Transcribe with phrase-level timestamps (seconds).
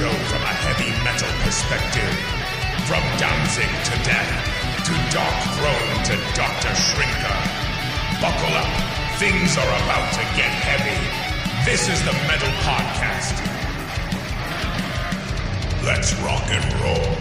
[0.00, 2.08] show from a heavy metal perspective.
[2.88, 4.32] From Danzig to death,
[4.88, 6.72] to Dark Throne to Dr.
[6.72, 7.36] Shrinker.
[8.16, 8.72] Buckle up,
[9.20, 10.96] things are about to get heavy.
[11.70, 13.36] This is the Metal Podcast.
[15.84, 17.16] Let's rock and roll.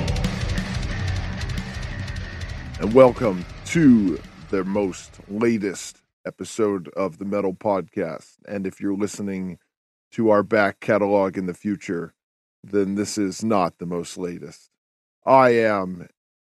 [2.80, 4.22] and welcome to
[4.52, 8.38] the most latest episode of the Metal Podcast.
[8.48, 9.58] And if you're listening
[10.12, 12.14] to our back catalog in the future,
[12.64, 14.70] then this is not the most latest.
[15.26, 16.08] I am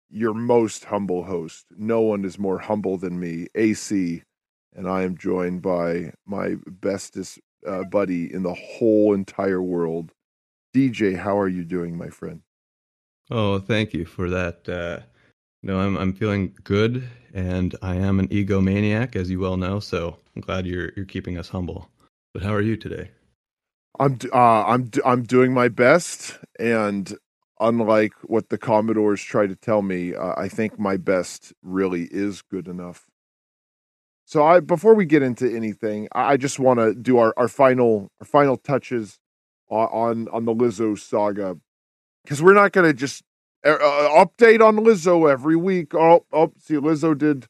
[0.09, 1.65] your most humble host.
[1.77, 4.23] No one is more humble than me, AC,
[4.75, 10.11] and I am joined by my bestest uh, buddy in the whole entire world.
[10.75, 12.41] DJ, how are you doing, my friend?
[13.31, 14.67] Oh, thank you for that.
[14.67, 14.99] Uh,
[15.61, 19.79] no, I'm I'm feeling good, and I am an egomaniac, as you well know.
[19.79, 21.89] So I'm glad you're you're keeping us humble.
[22.33, 23.11] But how are you today?
[23.97, 27.13] I'm uh, I'm I'm doing my best, and
[27.59, 32.41] unlike what the Commodores try to tell me, uh, I think my best really is
[32.41, 33.05] good enough.
[34.25, 38.11] So I before we get into anything, I, just want to do our, our final
[38.19, 39.17] our final touches
[39.69, 41.57] on on, the Lizzo saga
[42.23, 43.23] because we're not going to just
[43.65, 45.95] uh, uh, update on Lizzo every week.
[45.95, 47.47] Oh, oh, see, Lizzo did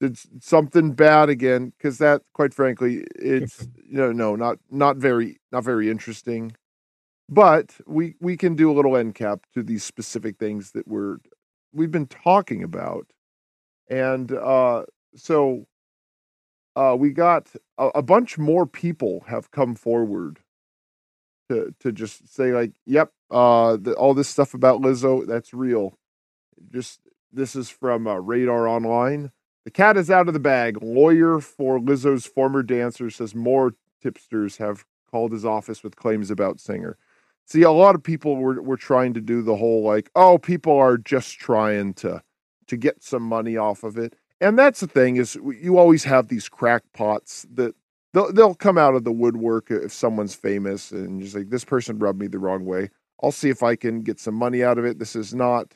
[0.00, 5.40] did something bad again because that, quite frankly, it's you know no not not very
[5.52, 6.52] not very interesting.
[7.28, 11.18] But we we can do a little end cap to these specific things that we're
[11.72, 13.06] we've been talking about,
[13.88, 15.66] and uh, so
[16.76, 20.38] uh, we got a, a bunch more people have come forward
[21.50, 25.98] to to just say like, yep, uh, the, all this stuff about Lizzo that's real.
[26.72, 27.00] Just
[27.32, 29.32] this is from uh, Radar Online.
[29.68, 30.82] The cat is out of the bag.
[30.82, 36.58] Lawyer for Lizzo's former dancer says more tipsters have called his office with claims about
[36.58, 36.96] singer.
[37.44, 40.74] See, a lot of people were were trying to do the whole like, oh, people
[40.74, 42.22] are just trying to
[42.66, 44.16] to get some money off of it.
[44.40, 47.74] And that's the thing is you always have these crackpots that
[48.14, 51.98] they'll they'll come out of the woodwork if someone's famous and just like this person
[51.98, 52.88] rubbed me the wrong way.
[53.22, 54.98] I'll see if I can get some money out of it.
[54.98, 55.74] This is not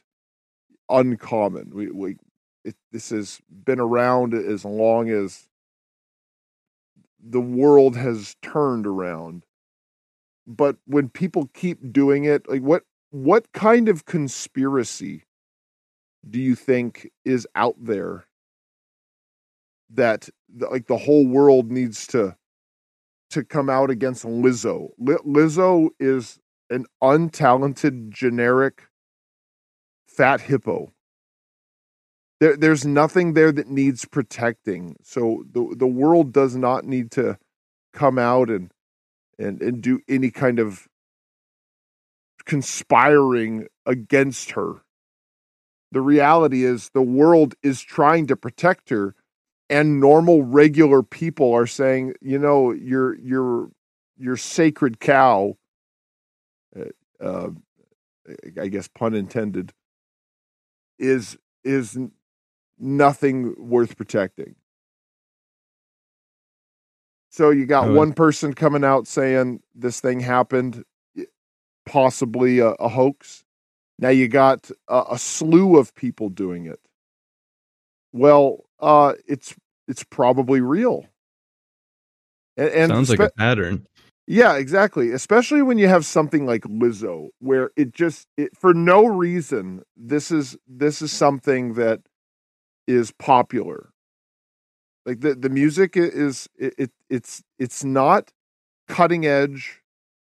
[0.89, 1.73] uncommon.
[1.75, 2.17] We we
[2.65, 5.49] it, this has been around as long as
[7.23, 9.45] the world has turned around.
[10.47, 15.25] But when people keep doing it, like what what kind of conspiracy
[16.29, 18.25] do you think is out there
[19.91, 22.37] that like the whole world needs to
[23.31, 24.91] to come out against Lizzo?
[24.99, 26.39] Li- Lizzo is
[26.71, 28.83] an untalented generic
[30.07, 30.93] fat hippo.
[32.43, 34.97] There, there's nothing there that needs protecting.
[35.05, 37.39] So the the world does not need to
[37.93, 38.73] come out and
[39.39, 40.89] and and do any kind of
[42.45, 44.83] conspiring against her.
[45.93, 49.15] The reality is the world is trying to protect her
[49.71, 53.71] and normal regular people are saying, you know, your your
[54.19, 55.59] your sacred cow
[56.77, 56.87] uh,
[57.25, 57.51] uh,
[58.61, 59.73] I guess pun intended
[60.99, 61.97] is is
[62.83, 64.57] nothing worth protecting.
[67.31, 70.85] So you got Oh, one person coming out saying this thing happened,
[71.87, 73.45] possibly a, a hoax.
[73.99, 76.81] Now you got a, a slew of people doing it.
[78.13, 79.55] Well, uh, it's
[79.89, 81.07] it's probably real.
[82.57, 83.87] And, and Sounds like a pattern.
[84.27, 85.13] yeah, exactly.
[85.13, 90.31] Especially when you have something like Lizzo, where it just it, for no reason this
[90.31, 92.03] is this is something that
[92.87, 93.91] is popular.
[95.05, 98.33] Like the the music is it, it it's it's not
[98.89, 99.81] cutting edge,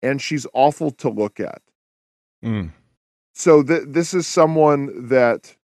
[0.02, 1.62] and she's awful to look at.
[2.44, 2.72] Mm.
[3.34, 5.56] So th- this is someone that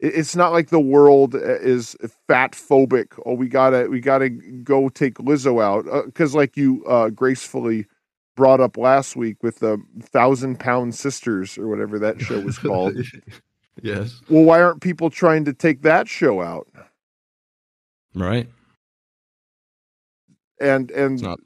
[0.00, 1.96] it's not like the world uh, is
[2.26, 3.18] fat phobic.
[3.26, 7.86] Oh, we gotta we gotta go take Lizzo out because, like you uh, gracefully
[8.36, 12.96] brought up last week with the Thousand Pound Sisters or whatever that show was called.
[13.82, 14.20] Yes.
[14.28, 16.68] well, why aren't people trying to take that show out?
[18.14, 18.48] Right.
[20.60, 21.40] And and It's not.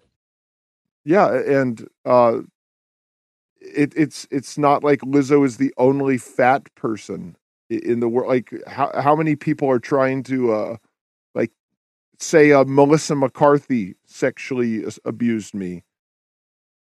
[1.04, 2.40] yeah, and uh,
[3.60, 7.36] it it's it's not like Lizzo is the only fat person
[7.70, 8.28] in the world.
[8.28, 10.76] Like how how many people are trying to uh,
[11.34, 11.52] like
[12.18, 15.84] say uh, Melissa McCarthy sexually abused me,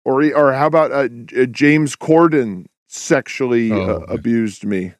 [0.05, 1.09] or or how about uh,
[1.47, 4.15] James Corden sexually Oh, uh, okay.
[4.15, 4.95] abused me?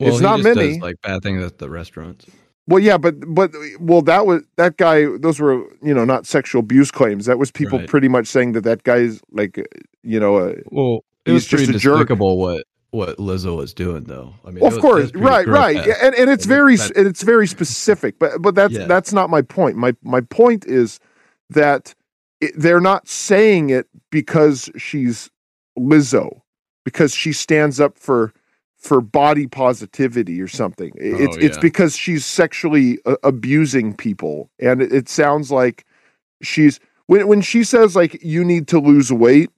[0.00, 0.74] Well, It's not many.
[0.74, 2.26] Does, like bad things at the restaurants.
[2.66, 5.04] Well, yeah, but but well, that was that guy.
[5.18, 7.26] Those were you know not sexual abuse claims.
[7.26, 7.88] That was people Right.
[7.88, 9.56] pretty much saying that that guy's like
[10.02, 11.96] you know uh, Well, It was just pretty a jerk.
[11.98, 14.34] despicable what what Lizzo was doing, though.
[14.44, 16.02] I mean, Well, of was- course, right, right, grotesque.
[16.02, 18.18] and and it's And very that- and it's very specific.
[18.18, 18.86] But but that's Yeah.
[18.86, 19.76] that's not my point.
[19.76, 20.98] My my point is
[21.50, 21.94] that
[22.40, 25.28] it, they're not saying it because she's
[25.78, 26.40] Lizzo,
[26.84, 28.32] because she stands up for
[28.80, 30.92] for body positivity or something.
[30.96, 35.84] It's Oh, it's because she's sexually uh, abusing people, and it, it sounds like
[36.42, 39.50] she's when when she says like you need to lose weight.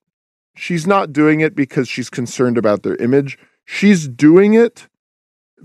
[0.55, 3.39] She's not doing it because she's concerned about their image.
[3.65, 4.87] She's doing it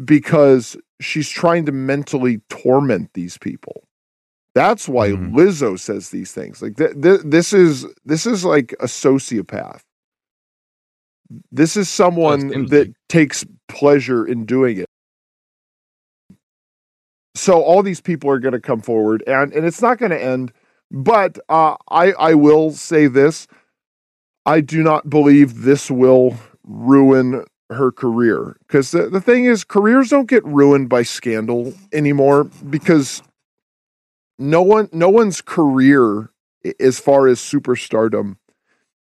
[0.05, 3.83] because she's trying to mentally torment these people.
[4.53, 5.33] That's why Mhm.
[5.33, 6.61] Lizzo says these things.
[6.61, 9.81] Like th- th- this is this is like a sociopath.
[11.51, 14.85] This is someone that takes pleasure in doing it.
[17.35, 20.21] So all these people are going to come forward, and and it's not going to
[20.21, 20.51] end.
[20.89, 23.47] But uh, I I will say this:
[24.45, 30.09] I do not believe this will ruin her career because the, the thing is careers
[30.09, 33.21] don't get ruined by scandal anymore because
[34.39, 36.29] no one no one's career
[36.79, 38.37] as far as superstardom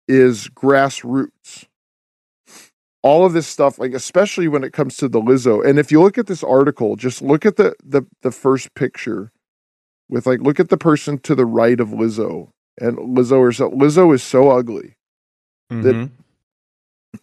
[0.09, 1.67] is grassroots
[3.05, 5.65] all of this stuff like especially when it comes to the lizzo.
[5.67, 9.33] And if you look at this article just look at the the, the first picture
[10.11, 12.51] with like look at the person to the right of lizzo.
[12.81, 14.97] And lizzo herself lizzo is so ugly
[15.83, 16.11] that- Mhm.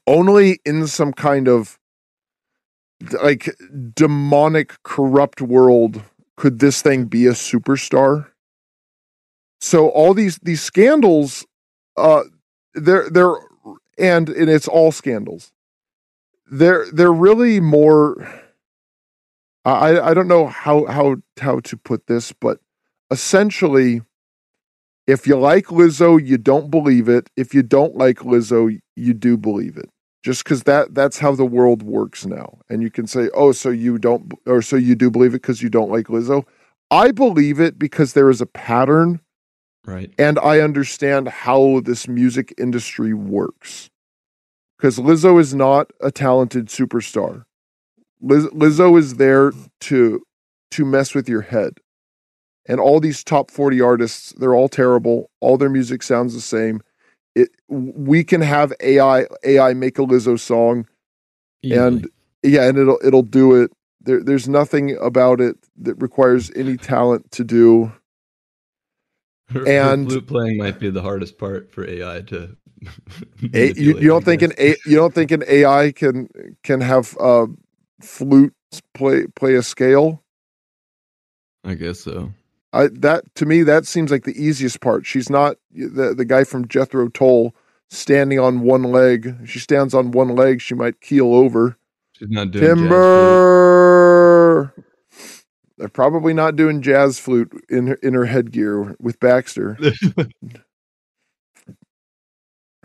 [0.08, 1.80] only in some kind of
[3.24, 3.56] like
[3.96, 6.04] demonic corrupt world
[6.38, 8.28] could this thing be a superstar.
[9.62, 11.46] So all these these scandals
[11.98, 12.24] uh
[12.76, 13.36] they're they're
[14.00, 15.52] and and it's all scandals
[16.52, 18.16] they're they're really more
[19.66, 22.60] i i don't know how how how to put this but
[23.10, 24.02] essentially
[25.08, 27.30] if you like Lizzo, you don't believe it.
[27.36, 29.90] If you don't like Lizzo, you do believe it.
[30.24, 32.60] Just because that that's how the world works now.
[32.70, 35.62] And you can say, oh, so you don't, or so you do believe it because
[35.62, 36.46] you don't like Lizzo.
[36.92, 39.20] I believe it because there is a pattern,
[39.86, 40.14] Right.
[40.18, 43.90] and I understand how this music industry works.
[44.82, 47.44] Because Lizzo is not a talented superstar.
[48.20, 49.52] Liz, Lizzo is there
[49.82, 50.24] to
[50.72, 51.74] to mess with your head.
[52.68, 55.30] And all these top 40 artists they're all terrible.
[55.40, 56.82] All their music sounds the same.
[57.36, 60.88] It we can have ai ai make a lizzo song.
[61.64, 62.10] And
[62.42, 63.72] yeah and it'll it'll do it.
[64.04, 67.92] There, there's nothing about it that requires any talent to do.
[69.52, 72.58] Her- her and- flute playing might be the hardest part for AI to.
[73.54, 76.28] a, you, you don't think an a, you don't think an ai can
[76.64, 77.46] can have uh
[78.02, 80.24] flutes play play a scale
[81.64, 82.34] I guess so.
[82.74, 85.06] I that to me that seems like the easiest part.
[85.06, 87.56] She's not the the guy from Jethro Tull
[87.90, 89.36] standing on one leg.
[89.46, 91.78] She stands on one leg, she might keel over.
[92.14, 92.78] She's not doing jazz.
[92.78, 94.74] Timber.
[95.78, 99.78] They're probably not doing jazz flute in her, in her headgear with Baxter.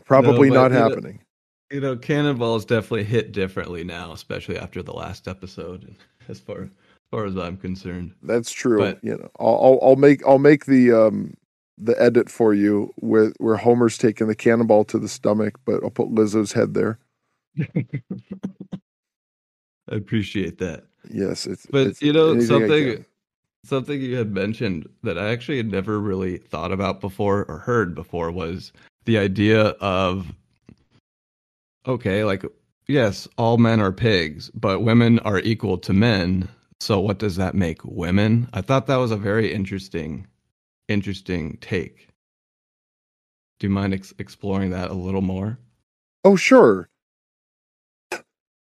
[0.06, 1.20] Probably No, not but, you know- happening.
[1.72, 5.96] You know, Cannonball's definitely hit differently now, especially after the last episode.
[6.28, 6.68] As far as
[7.12, 8.78] far as I'm concerned, That's true.
[8.78, 11.34] but- you know, I'll, I'll I'll make I'll make the um
[11.78, 15.90] the edit for you with where Homer's taking the cannonball to the stomach, but I'll
[15.90, 16.98] put Lizzo's head there.
[19.88, 20.86] I appreciate that.
[21.10, 23.04] Yes, it's But it's you know something
[23.64, 27.94] something you had mentioned that I actually had never really thought about before or heard
[27.94, 28.72] before was
[29.06, 30.32] the idea of
[31.86, 32.44] okay, like
[32.88, 36.48] yes, all men are pigs, but women are equal to men.
[36.80, 38.48] So what does that make women?
[38.52, 40.26] I thought that was a very interesting
[40.88, 42.08] interesting take.
[43.60, 45.58] Do you mind ex- exploring that a little more?
[46.24, 46.88] Oh, sure.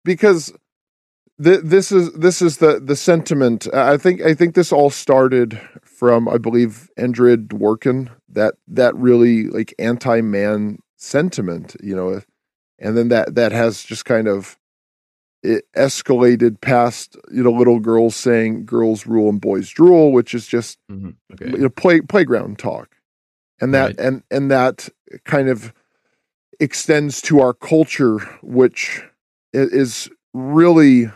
[0.06, 0.54] Because
[1.44, 3.68] th- this is this is the the sentiment.
[3.74, 5.60] I think I think this all started
[5.94, 8.10] from I believe Andrea Dworkin.
[8.30, 12.22] That that really like anti man sentiment, you know,
[12.80, 14.58] and then that that has just kind of
[15.44, 20.48] it escalated past you know little girls saying girls rule and boys drool, which is
[20.48, 21.10] just Mm-hmm.
[21.34, 21.52] Okay.
[21.52, 22.96] you know play playground talk
[23.62, 24.00] and that Right.
[24.00, 24.90] and and that
[25.26, 25.74] kind of
[26.60, 29.02] extends to our culture which
[29.54, 31.12] is really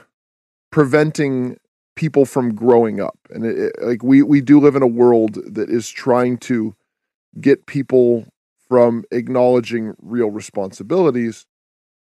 [0.72, 1.58] preventing
[1.98, 3.20] people from growing up.
[3.32, 6.76] And it, it- like we we do live in a world that is trying to
[7.42, 8.26] get people
[8.70, 11.46] from acknowledging real responsibilities.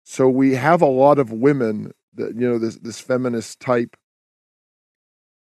[0.04, 3.96] So we have a lot of women that you know this this feminist type.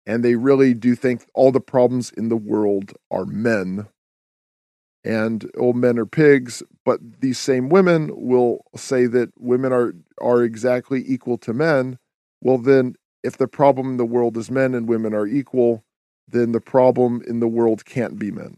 [0.06, 3.88] And they really do think all the problems in the world are men.
[5.06, 10.44] And old men are pigs, but these same women will say that women are are
[10.44, 12.00] exactly equal to men.
[12.42, 15.84] Well, then if the problem in the world is men and women are equal,
[16.28, 18.58] then the problem in the world can't be men.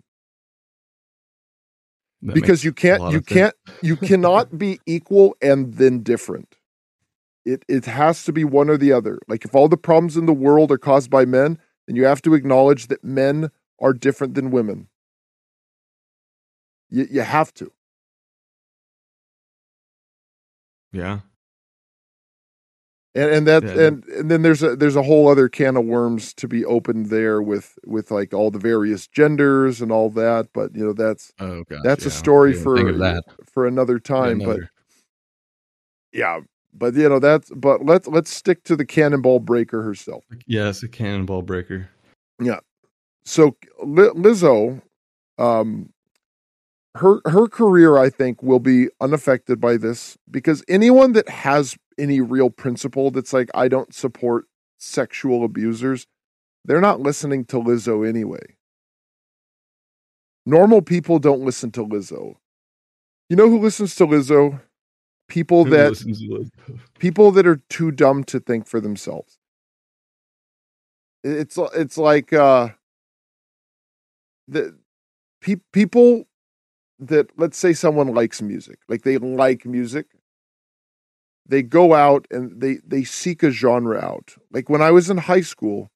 [2.21, 6.55] That because you can't you can't you cannot be equal and then different.
[7.45, 9.19] It it has to be one or the other.
[9.27, 12.21] Like if all the problems in the world are caused by men, then you have
[12.23, 14.87] to acknowledge that men are different than women.
[16.89, 17.71] You you have to.
[20.91, 21.19] Yeah.
[23.15, 25.85] And and that Yeah, and and then there's a there's a whole other can of
[25.85, 30.49] worms to be opened there with with like all the various genders and all that
[30.53, 31.79] but you know that's Oh god.
[31.83, 33.23] that's a story for that.
[33.51, 34.69] for another Yeah, time but another-
[36.13, 36.39] yeah
[36.73, 40.87] but you know that's but let's let's stick to the cannonball breaker herself yes, a
[40.87, 41.89] cannonball breaker.
[42.41, 42.59] Yeah
[43.25, 44.81] so Li- Lizzo
[45.37, 45.89] um
[46.95, 52.21] her her career I think will be unaffected by this because anyone that has any
[52.21, 54.45] real principle that's like I don't support
[54.79, 56.07] sexual abusers
[56.65, 58.55] they're not listening to Lizzo anyway.
[60.45, 62.35] Normal people don't listen to Lizzo.
[63.29, 64.61] You know who listens to Lizzo?
[65.27, 66.49] People Who that Lizzo?
[66.99, 69.37] people that are too dumb to think for themselves.
[71.23, 72.69] It's it's like uh
[74.47, 74.77] the
[75.41, 76.27] pe- people
[76.99, 80.07] that let's say someone likes music, like they like music,
[81.45, 84.35] they go out and they they seek a genre out.
[84.51, 85.91] Like when I was in high school,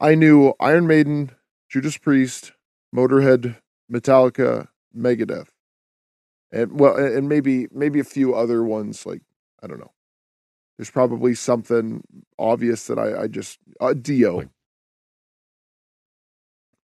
[0.00, 1.32] I knew Iron Maiden,
[1.68, 2.52] Judas Priest,
[2.94, 3.56] Motorhead,
[3.90, 5.48] Metallica, Megadeth.
[6.50, 9.22] And well and maybe maybe a few other ones like
[9.62, 9.92] I don't know.
[10.76, 12.02] There's probably something
[12.38, 14.48] obvious that I, I just uh, Dio.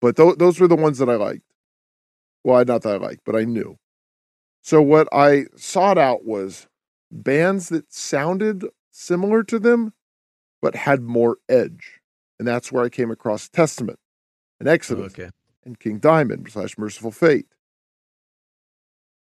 [0.00, 1.42] But th- those were the ones that I liked.
[2.44, 3.76] Well, not that I liked, but I knew.
[4.62, 6.66] So what I sought out was
[7.10, 9.92] bands that sounded similar to them,
[10.60, 12.00] but had more edge,
[12.38, 13.98] and that's where I came across Testament
[14.58, 15.30] and Oh, Exodus okay.
[15.64, 17.46] and King Diamond slash Mercyful Fate,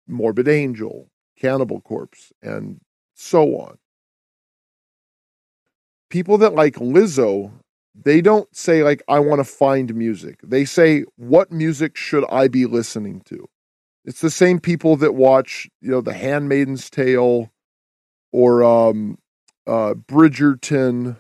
[0.07, 1.09] Morbid Angel,
[1.39, 2.79] Cannibal Corpse, and
[3.15, 3.77] so on.
[6.09, 7.51] People that like Lizzo,
[8.03, 10.39] they don't say like I want to find music.
[10.43, 13.47] They say what music should I be listening to?
[14.05, 17.51] It's the same people that watch, you know, The Handmaiden's Tale
[18.31, 19.17] or um
[19.67, 21.17] uh Bridgerton,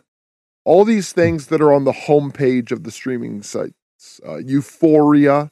[0.65, 4.21] all these things that are on the homepage of the streaming sites.
[4.27, 5.51] Uh, Euphoria,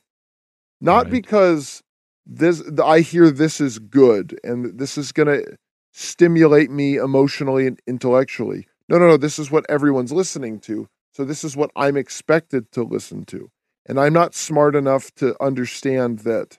[0.82, 1.12] not Right.
[1.12, 1.82] because
[2.26, 5.58] this I hear this is good and this is going to
[5.94, 8.68] stimulate me emotionally and intellectually.
[8.90, 10.88] No, no, no, this is what everyone's listening to.
[11.14, 13.52] So this is what I'm expected to listen to.
[13.86, 16.58] And I'm not smart enough to understand that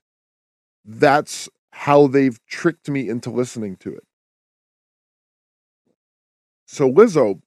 [0.84, 4.04] that's how they've tricked me into listening to it.
[6.66, 7.40] So Lizzo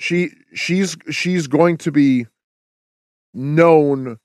[0.00, 2.26] she she's she's going to be
[3.34, 4.16] known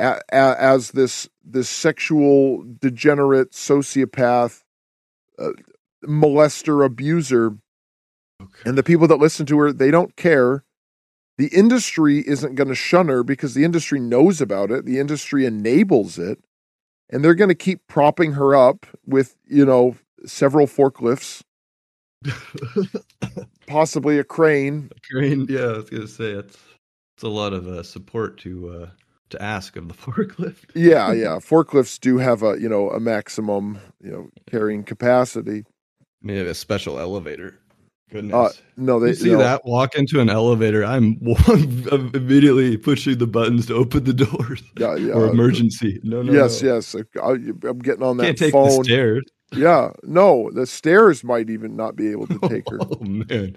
[0.00, 4.64] a, a, as this this sexual degenerate sociopath
[5.38, 5.50] uh,
[6.04, 7.56] molester abuser
[8.42, 8.62] Okay.
[8.68, 10.64] and the people that listen to her they don't care.
[11.38, 14.84] The industry isn't going to shun her because the industry knows about it.
[14.84, 16.38] The industry enables it.
[17.10, 19.96] And they're going to keep propping her up with you know
[20.26, 21.42] several forklifts.
[23.66, 24.90] Possibly a crane.
[24.96, 26.58] A Crane, yeah, I was gonna say it's
[27.16, 28.90] it's a lot of uh, support to uh,
[29.30, 30.70] to ask of the forklift.
[30.74, 31.36] yeah yeah.
[31.40, 35.64] Forklifts do have a you know a maximum you know carrying capacity.
[36.22, 37.58] Maybe a special elevator.
[38.12, 38.34] Goodness.
[38.34, 39.38] uh no they you see no.
[39.38, 41.18] that walk into an elevator, I'm
[41.50, 45.98] I'm immediately pushing the buttons to open the doors yeah yeah or emergency.
[46.04, 46.74] No, no, yes no.
[46.76, 49.24] yes I, i'm getting on that Can't take phone the stairs.
[49.56, 53.56] yeah no the stairs might even not be able to take her Oh man,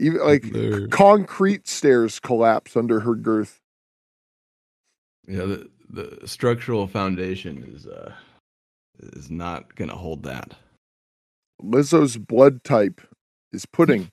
[0.00, 0.88] even like There.
[0.88, 3.60] concrete stairs collapse under her girth
[5.28, 5.44] yeah.
[5.44, 8.12] The the structural foundation is uh
[9.14, 10.54] is not gonna hold that.
[11.62, 13.00] lizzo's blood type
[13.52, 14.10] is pudding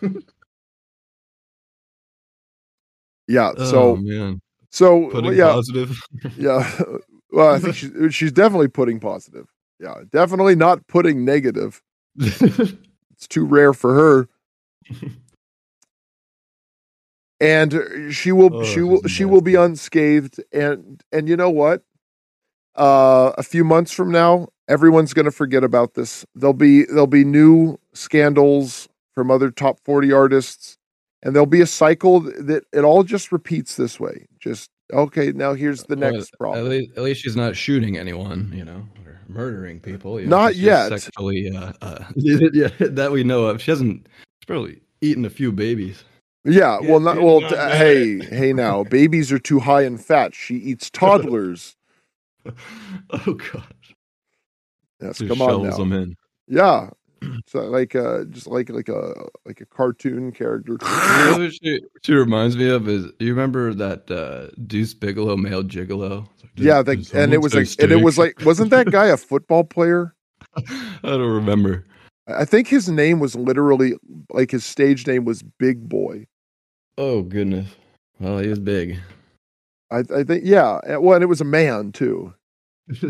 [3.28, 5.96] yeah so oh man, so putting yeah positive.
[6.36, 6.70] Yeah.
[7.32, 9.46] Well, I think she's she's definitely putting positive.
[9.78, 11.80] Yeah, definitely not putting negative.
[12.18, 14.28] It's too rare for her.
[17.40, 21.50] And uh, she will Oh, she will she will be unscathed and and you know
[21.50, 21.84] what?
[22.74, 26.24] Uh a few months from now, everyone's going to forget about this.
[26.34, 30.78] There'll be there'll be new scandals from other top 40 artists
[31.22, 34.26] and there'll be a cycle that it all just repeats this way.
[34.38, 36.68] Just Okay, now here's the Well, next At problem.
[36.68, 40.20] least, at least she's not shooting anyone, you know, or murdering people.
[40.20, 41.00] You Not know, she's yet.
[41.00, 43.62] Sexually, uh, uh, yeah, that we know of.
[43.62, 44.06] She hasn't.
[44.40, 46.02] She's probably eaten a few babies.
[46.44, 47.40] Yeah, Yeah, well, not well.
[47.42, 50.34] not t- hey, hey, now babies are too high in fat.
[50.34, 51.76] She eats toddlers.
[52.46, 53.74] oh God!
[55.00, 55.76] Yes, Just come on now.
[55.76, 56.16] them in.
[56.46, 56.90] Yeah,
[57.46, 59.14] so like uh, just like like a
[59.44, 60.72] like a cartoon character.
[60.82, 65.36] You know what she, she reminds me of is you remember that uh, Deuce Bigalow
[65.36, 66.26] male gigolo?
[66.42, 69.16] Like, yeah, the, and it was like and it was like wasn't that guy a
[69.16, 70.14] football player?
[70.56, 70.62] I
[71.02, 71.86] don't remember.
[72.26, 73.94] I think his name was literally
[74.30, 76.26] like his stage name was Big Boy.
[76.98, 77.68] Oh goodness!
[78.18, 78.98] Well, he was big.
[79.90, 80.80] I, I think yeah.
[80.96, 82.34] Well, and it was a man too.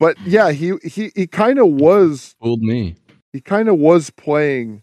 [0.00, 2.96] But yeah, he he he kind of was Fooled me.
[3.32, 4.82] he kind of was playing.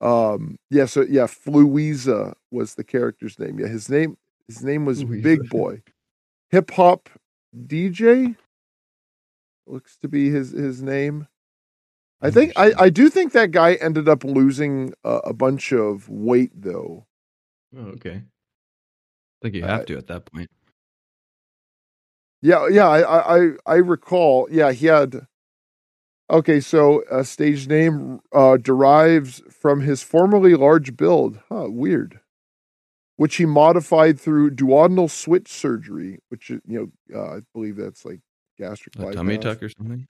[0.00, 0.56] Um.
[0.70, 0.86] Yeah.
[0.86, 3.58] So yeah, Fluiza was the character's name.
[3.58, 5.22] Yeah, his name his name was Fluiza.
[5.22, 5.82] Big Boy,
[6.50, 7.08] hip hop
[7.66, 8.36] DJ.
[9.66, 11.26] Looks to be his his name.
[12.22, 16.08] I think I I do think that guy ended up losing a, a bunch of
[16.08, 17.06] weight though.
[17.76, 18.22] Oh, okay.
[18.22, 20.50] I think you Uh, have to at that point.
[22.42, 24.48] Yeah, yeah, I, I, I- recall.
[24.50, 25.26] Yeah, he had.
[26.30, 31.40] Okay, so a stage name uh, derives from his formerly large build.
[31.48, 32.20] Huh, weird.
[33.16, 38.20] Which he modified through duodenal switch surgery, which you know, uh, I believe that's like
[38.58, 39.14] gastric A bypass.
[39.16, 40.06] tummy tuck or something.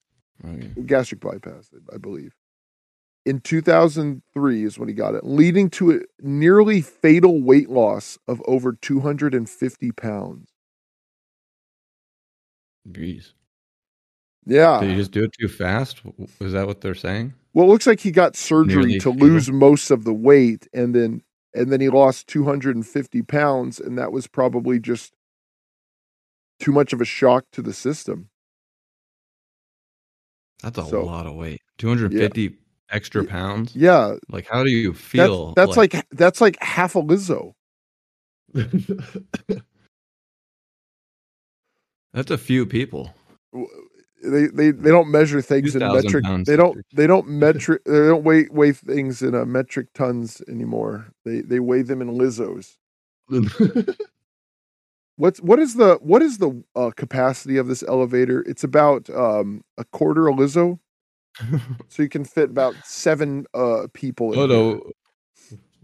[0.47, 0.69] Okay.
[0.87, 2.35] Gastric bypass, I believe.
[3.27, 8.41] In 2003 is when he got it, leading to a nearly fatal weight loss of
[8.47, 10.50] over 250 pounds.
[12.89, 13.33] Jeez.
[14.47, 14.81] Yeah.
[14.81, 16.01] Did you just do it too fast?
[16.41, 17.35] Is that what they're saying?
[17.53, 20.95] Well, it looks like he got surgery Nearly to lose most of the weight, and
[20.95, 21.23] then
[21.55, 25.13] and then he lost 250 pounds, and that was probably just
[26.61, 28.29] too much of a shock to the system.
[30.63, 31.61] That's a So- lot of weight.
[31.79, 32.57] 250
[32.91, 33.75] extra pounds?
[33.75, 35.55] Yeah, Like, how do you that's, feel?
[35.55, 37.55] that's like, that's like half a Lizzo.
[42.13, 43.15] that's a few people.
[44.23, 46.25] They they they don't measure things in metric.
[46.45, 47.83] They don't they don't metric.
[47.85, 51.07] They don't weigh weigh things in uh, metric tons anymore.
[51.25, 52.77] They they weigh them in Lizzos.
[55.17, 58.43] What's what is the what is the uh, capacity of this elevator?
[58.43, 60.79] It's about um, a quarter a Lizzo.
[61.89, 64.33] so you can fit about seven uh people.
[64.33, 64.91] In oh no,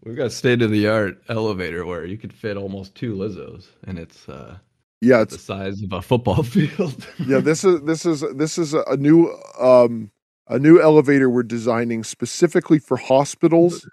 [0.04, 3.98] we've got state of the art elevator where you could fit almost two Lizzos, and
[3.98, 4.56] it's uh,
[5.00, 7.06] Yeah, it's the size of a football field.
[7.26, 7.40] yeah.
[7.40, 10.10] This is this is this is a new um
[10.48, 13.88] a new elevator we're designing specifically for hospitals.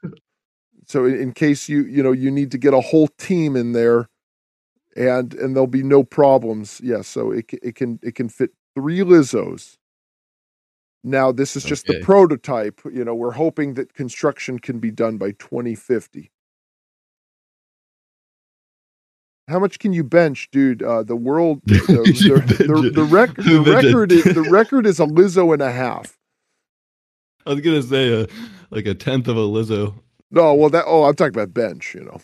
[0.87, 3.73] so in, in case you you know you need to get a whole team in
[3.73, 4.07] there,
[4.95, 6.79] and and there'll be no problems.
[6.83, 9.77] Yeah, so it it can it can fit three Lizzos.
[11.03, 12.79] Now this is just the prototype.
[12.85, 16.31] You know, we're hoping that construction can be done by 2050.
[19.47, 20.81] How much can you bench, dude?
[20.81, 21.75] Uh, the world, the,
[22.15, 26.17] You the, the, the, rec- record, is, the record is a Lizzo and a half.
[27.45, 28.27] I was gonna say a
[28.69, 29.95] like a tenth of a Lizzo.
[30.31, 30.85] No, well, that.
[30.87, 31.93] Oh, I'm talking about bench.
[31.93, 32.21] You know,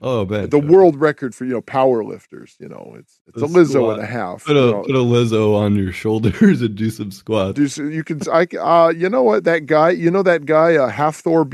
[0.00, 0.50] Oh, man.
[0.50, 2.56] the world record for you know power lifters.
[2.58, 3.94] You know, it's it's a The Lizzo squat.
[4.00, 4.44] and a half.
[4.44, 4.82] Put you a know.
[4.82, 7.54] put a Lizzo on your shoulders and do some squats.
[7.54, 10.74] Do so you can I uh you know what that guy you know that guy
[10.74, 11.48] uh, Hafthor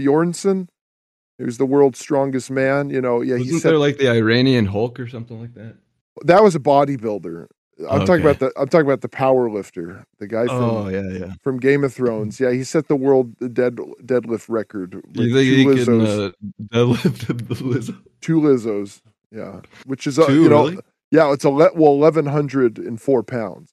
[1.41, 4.09] Bjornsson was the world's strongest man you know yeah he Wasn't said there like the
[4.11, 5.77] Iranian Hulk or something like that?
[6.25, 7.47] that was a bodybuilder
[7.91, 11.03] I'm talking about the I'm talking about the power lifter the guy from Oh yeah,
[11.11, 11.33] yeah.
[11.43, 15.49] from Game of Thrones yeah he set the world dead deadlift record with You think
[15.49, 16.31] two he Lizzos can uh,
[16.73, 18.01] deadlift the Lizzo?
[18.21, 19.01] two Lizzos
[19.33, 20.79] yeah which is uh, Two, you know really?
[21.11, 23.73] yeah it's a le- well 1104 pounds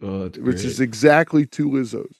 [0.00, 0.54] Oh, which great.
[0.64, 2.14] is exactly two Lizzos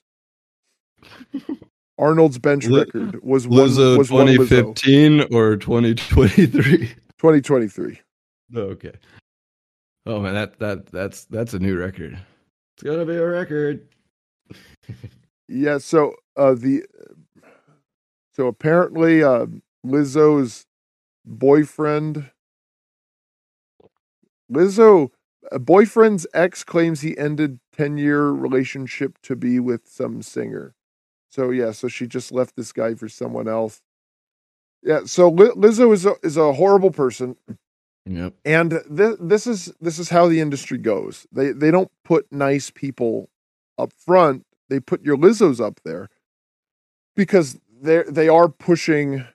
[1.99, 6.87] Arnold's bench Li- record was one Lizzo was one Lizzo 2015 or 2023?
[6.87, 7.99] 2023
[8.55, 8.93] Oh, okay.
[10.05, 12.17] Oh man, that that that's that's a new record.
[12.75, 13.87] It's gonna be a record.
[15.51, 16.85] Yeah, so uh the
[18.35, 19.47] so apparently uh
[19.83, 20.67] Lizzo's
[21.25, 22.29] boyfriend
[24.51, 25.09] Lizzo
[25.51, 30.75] a boyfriend's ex claims he ended 10-year relationship to be with some singer.
[31.29, 33.81] So yeah, so she just left this guy for someone else.
[34.83, 37.35] Yeah, so Li- Lizzo is a, is a horrible person
[38.05, 38.33] Yep.
[38.45, 41.27] and th- this is this is how the industry goes.
[41.31, 43.29] They they don't put nice people
[43.77, 44.45] up front.
[44.69, 46.09] They put your Lizzos up there
[47.15, 49.25] because they they are pushing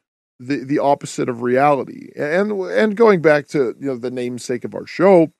[0.40, 2.08] the the opposite of reality.
[2.16, 5.32] And and going back to you know the namesake of our show,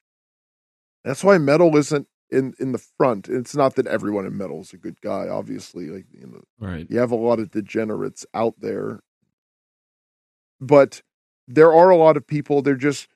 [1.03, 3.29] that's why metal isn't in in the front.
[3.29, 5.29] It's not that everyone in metal is a good guy.
[5.29, 6.87] Obviously, like you know, Right.
[6.91, 9.01] you have a lot of degenerates out there,
[10.61, 11.03] but
[11.49, 12.63] there are a lot of people.
[12.63, 13.09] They're just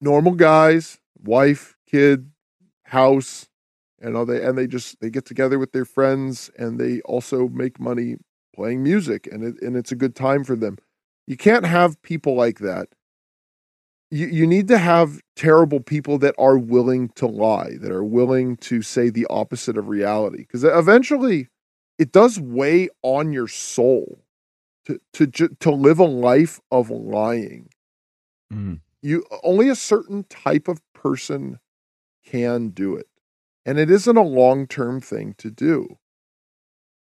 [0.00, 2.30] normal guys, wife, kid,
[2.84, 3.48] house,
[4.00, 7.48] and all they and they just they get together with their friends and they also
[7.48, 8.16] make money
[8.54, 10.78] playing music and it and it's a good time for them.
[11.26, 12.88] You can't have people like that.
[14.10, 18.56] You you need to have terrible people that are willing to lie, that are willing
[18.58, 21.48] to say the opposite of reality because eventually
[21.98, 24.22] it does weigh on your soul
[24.84, 27.68] to to to live a life of lying.
[28.52, 28.78] Mm.
[29.02, 31.58] you only a certain type of person
[32.24, 33.08] can do it
[33.64, 35.98] and it isn't a long-term thing to do.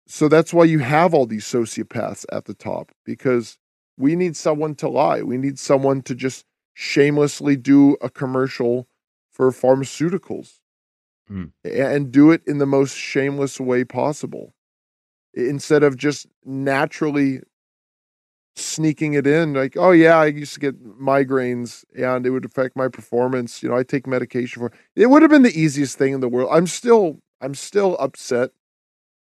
[0.08, 3.58] So that's why you have all these sociopaths at the top because
[3.98, 5.22] we need someone to lie.
[5.22, 8.88] We need someone to just shamelessly do a commercial
[9.32, 10.60] for pharmaceuticals
[11.32, 11.52] mm.
[11.64, 14.54] a- and do it in the most shameless way possible.
[15.34, 17.42] Instead of just naturally
[18.58, 22.74] sneaking it in like oh yeah i used to get migraines and it would affect
[22.74, 26.14] my performance you know i take medication for it would have been the easiest thing
[26.14, 26.50] in the world.
[26.54, 28.52] I'm still i'm still upset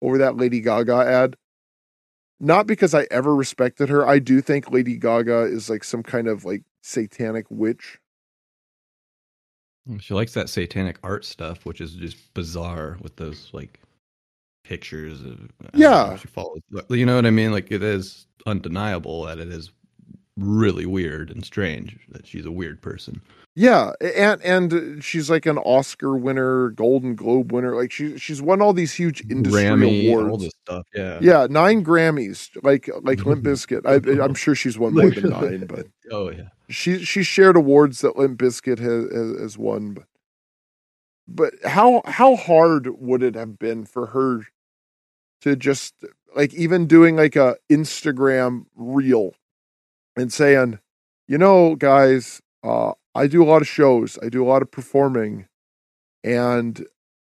[0.00, 1.36] over that lady gaga ad.
[2.40, 4.06] Not because i ever respected her.
[4.06, 7.98] I do think lady gaga is like some kind of like satanic witch
[10.00, 13.80] She likes that satanic art stuff, which is just bizarre with those like
[14.64, 16.10] pictures of Yeah.
[16.10, 17.52] know, she follows you know what I mean?
[17.52, 19.70] Like it is undeniable that it is
[20.36, 23.20] really weird and strange that she's a weird person.
[23.60, 27.74] Yeah, and and she's like an Oscar winner, Golden Globe winner.
[27.74, 30.30] Like she she's won all these huge industry Grammy, awards.
[30.30, 30.86] all this stuff.
[30.94, 31.18] Yeah.
[31.20, 33.84] Yeah, nine Grammys, like like Limp Bizkit.
[33.84, 36.50] I, I'm sure she's won more than nine, but Oh yeah.
[36.68, 39.94] she she shared awards that Limp Bizkit has, has has won.
[39.94, 40.04] But
[41.26, 44.42] but how how hard would it have been for her
[45.40, 45.94] to just
[46.36, 49.32] like even doing like a Instagram reel
[50.16, 50.78] and saying,
[51.26, 54.70] you know, guys, uh, I do a lot of shows, I do a lot of
[54.70, 55.48] performing,
[56.22, 56.86] and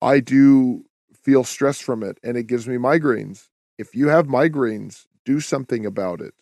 [0.02, 3.50] I do feel stress from it, and it gives me migraines.
[3.78, 6.34] If you have migraines, do something about it.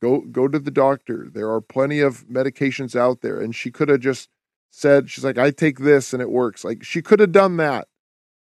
[0.00, 1.28] Go go to the doctor.
[1.30, 4.30] There are plenty of medications out there, and she could have just
[4.70, 7.88] said, "She's like, I take this and it works." Like she could have done that,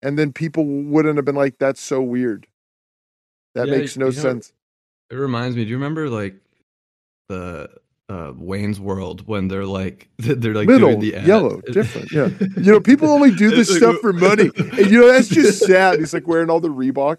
[0.02, 2.46] and then people wouldn't have been like, "That's so weird."
[3.54, 4.52] That Yeah, makes no you know, sense.
[5.10, 5.64] It reminds me.
[5.64, 6.36] Do you remember like
[7.30, 7.70] the
[8.08, 12.10] uh, Wayne's World when they're like they're like Middle, the yellow, different.
[12.12, 15.28] Yeah, you know, people only do this Like, stuff for money, and you know that's
[15.28, 15.98] just sad.
[15.98, 17.18] He's like wearing all the Reebok.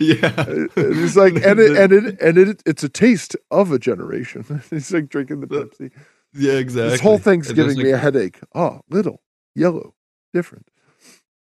[0.00, 0.32] yeah.
[0.76, 4.62] And he's like, and it, and it, and it, it's a taste of a generation.
[4.70, 5.90] he's like drinking the The- Pepsi.
[6.32, 6.90] yeah, exactly.
[6.90, 8.38] This whole thing's just giving me a headache.
[8.54, 9.20] Oh, little,
[9.56, 9.94] yellow,
[10.32, 10.68] different.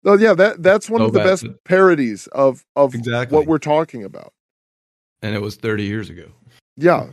[0.04, 3.36] Oh yeah, that that's one Oh, of the best parodies of of Exactly.
[3.38, 4.34] what we're talking about.
[5.22, 6.32] and it was 30 years ago.
[6.78, 7.08] Yeah,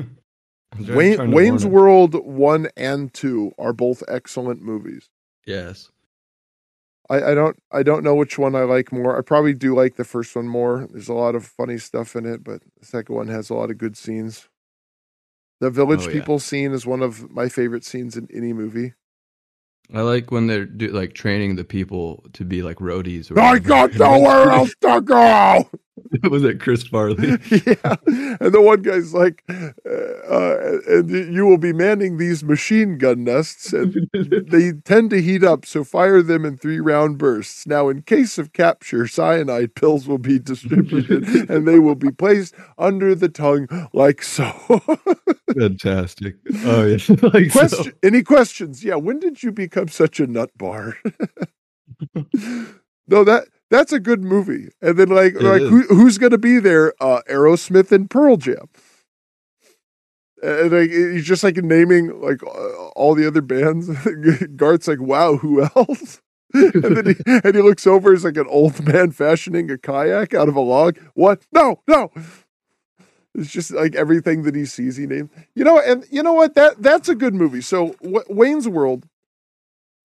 [0.78, 1.66] Wayne, Wayne's.
[1.66, 5.10] World one and two are both excellent movies.
[5.46, 5.90] Yes.
[7.10, 9.18] I, I don't I don't know which one I like more.
[9.18, 10.86] I probably do like the first one more.
[10.90, 13.70] There's a lot of funny stuff in it, but the second one has a lot
[13.70, 14.48] of good scenes.
[15.60, 16.12] The village Oh, yeah.
[16.14, 18.94] people scene is one of my favorite scenes in any movie.
[19.92, 23.30] I like when they're do, like training the people to be like roadies.
[23.30, 23.68] Or I whatever.
[23.68, 25.68] got nowhere else to go.
[26.30, 27.28] was it Chris Farley?
[27.50, 27.96] yeah,
[28.40, 33.24] and the one guy's like, uh, uh, and you will be manning these machine gun
[33.24, 34.08] nests, and
[34.48, 37.66] they tend to heat up, so fire them in three round bursts.
[37.66, 42.54] Now, in case of capture, cyanide pills will be distributed, and they will be placed
[42.78, 44.50] under the tongue like so.
[45.58, 46.36] Fantastic.
[46.64, 47.16] Oh yeah.
[47.22, 47.84] like so.
[48.02, 48.82] Any questions?
[48.82, 48.96] Yeah.
[48.96, 50.96] When did you become such a nut bar?
[53.08, 54.68] no, that that's a good movie.
[54.82, 56.92] And then like It like who, who's going to be there?
[57.00, 58.68] Uh, Aerosmith and Pearl Jam.
[60.42, 63.88] And like he's just like naming like uh, all the other bands.
[64.56, 66.20] Garth's like, wow, who else?
[66.54, 68.12] and then he, and he looks over.
[68.12, 70.98] He's like an old man fashioning a kayak out of a log.
[71.14, 71.46] What?
[71.50, 72.10] No, no.
[73.34, 75.30] It's just like everything that he sees, he names.
[75.54, 76.54] You know, and you know what?
[76.56, 77.62] That that's a good movie.
[77.62, 79.08] So w- Wayne's World.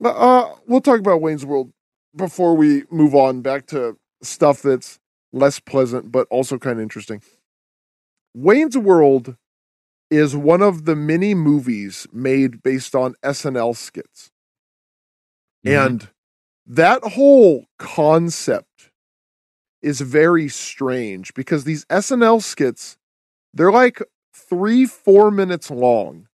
[0.02, 1.74] Uh, we'll talk about Wayne's World
[2.18, 5.00] before we move on back to stuff that's
[5.32, 7.22] less pleasant but also kind of interesting.
[8.34, 9.36] Wayne's World
[10.10, 14.32] is one of the many movies made based on SNL skits.
[15.66, 15.86] Mhm.
[15.86, 16.10] And
[16.66, 18.92] that whole concept
[19.82, 22.98] is very strange because these SNL skits,
[23.54, 24.02] they're like
[24.34, 26.28] three, four minutes long,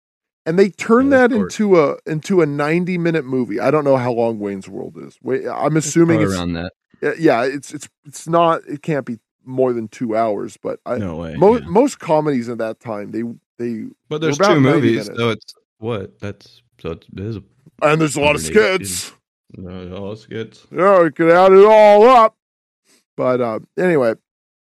[0.45, 3.59] and they turn Yeah, that that's into a into a ninety minute movie.
[3.59, 5.17] I don't know how long Wayne's World is.
[5.47, 7.19] I'm assuming Probably it's around that.
[7.19, 8.61] yeah, it's it's it's not.
[8.67, 10.57] It can't be more than two hours.
[10.61, 11.35] But I, No way.
[11.35, 11.65] mo- yeah.
[11.67, 13.23] most comedies at that time they
[13.57, 15.17] they But there's two movies, minutes.
[15.19, 16.19] so it's what?
[16.19, 17.43] That's so it's, it is a
[17.81, 18.85] and there's a lot of 180.
[18.85, 19.13] skits.
[19.57, 20.65] no, all skits.
[20.71, 22.35] Yeah, we could add it all up.
[23.15, 24.13] But uh, anyway,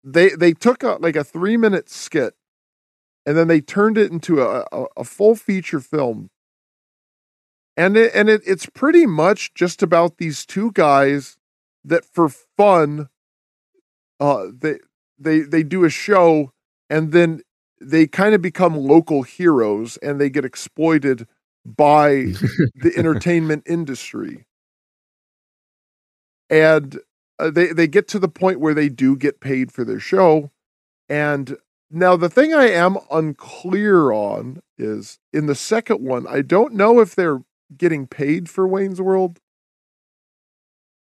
[0.04, 2.34] they they took a, like a three minute skit,
[3.28, 6.30] and then they turned it into a, a, a full feature film.
[7.76, 11.38] And it and it, it's pretty much just about these two guys
[11.84, 13.10] that for fun,
[14.22, 14.80] uh, they
[15.20, 16.54] they they do a show,
[16.90, 17.42] and then
[17.82, 21.28] they kind of become local heroes, and they get exploited
[21.66, 22.10] by
[22.76, 24.48] the entertainment industry.
[26.50, 26.98] And
[27.40, 30.50] uh, they they get to the point where they do get paid for their show.
[31.10, 31.58] And
[31.90, 37.00] now the thing I am unclear on is in the second one, I don't know
[37.00, 37.42] if they're
[37.76, 39.40] getting paid for Wayne's World.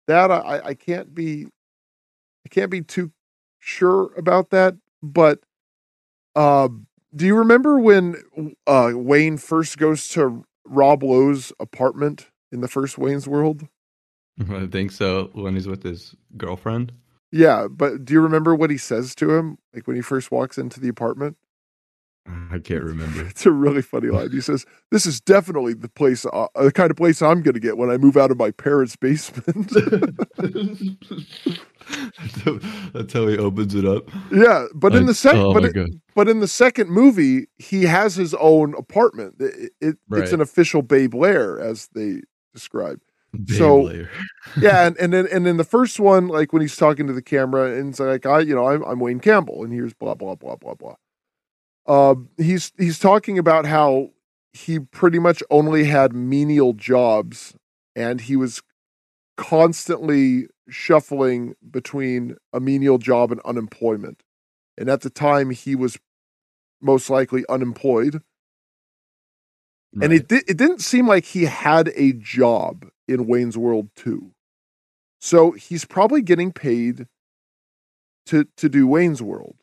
[0.06, 1.46] That I, I can't be
[2.46, 3.12] I can't be too
[3.58, 4.76] sure about that.
[5.02, 5.40] But
[6.34, 6.68] uh,
[7.14, 12.96] do you remember when uh, Wayne first goes to Rob Lowe's apartment in the first
[12.96, 13.66] Wayne's World?
[14.50, 15.30] I think so.
[15.32, 16.92] When he's with his girlfriend.
[17.30, 19.58] Yeah, but do you remember what he says to him?
[19.74, 21.36] Like when he first walks into the apartment?
[22.50, 23.24] I can't remember.
[23.26, 24.30] It's a really funny line.
[24.30, 27.60] He says, "This is definitely the place, uh, the kind of place I'm going to
[27.60, 29.70] get when I move out of my parents' basement."
[32.92, 34.08] That's how he opens it up.
[34.30, 35.88] yeah, but in the second, oh but my it- God.
[36.14, 39.36] but in the second movie, he has his own apartment.
[39.40, 42.20] It, it- It's an official Babe Lair, as they
[42.54, 43.00] describe.
[43.46, 43.88] So-
[44.60, 47.22] yeah, and and then and then the first one, like when he's talking to the
[47.22, 50.34] camera, and it's like I, you know, I'm I'm Wayne Campbell, and here's blah blah
[50.34, 50.94] blah blah blah.
[51.86, 54.10] Uh, he's he's talking about how
[54.52, 57.54] he pretty much only had menial jobs,
[57.94, 58.62] and he was
[59.36, 64.22] constantly shuffling between a menial job and unemployment,
[64.76, 65.98] and at the time he was
[66.80, 68.22] most likely unemployed
[70.00, 74.30] and it di- it didn't seem like he had a job in Wayne's World 2.
[75.20, 77.06] So he's probably getting paid
[78.26, 79.56] to to do Wayne's World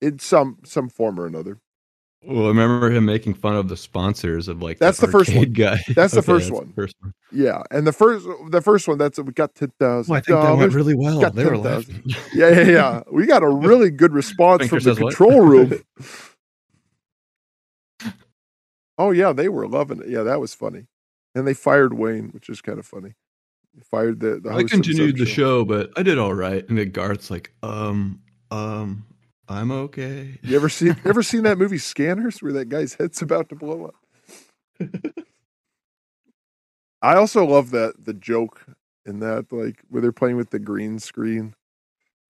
[0.00, 1.60] in some some form or another.
[2.26, 5.52] Well, I remember him making fun of the sponsors of like That's the first one.
[5.52, 5.78] guy.
[5.94, 6.68] That's the first that's one.
[6.68, 7.12] the first one.
[7.30, 10.10] Yeah, and the first the first one that's we got ten thousand.
[10.10, 11.20] Well, I think that went really well.
[11.20, 11.94] Got They were 10,000.
[11.94, 12.02] laughing.
[12.32, 13.02] Yeah, yeah, yeah.
[13.12, 15.14] We got a really good response from the says what?
[15.14, 15.82] control room.
[18.98, 20.08] oh yeah, they were loving it.
[20.08, 20.86] Yeah, that was funny.
[21.34, 23.14] And they fired Wayne, which is kind of funny.
[23.74, 25.34] They fired the, the I continued the show.
[25.34, 26.66] show, but I did all right.
[26.68, 29.04] And the guard's like, um, um,
[29.48, 30.38] I'm okay.
[30.42, 33.86] You ever seen ever seen that movie Scanners where that guy's head's about to blow
[33.86, 33.94] up?
[37.02, 38.64] I also love that the joke
[39.04, 41.54] in that like where they're playing with the green screen.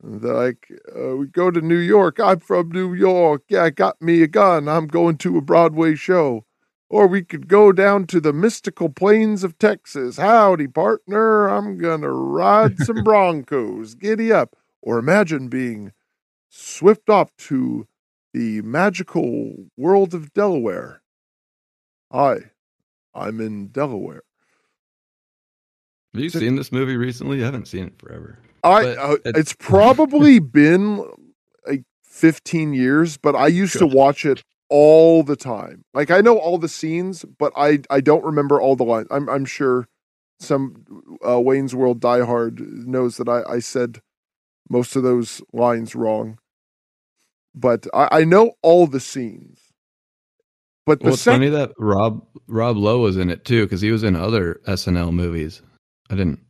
[0.02, 2.18] They're like, uh, we go to New York.
[2.20, 3.42] I'm from New York.
[3.48, 4.68] Yeah, got me a gun.
[4.68, 6.44] I'm going to a Broadway show.
[6.90, 10.16] Or we could go down to the mystical plains of Texas.
[10.18, 11.48] Howdy, partner.
[11.48, 13.94] I'm gonna ride some Broncos.
[13.94, 14.54] Giddy up.
[14.82, 15.92] Or imagine being
[16.50, 17.86] swift off to
[18.34, 21.00] the magical world of Delaware.
[22.12, 22.50] Hi,
[23.14, 24.22] I'm in Delaware.
[26.12, 27.42] Have you So- seen this movie recently?
[27.42, 28.38] I haven't seen it forever.
[28.62, 31.04] I uh, it- it's probably been
[31.66, 35.84] like 15 years, but I used to watch it all the time.
[35.94, 39.08] Like I know all the scenes, but I I don't remember all the lines.
[39.10, 39.86] I'm I'm sure
[40.40, 40.84] some
[41.26, 44.00] uh, Wayne's World diehard knows that I I said
[44.70, 46.38] most of those lines wrong,
[47.54, 49.60] but I, I know all the scenes.
[50.86, 53.80] But the Well, it's second funny that Rob Rob Lowe was in it too because
[53.80, 55.62] he was in other SNL movies.
[56.10, 56.40] I didn't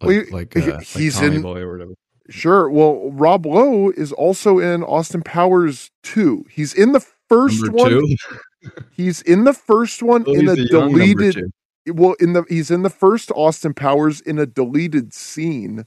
[0.00, 1.92] like, Well, like, uh, he's Tommy in- Boy or whatever.
[2.30, 2.70] Sure.
[2.70, 6.46] Well, Rob Lowe is also in Austin Powers 2.
[6.50, 8.16] He's in the first Number one.
[8.92, 11.52] He's in the first one in a deleted
[11.86, 15.84] well in the he's in the first Austin Powers in a deleted scene,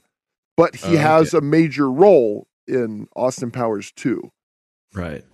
[0.56, 4.30] but he Oh, has a major role in Austin Powers 2.
[4.94, 5.24] Right.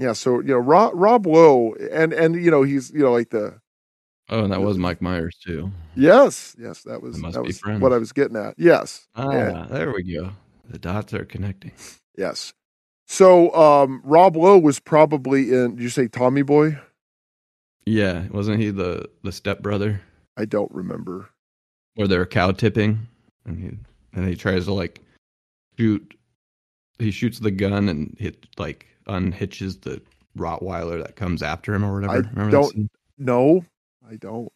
[0.00, 3.30] Yeah, so you know Rob, Rob Lowe and and you know he's you know like
[3.30, 3.60] the
[4.30, 5.70] Oh, and that was Mike Myers too.
[5.94, 7.80] yes, yes, that was that was friends.
[7.80, 8.54] what I was getting at.
[8.58, 9.06] Yes.
[9.14, 9.66] Ah, Yeah.
[9.70, 10.30] there we go.
[10.68, 11.72] The dots are connecting.
[12.16, 12.52] Yes.
[13.10, 16.78] So um Rob Lowe was probably in did you say Tommy Boy?
[17.86, 20.00] Yeah, wasn't he the the stepbrother
[20.36, 21.30] I don't remember.
[21.94, 23.08] where they're cow tipping
[23.44, 23.70] and he
[24.12, 25.00] and he tries to like
[25.78, 26.14] shoot
[26.98, 30.02] he shoots the gun and hit like unhitches the
[30.36, 32.12] Rottweiler that comes after him or whatever.
[32.12, 32.90] I Remember don't-?
[33.16, 33.64] No,
[34.08, 34.52] I don't.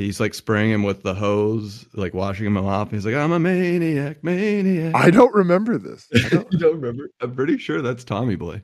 [0.00, 2.90] He's like spraying him with the hose, like washing him off.
[2.90, 6.08] He's like, "I'm a maniac, maniac." I don't remember this.
[6.14, 7.10] I don't, you don't remember?
[7.20, 8.62] I'm pretty sure that's Tommy Boy.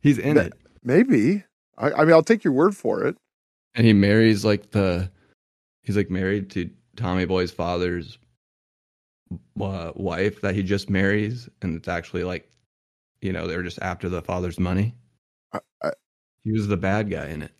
[0.00, 1.44] He's in it, maybe.
[1.78, 3.16] I, I mean, I'll take your word for it.
[3.74, 5.10] and he marries like the.
[5.82, 8.18] He's like married to Tommy Boy's father's
[9.60, 12.50] uh, wife that he just marries, and it's actually like,
[13.20, 14.94] you know, they're just after the father's money.
[15.52, 15.90] I, I,
[16.44, 17.52] He was the bad guy in it.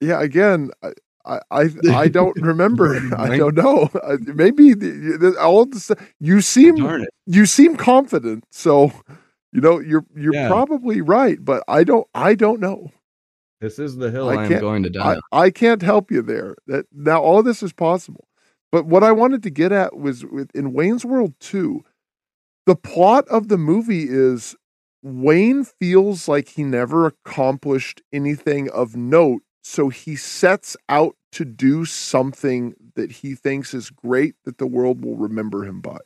[0.00, 0.92] yeah, again, I,
[1.28, 2.96] I, I, I don't remember.
[3.16, 3.90] I don't know.
[4.20, 5.90] Maybe the, the, all of this.
[6.20, 6.76] You seem
[7.26, 8.92] you seem confident, so
[9.52, 10.48] you know you're you're Yeah.
[10.48, 11.38] probably right.
[11.44, 12.06] But I don't.
[12.14, 12.90] I don't know.
[13.60, 15.18] This is the hill I I, am can't- going to die.
[15.32, 16.56] I, I can't help you there.
[16.66, 18.24] That now all this is possible.
[18.70, 21.80] But what I wanted to get at was with in Wayne's World 2,
[22.66, 24.54] the plot of the movie is
[25.02, 31.84] Wayne feels like he never accomplished anything of note, so he sets out to do
[31.84, 35.98] something that he thinks is great that the world will remember him by.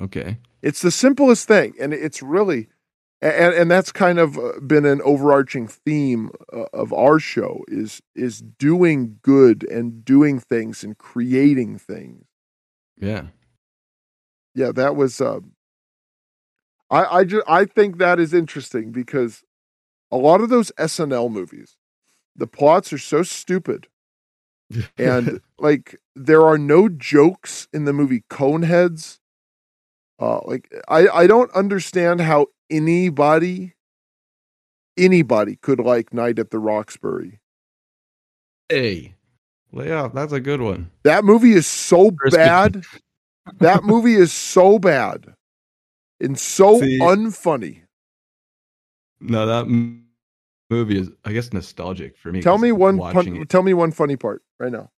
[0.00, 0.38] okay.
[0.62, 2.68] It's the simplest thing, and it's really,
[3.20, 8.00] and and that's kind of uh, been an overarching theme uh, of our show is
[8.14, 12.26] is doing good and doing things and creating things.
[12.96, 13.28] Yeah.
[14.54, 15.20] Yeah, that was.
[15.20, 15.40] Uh,
[16.90, 19.42] I I just I think that is interesting because
[20.12, 21.76] a lot of those SNL movies,
[22.36, 23.86] the plots are so stupid
[24.98, 29.18] and like there are no jokes in the movie Coneheads.
[30.18, 33.74] Uh, like I I don't understand how anybody
[34.96, 37.40] anybody could like Night at the Roxbury.
[38.68, 39.14] hey,
[39.72, 40.90] yeah, that's a good one.
[41.04, 42.84] That movie is so bad.
[43.58, 45.34] that movie is so bad
[46.20, 47.82] and so See- unfunny.
[49.20, 49.66] No, that
[50.70, 52.40] movie is, I guess, nostalgic for me.
[52.40, 54.90] Tell me one pun- tell me one funny part right now.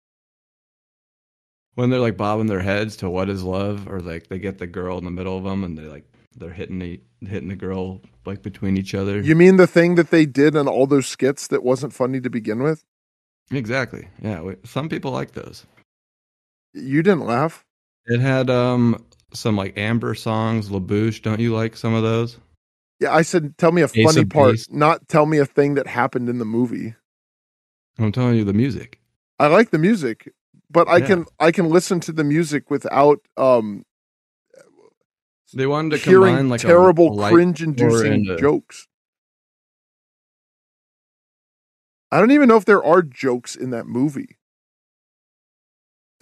[1.74, 4.66] when they're like bobbing their heads to "What is love," or like they get the
[4.66, 6.04] girl in the middle of them and they like
[6.36, 9.20] they're hitting the hitting the girl like between each other.
[9.20, 12.30] You mean the thing that they did in all those skits that wasn't funny to
[12.30, 12.84] begin with?
[13.50, 14.08] exactly.
[14.22, 15.66] Yeah, we, some people like those.
[16.74, 17.64] You didn't laugh.
[18.06, 19.04] It had um
[19.34, 21.22] some like Amber songs, La Bouche.
[21.22, 22.38] Don't you like some of those?
[23.02, 24.70] Yeah, I said tell me a Ace funny part, Base.
[24.70, 26.94] not tell me a thing that happened in the movie.
[27.98, 29.00] I'm telling you the music.
[29.40, 30.32] I like the music,
[30.70, 31.06] but I Yeah.
[31.06, 33.84] can I can listen to the music without um
[35.52, 38.86] They wanted to hearing combine like terrible a light cringe-inducing a- jokes.
[42.12, 44.36] I don't even know if there are jokes in that movie.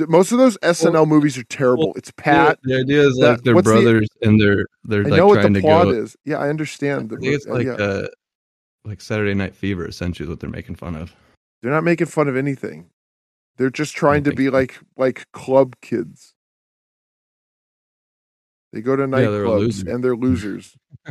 [0.01, 1.93] Th- Most of those SNL movies are terrible.
[1.95, 2.59] it's Pat.
[2.63, 5.19] The, the idea is that- like they're what's the- brothers and they're they're I like
[5.19, 5.91] know what trying the to plot go.
[5.91, 6.17] is.
[6.25, 7.13] Yeah, I understand.
[7.13, 7.73] I The, think it's uh, like yeah.
[7.75, 8.09] uh
[8.87, 9.87] like Saturday Night Fever.
[9.87, 11.15] Essentially, is what they're making fun of.
[11.61, 12.89] They're not making fun of anything.
[13.59, 14.53] They're just trying to be so.
[14.53, 16.33] like like club kids.
[18.73, 19.87] They go to nightclubs losers.
[19.93, 20.77] and they're losers.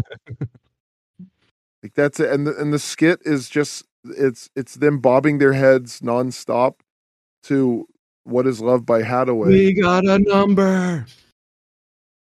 [1.84, 2.32] like that's it.
[2.32, 6.76] And the, and the skit is just it's it's them bobbing their heads nonstop
[7.44, 7.86] to
[8.30, 9.48] "What Is Love" by Hadaway.
[9.48, 11.06] We got a number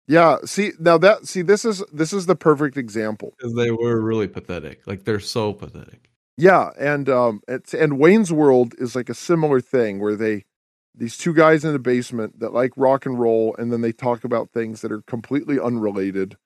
[0.07, 3.33] Yeah, see now that see this is this is the perfect example.
[3.37, 4.87] because they were really pathetic.
[4.87, 6.09] Like they're so pathetic.
[6.37, 10.45] Yeah, and um, it's and Wayne's World is like a similar thing where they
[10.95, 14.23] these two guys in the basement that like rock and roll, and then they talk
[14.23, 16.37] about things that are completely unrelated,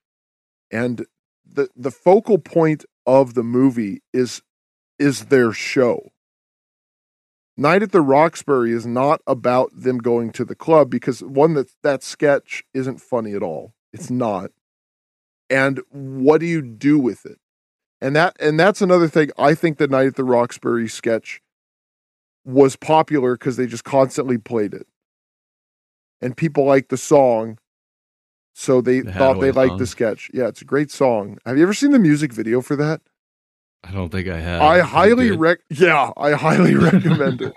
[0.72, 1.06] and
[1.46, 4.42] the the focal point of the movie is
[5.00, 6.13] is their show.
[7.56, 11.72] Night at the Roxbury is not about them going to the club because one that
[11.84, 13.74] that sketch isn't funny at all.
[13.92, 14.52] It's not.
[15.50, 17.40] And what do you do with it?
[18.02, 19.30] And that and that's another thing.
[19.38, 21.42] I think the Night at the Roxbury sketch
[22.44, 24.88] was popular because they just constantly played it.
[26.22, 27.60] And people liked the song.
[28.56, 30.30] So they The thought they liked the sketch.
[30.34, 31.38] Yeah, it's a great song.
[31.46, 33.02] Have you ever seen the music video for that?
[33.84, 34.62] I don't think I have.
[34.62, 35.40] I highly did?
[35.40, 37.54] rec yeah, I highly recommend it.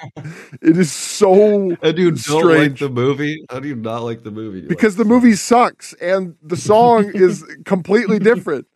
[0.61, 3.45] It is so And you don't like the movie?
[3.49, 4.61] How do you not like the movie?
[4.61, 8.66] You because the like movie sucks and the song is completely different.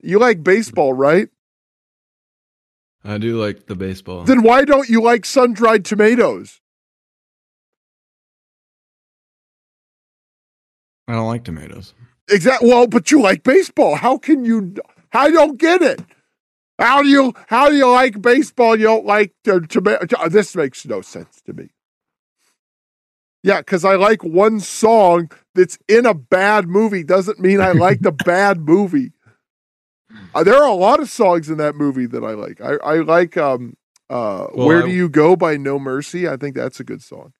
[0.00, 1.28] You like baseball, right?
[3.04, 4.24] I do like the baseball.
[4.24, 6.60] Then why don't you like sun-dried tomatoes?
[11.06, 11.94] I don't like tomatoes.
[12.28, 12.68] Exactly.
[12.68, 13.94] Well, but you like baseball.
[13.94, 14.74] How can you?
[15.12, 16.02] I don't get it.
[16.78, 17.34] How do you?
[17.48, 18.76] How do you like baseball?
[18.76, 20.28] You don't like the tomato?
[20.28, 21.70] This makes no sense to me.
[23.42, 28.00] Yeah, because I like one song that's in a bad movie doesn't mean I like
[28.00, 29.12] the bad movie.
[30.34, 32.60] Uh, there are a lot of songs in that movie that I like.
[32.60, 33.76] I, I like um
[34.10, 36.28] uh Well, Where I- Do You Go by No Mercy.
[36.28, 37.32] I think that's a good song.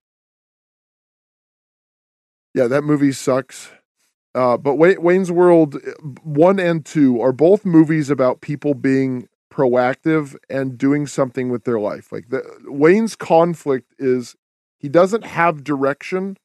[2.54, 3.70] Yeah, that movie sucks.
[4.38, 10.36] Uh, but Wayne's World uh, one and two are both movies about people being proactive
[10.48, 12.12] and doing something with their life.
[12.12, 14.36] Like the Wayne's conflict is
[14.78, 16.36] he doesn't have direction,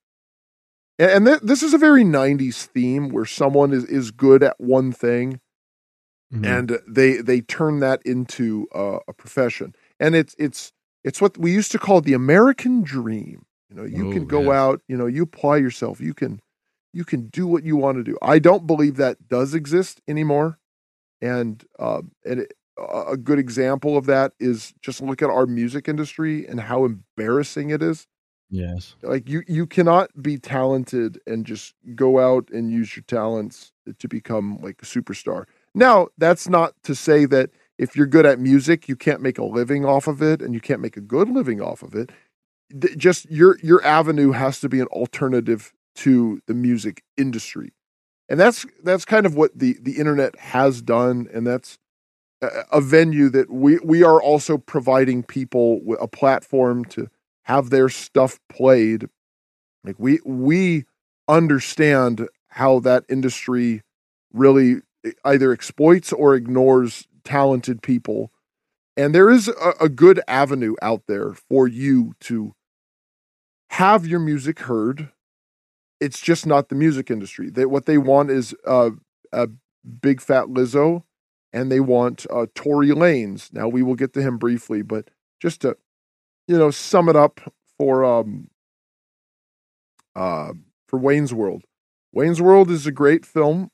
[0.99, 4.59] and, and th- this is a very '90s theme where someone is is good at
[4.59, 5.39] one thing
[6.33, 6.45] Mhm.
[6.45, 10.71] and they they turn that into uh, a profession and it's it's
[11.03, 14.41] it's what we used to call the american dream you know you can Oh, go
[14.45, 14.51] yes.
[14.51, 16.39] out you know you apply yourself you can
[16.93, 18.17] you can do what you want to do.
[18.21, 20.59] I don't believe that does exist anymore.
[21.21, 25.45] And uh, and it, a a good example of that is just look at our
[25.45, 28.07] music industry and how embarrassing it is.
[28.49, 28.95] Yes.
[29.01, 34.07] like you you cannot be talented and just go out and use your talents to
[34.07, 35.45] become like a superstar.
[35.73, 39.43] Now that's not to say that if you're good at music you can't make a
[39.43, 42.11] living off of it and you can't make a good living off of it.
[42.95, 47.73] Just your your avenue has to be an alternative to the music industry.
[48.29, 51.77] And that's that's kind of what the the internet has done and that's
[52.71, 57.09] a, venue that we we are also providing people a platform to
[57.43, 59.07] have their stuff played.
[59.83, 60.85] Like we we
[61.27, 63.81] understand how that industry
[64.31, 64.81] really
[65.25, 68.31] either exploits or ignores talented people.
[68.95, 72.53] And there is a, a good avenue out there for you to
[73.71, 75.09] have your music heard
[76.03, 78.91] it's just not the music industry they, what they want is uh,
[79.31, 79.47] a
[80.01, 81.03] big fat lizzo
[81.51, 85.09] and they want uh, tory lanez now we will get to him briefly but
[85.41, 85.75] just to
[86.47, 87.39] you know sum it up
[87.77, 88.49] for um
[90.15, 90.53] uh
[90.87, 91.63] for Wayne's World.
[92.11, 93.71] Wayne's World is a great film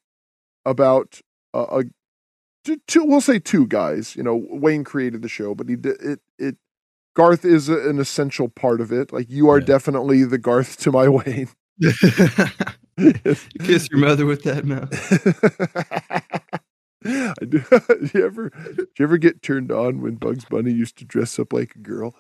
[0.66, 1.20] about
[1.54, 1.84] a, a
[2.64, 4.16] two, two we'll say two guys.
[4.16, 6.56] You know, Wayne created the show, but he did it it
[7.16, 9.12] Garth is a, an essential part of it.
[9.12, 9.66] Like you are Yeah.
[9.66, 11.50] definitely the Garth to my Wayne.
[13.62, 14.92] kiss your mother with that mouth.
[17.06, 17.60] I do.
[17.70, 21.40] do you ever do you ever get turned on when Bugs Bunny used to dress
[21.40, 22.14] up like a girl?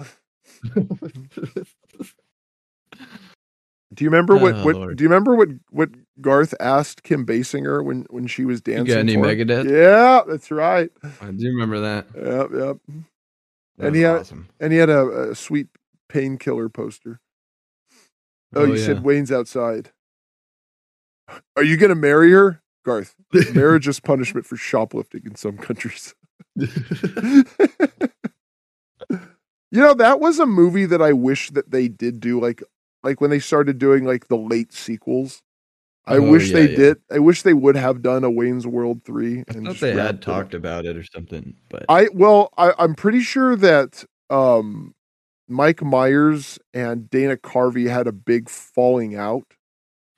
[3.95, 4.97] Do you remember what, Oh, what Lord.
[4.97, 5.89] do you remember what what
[6.21, 8.85] Garth asked Kim Basinger when when she was dancing?
[8.85, 9.15] You got any?
[9.17, 9.69] Megadeth?
[9.69, 10.91] Yeah, that's right.
[11.21, 12.05] I do remember that.
[12.15, 12.77] Yep, yep.
[13.77, 14.47] That And he had- awesome.
[14.59, 15.67] And he had a, a sweet
[16.07, 17.19] painkiller poster.
[18.55, 19.91] Oh, you said Wayne's outside.
[21.55, 23.15] Are you gonna marry her, Garth?
[23.53, 26.13] Marriage is punishment for shoplifting in some countries.
[29.71, 32.63] You know, that was a movie that I wish that they did do like
[33.03, 35.41] like when they started doing like the late sequels.
[36.07, 36.75] I Oh, wish yeah, they yeah.
[36.75, 36.97] did.
[37.11, 40.21] I wish they would have done a Wayne's World 3 I and thought they had
[40.23, 44.95] talked about it or something, but I well, I, I'm pretty sure that um
[45.49, 49.45] Mike Myers and Dana Carvey had a big falling out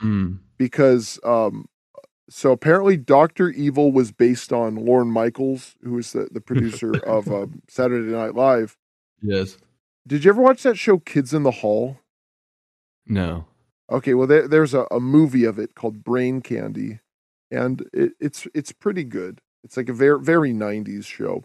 [0.01, 0.39] Mm.
[0.57, 1.67] because um
[2.29, 7.27] so apparently Doctor Evil was based on Lorne Michaels, who is the, the producer of
[7.27, 8.77] um, Saturday Night Live.
[9.21, 9.57] yes,
[10.07, 11.97] Did you ever watch that show Kids in the Hall?
[13.05, 13.45] no,
[13.91, 16.99] Okay, well there, there's a, a movie of it called Brain Candy,
[17.51, 19.41] and it, it's it's pretty good.
[19.65, 21.43] It's like a very very '90s show,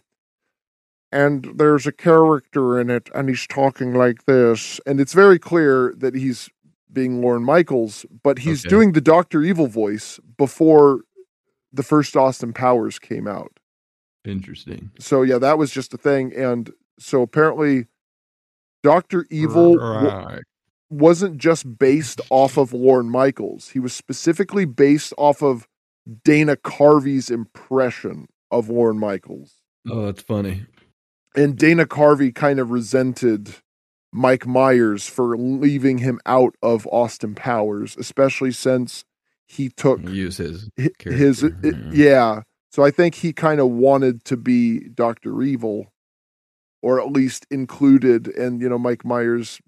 [1.12, 5.94] and there's a character in it, and he's talking like this, and it's very clear
[5.98, 6.48] that he's
[6.92, 8.70] being Lorne Michaels, but he's Okay.
[8.70, 11.00] doing the Doctor Evil voice before
[11.72, 13.52] the first Austin Powers came out.
[14.24, 14.90] interesting.
[14.98, 17.86] So yeah, that was just a thing, and so apparently,
[18.82, 19.76] Doctor Evil.
[19.78, 20.40] w-
[20.88, 23.70] wasn't just based off of Lorne Michaels.
[23.70, 25.66] He was specifically based off of
[26.24, 29.54] Dana Carvey's impression of Lorne Michaels.
[29.90, 30.64] Oh, that's funny.
[31.36, 33.56] And Dana Carvey kind of resented
[34.12, 39.04] Mike Myers for leaving him out of Austin Powers, especially since
[39.46, 41.90] he took Use his hi- his character, it- mm-hmm.
[41.94, 42.42] yeah.
[42.72, 45.92] So I think he kind of wanted to be Doctor Evil,
[46.82, 48.28] or at least included.
[48.28, 49.60] And you know, Mike Myers,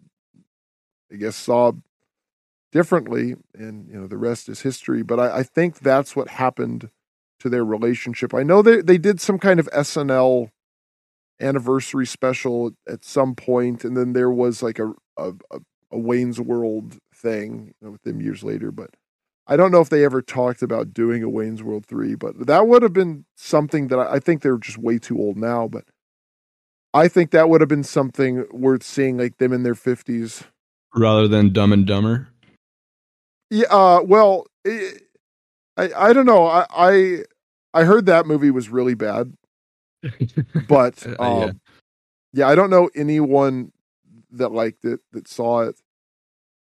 [1.12, 1.72] I guess, saw
[2.72, 5.02] differently, and you know, the rest is history.
[5.02, 6.90] But I, I think that's what happened
[7.40, 8.34] to their relationship.
[8.34, 10.50] I know they they did some kind of SNL
[11.40, 16.98] anniversary special at some point, and then there was like a a, a, Wayne's World
[17.14, 18.90] thing you know, with them years later, but.
[19.50, 22.66] I don't know if they ever talked about doing a Wayne's World 3, but that
[22.66, 25.84] would have been something that I, I think they're just way too old now, but
[26.94, 30.44] I think that would have been something worth seeing, like them in their 50s.
[30.94, 32.28] rather than Dumb and Dumber.
[33.50, 34.90] Yeah, uh, well, eh,
[35.76, 36.46] I, I don't know.
[36.46, 37.24] I, I,
[37.72, 39.32] I heard that movie was really bad,
[40.68, 41.52] but Uh, um, yeah.
[42.32, 42.48] yeah.
[42.48, 43.72] I don't know anyone
[44.30, 45.80] that liked it that saw it,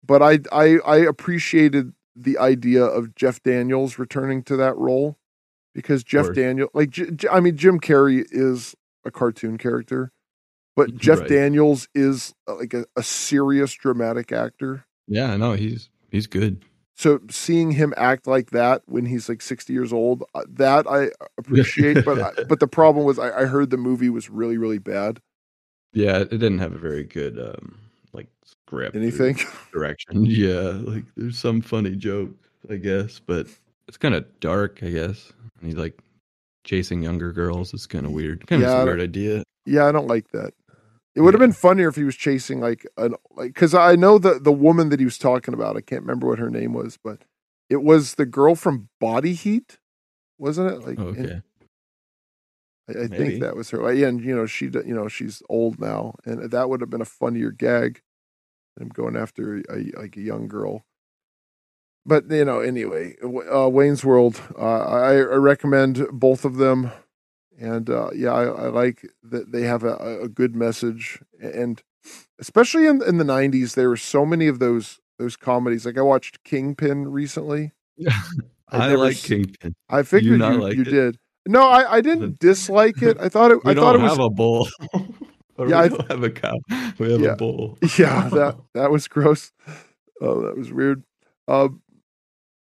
[0.05, 5.17] but I I I appreciated the idea of Jeff Daniels returning to that role
[5.75, 6.33] because Jeff.
[6.33, 8.75] Daniel like J- J- I mean Jim Carrey is
[9.05, 10.11] a cartoon character,
[10.75, 11.29] but Jeff Right.
[11.29, 14.85] Daniels is uh, like a, a serious dramatic actor.
[15.07, 16.63] Yeah, no, he's he's good.
[16.97, 21.09] So seeing him act like that when he's like 60 years old, uh, that I
[21.37, 22.03] appreciate.
[22.03, 25.21] but I, but the problem was I, I heard the movie was really really bad.
[25.93, 27.77] Yeah, it didn't have a very good um
[28.13, 28.95] like script.
[28.95, 29.39] Anything?
[29.71, 30.25] direction.
[30.25, 32.31] Yeah, like there's some funny joke,
[32.67, 33.45] I guess, but
[33.87, 35.31] it's kind of dark, I guess.
[35.59, 35.99] And he's like
[36.63, 37.75] chasing younger girls.
[37.75, 38.47] It's kind of weird.
[38.47, 39.43] Kind of Yeah, weird idea.
[39.67, 40.53] Yeah, I don't like that.
[41.17, 44.19] It would have been funnier if he was chasing like an like because I know
[44.19, 45.75] the the woman that he was talking about.
[45.75, 47.23] I can't remember what her name was, but
[47.71, 49.79] it was the girl from Body Heat,
[50.37, 50.85] wasn't it?
[50.87, 51.41] Like, Okay.
[52.87, 53.91] I, I think that was her.
[53.91, 57.01] Yeah, and you know she you know she's old now, and that would have been
[57.01, 58.03] a funnier gag.
[58.79, 60.85] Him going after a, like a young girl.
[62.05, 63.15] But you know, anyway,
[63.51, 64.39] uh, Wayne's World.
[64.55, 66.91] Uh, I, I recommend both of them,
[67.57, 71.81] and uh, yeah, I, I like that they have a, a good message, and
[72.39, 75.85] especially in in the '90s, there were so many of those those comedies.
[75.85, 77.71] Like I watched Kingpin recently.
[78.69, 79.73] I'd I like s- Kingpin.
[79.89, 80.83] I figured you, you, like it?
[80.85, 81.17] did.
[81.47, 83.17] No, I, I didn't dislike it.
[83.19, 83.59] I thought it.
[83.63, 84.67] We I thought it was have a bowl.
[85.59, 86.53] Or Yeah, I- have a cow.
[86.99, 87.31] We have Yeah.
[87.31, 87.79] a bowl.
[87.97, 89.51] yeah that that was gross.
[90.21, 91.03] Oh, that was weird.
[91.47, 91.81] Um,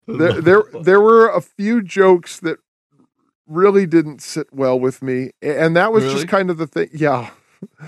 [0.06, 2.58] there there there were a few jokes that
[3.48, 6.16] really didn't sit well with me, and that was Really?
[6.16, 6.88] just kind of the thing.
[6.92, 7.30] Yeah,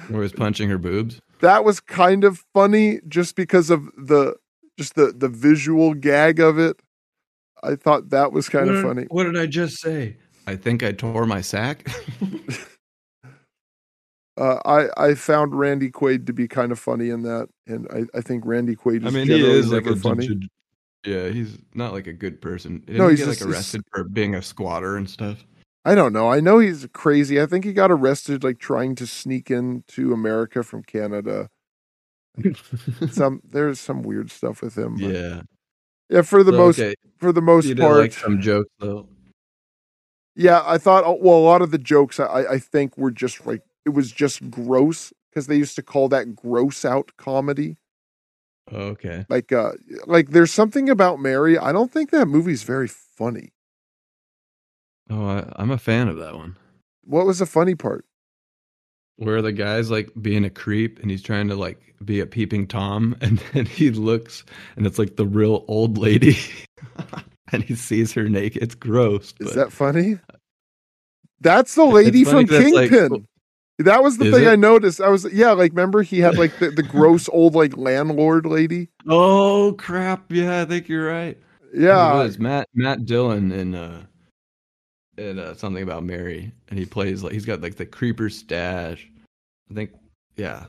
[0.08, 1.20] Where was punching her boobs?
[1.40, 4.36] that was kind of funny just because of the
[4.78, 6.80] just the the visual gag of it.
[7.62, 9.06] I thought that was kind what of did- funny.
[9.10, 10.16] What did I just say?
[10.46, 11.86] I think I tore my sack.
[14.36, 18.16] Uh, I I found Randy Quaid to be kind of funny in that, and I,
[18.16, 20.28] I think Randy Quaid is I mean, he is like a funny.
[20.28, 20.48] funny.
[21.04, 22.78] Yeah, he's not like a good person.
[22.86, 25.44] Didn't No, he he's get just- like he's- arrested for being a squatter and stuff.
[25.84, 26.28] I don't know.
[26.30, 27.40] I know he's crazy.
[27.40, 31.48] I think he got arrested like trying to sneak into America from Canada.
[33.10, 34.96] Some there's some weird stuff with him.
[34.96, 35.42] but- yeah.
[36.08, 36.22] yeah.
[36.22, 39.08] For the So, most okay, for the most you part, like some jokes though.
[40.36, 40.62] yeah.
[40.64, 43.62] I thought oh, well, a lot of the jokes I I think were just like
[43.84, 47.76] it was just gross because they used to call that gross out comedy.
[48.72, 49.24] Okay.
[49.28, 49.72] Like uh
[50.06, 51.58] like there's something about Mary.
[51.58, 53.52] I don't think that movie's very funny.
[55.10, 56.56] Oh, I, I'm a fan of that one.
[57.04, 58.04] What was the funny part?
[59.16, 62.66] Where the guy's like being a creep and he's trying to like be a peeping
[62.66, 64.44] tom, and then he looks
[64.76, 66.38] and it's like the real old lady,
[67.52, 68.62] and he sees her naked.
[68.62, 69.34] It's gross.
[69.40, 70.18] Is that funny?
[71.40, 73.26] That's the lady from that's, like, Kingpin.
[73.78, 74.48] that was the thing it?
[74.48, 75.00] I noticed.
[75.00, 78.88] I was yeah, like remember he had like the, the gross old like landlord lady.
[79.08, 80.30] Oh crap!
[80.30, 81.38] Yeah, I think you're right.
[81.74, 84.04] Yeah, it was Matt Matt Dillon in uh
[85.20, 89.06] in uh, something about Mary, and he plays like he's got like the creeper stash.
[89.70, 89.90] I think,
[90.36, 90.66] yeah.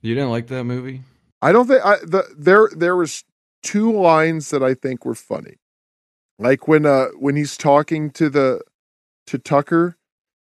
[0.00, 1.02] You didn't like that movie?
[1.42, 3.24] I don't think I the there there was
[3.62, 5.56] two lines that I think were funny.
[6.38, 8.62] Like when uh when he's talking to the
[9.26, 9.96] to Tucker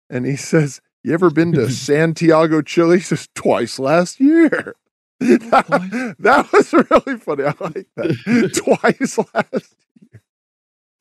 [0.09, 2.97] and he says, You ever been to Santiago, Chile?
[2.97, 4.75] He says twice last year.
[5.21, 7.43] That, that was really funny.
[7.43, 8.53] I like that.
[8.55, 9.75] twice last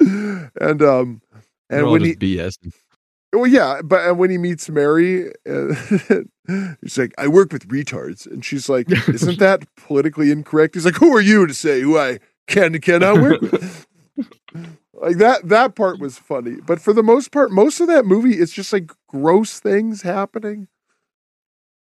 [0.00, 0.50] year.
[0.60, 1.22] And um
[1.70, 2.56] and all when he BS.
[3.32, 5.74] well, yeah, but and when he meets Mary, uh,
[6.80, 10.96] he's like, "I work with retards," and she's like, "Isn't that politically incorrect?" He's like,
[10.96, 13.86] "Who are you to say who I can and cannot work with?"
[14.94, 15.48] like that.
[15.48, 18.72] That part was funny, but for the most part, most of that movie, it's just
[18.72, 20.68] like gross things happening,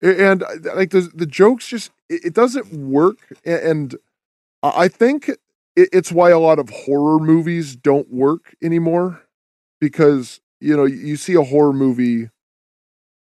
[0.01, 3.95] and uh, like the the jokes just it, it doesn't work, and
[4.61, 5.29] I I think
[5.75, 9.22] it, it's why a lot of horror movies don't work anymore
[9.83, 12.29] because you know you see a horror movie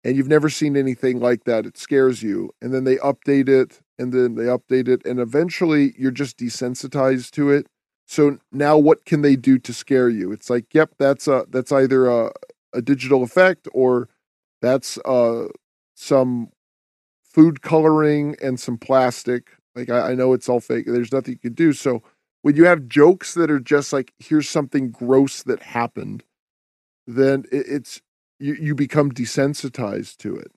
[0.03, 3.81] and you've never seen anything like that it scares you and then they update it
[3.97, 7.69] and then they update it and eventually you're just desensitized to it.
[8.09, 10.33] So now what can they do to scare you?
[10.33, 12.33] It's like yep that's a that's either a,
[12.75, 14.09] a digital effect or
[14.61, 15.47] that's uh
[15.95, 16.49] some
[17.23, 19.51] food coloring and some plastic.
[19.77, 21.73] Like I, I know it's all fake there's nothing you can do.
[21.73, 22.03] So
[22.43, 26.25] when you have jokes that are just like here's something gross that happened
[27.09, 28.03] then it, it's
[28.41, 30.53] you, you become desensitized to it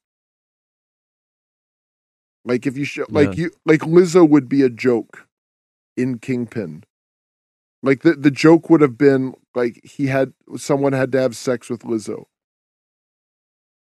[2.45, 5.28] like if you show like you like lizzo would be a joke
[5.97, 6.84] in kingpin
[7.82, 11.70] Like the the joke would have been like he had someone had to have sex
[11.70, 12.26] with Lizzo.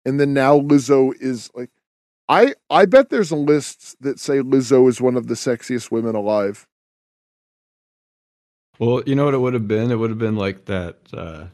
[0.05, 1.71] And then now Lizzo is like
[2.29, 6.17] I I bet there's a list that say Lizzo is one of the sexiest women
[6.17, 6.67] alive.
[8.79, 9.91] Well, you know what it would have been?
[9.93, 11.47] It would have been like that uh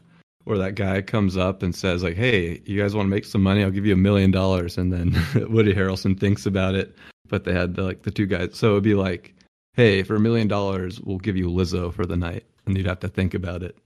[0.45, 3.43] where that guy comes up and says like, "Hey, you guys want to make some
[3.43, 3.63] money?
[3.63, 5.13] I'll give you a million dollars." And then
[5.51, 6.95] Woody Harrelson thinks about it,
[7.27, 8.51] but they had the, like the two guys.
[8.53, 9.35] So it'd be like,
[9.73, 12.99] "Hey, for a million dollars, we'll give you Lizzo for the night," and you'd have
[13.01, 13.77] to think about it.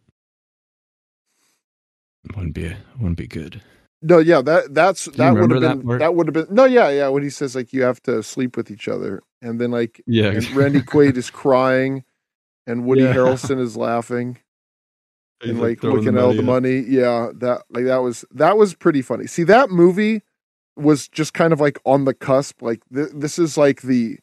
[2.36, 3.62] Wouldn't be wouldn't be good.
[4.02, 6.00] No, yeah, that that's that would have been part?
[6.00, 7.08] that, would have been no, yeah, yeah.
[7.08, 10.32] When he says like you have to sleep with each other, and then like Yeah,
[10.32, 12.04] and Randy Quaid is crying,
[12.68, 13.14] and Woody Yeah.
[13.14, 14.38] Harrelson is laughing
[15.42, 16.80] and like, looking at all the money.
[16.80, 19.28] Yeah, that like that was that was pretty funny.
[19.28, 20.24] See, that movie
[20.76, 22.62] was just kind of like on the cusp.
[22.62, 24.18] Like th- this is like the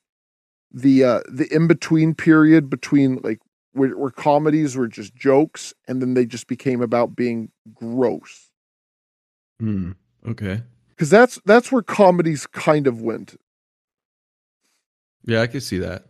[0.72, 3.40] the uh the in between period between like
[3.72, 8.50] where, where comedies were just jokes, and then they just became about being gross.
[9.60, 9.92] Hmm.
[10.26, 10.62] Okay.
[10.90, 13.38] Because that's that's where comedies kind of went.
[15.24, 16.06] Yeah, I could see that.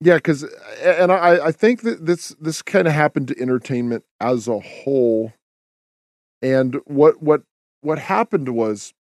[0.00, 0.48] Yeah, because uh,
[0.84, 5.32] and I I think that this this kind of happened to entertainment as a whole,
[6.42, 7.42] and what what
[7.80, 8.92] what happened was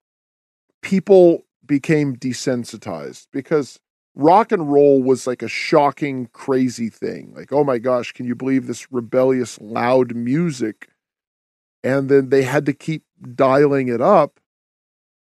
[0.81, 3.79] people became desensitized because
[4.15, 7.33] rock and roll was like a shocking crazy thing.
[7.35, 10.89] Like oh my gosh can you believe this rebellious loud music?
[11.83, 13.03] And then they had to keep
[13.35, 14.39] dialing it up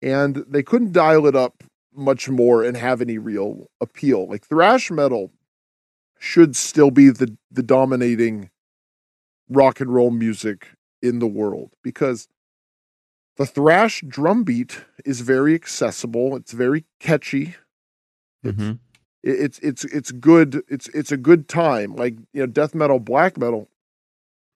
[0.02, 1.64] and they couldn't dial it up
[1.94, 4.28] much more and have any real appeal.
[4.28, 5.32] Like thrash metal
[6.20, 8.50] should still be the the dominating
[9.50, 10.70] rock and roll music
[11.02, 12.28] in the world because
[13.38, 16.36] the thrash drum beat is very accessible.
[16.36, 17.56] It's very catchy.
[18.44, 18.80] It's, Mhm.
[19.24, 21.96] it- it's it's it's good it's it's a good time.
[21.96, 23.70] Like you know death metal black metal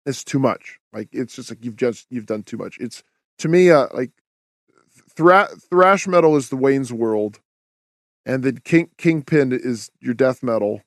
[0.05, 0.79] is too much.
[0.93, 2.77] Like it's just like you've just you've done too much.
[2.79, 3.03] It's
[3.39, 4.11] to me uh like
[5.15, 7.39] thra- thrash metal is the wayne's world
[8.25, 10.81] and then king kingpin is your death metal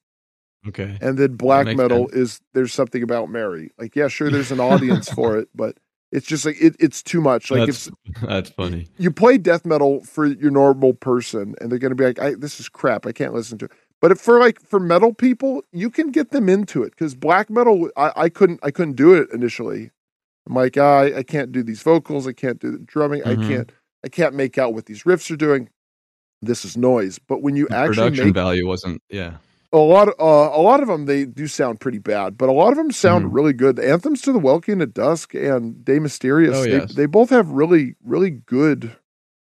[0.67, 0.97] Okay.
[1.01, 3.71] and then black metal is there's something about Mary.
[3.79, 5.77] Like, yeah, sure, there's an audience for it, but
[6.13, 7.51] it's just like it, it's too much.
[7.51, 8.87] Like, that's if that's funny.
[8.99, 12.61] you play death metal for your normal person, and they're gonna be like, I, "This
[12.61, 13.05] is crap.
[13.07, 16.31] I can't listen to it." But if for like for metal people, you can get
[16.31, 19.91] them into it because black metal, I, I couldn't, I couldn't do it initially.
[20.47, 22.27] I'm like, ah, I, I can't do these vocals.
[22.27, 23.23] I can't do the drumming.
[23.25, 23.49] I Mhm.
[23.49, 23.73] can't,
[24.05, 25.71] I can't make out what these riffs are doing.
[26.43, 27.19] This is noise.
[27.19, 29.01] But when you The actually production make value wasn't.
[29.09, 29.39] Yeah.
[29.75, 32.53] A lot of uh, a lot of them they do sound pretty bad, but a
[32.53, 33.35] lot of them sound Mhm.
[33.35, 33.77] really good.
[33.77, 36.95] The anthems to the Welkin at Dusk and De Mysteriis, Oh, they, yes.
[36.95, 38.97] they both have really really good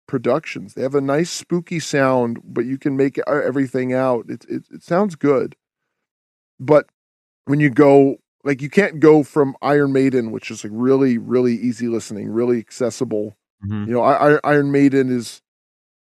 [0.08, 0.74] productions.
[0.74, 4.26] They have a nice spooky sound, but you can make everything out.
[4.28, 5.56] It it, it sounds good,
[6.60, 6.88] but
[7.46, 11.54] when you go like you can't go from Iron Maiden, which is like really really
[11.56, 13.38] easy listening, really accessible.
[13.66, 13.88] Mhm.
[13.88, 15.42] You know, I, I, Iron Maiden is,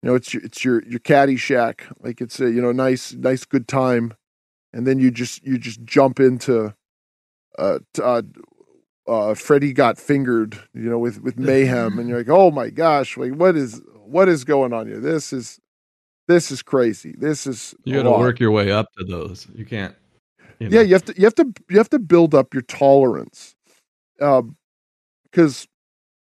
[0.02, 1.82] you know, it's your, it's your your Caddyshack.
[2.02, 4.14] Like it's a you know nice nice good time,
[4.74, 6.74] and then you just you just jump into,
[7.58, 8.22] uh, uh,
[9.08, 10.58] uh, Freddy got fingered.
[10.74, 14.30] You know, with with mayhem, and you're like, oh my gosh, like what is what
[14.30, 15.02] is going on here?
[15.02, 15.60] This is
[16.30, 17.16] this is crazy.
[17.18, 19.47] This is You got to work your way up to those.
[19.54, 19.95] You can't.
[20.60, 20.78] You know.
[20.78, 23.56] Yeah, you have to you have to you have to build up your tolerance.
[24.22, 24.56] Um
[25.24, 25.68] because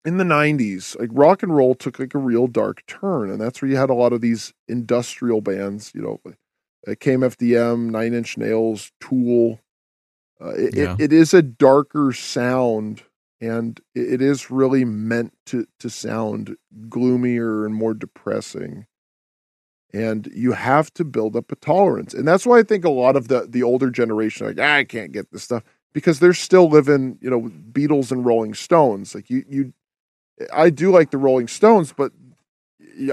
[0.05, 3.61] in the 90s, like rock and roll took like a real dark turn and that's
[3.61, 6.19] where you had a lot of these industrial bands, you know,
[6.87, 9.59] uh, KMFDM, 9 Inch Nails, Tool.
[10.39, 10.93] Uh, it, Yeah.
[10.97, 13.03] it, it is a darker sound
[13.39, 16.55] and it, it is really meant to to sound
[16.89, 18.85] gloomier and more depressing
[19.93, 23.15] and you have to build up a tolerance and that's why i think a lot
[23.15, 26.33] of the the older generation are like "Ah, i can't get this stuff because they're
[26.33, 27.41] still living you know
[27.71, 29.73] beatles and rolling stones like you you
[30.53, 32.11] i do like the rolling stones but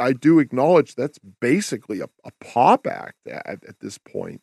[0.00, 4.42] i do acknowledge that's basically a, a pop act at, at this point.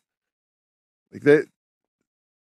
[1.12, 1.46] Like that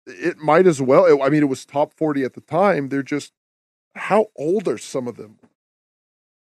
[0.07, 2.89] it might as well i mean it was top 40 at the time.
[2.89, 3.33] They're just
[3.95, 5.39] how old are some of them?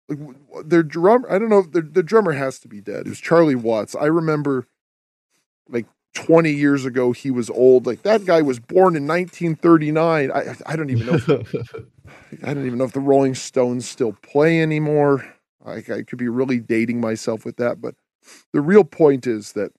[0.09, 3.07] Like their drummer i don't know their, the drummer has to be dead.
[3.07, 3.95] It was charlie watts.
[3.95, 4.67] I remember
[5.69, 7.87] like 20 years ago he was old.
[7.87, 11.55] Like that guy was born in 1939 i i don't even know if,
[12.45, 15.25] i don't even know if the rolling stones still play anymore.
[15.65, 17.95] I, I could be really dating myself with that but
[18.53, 19.73] the real point is that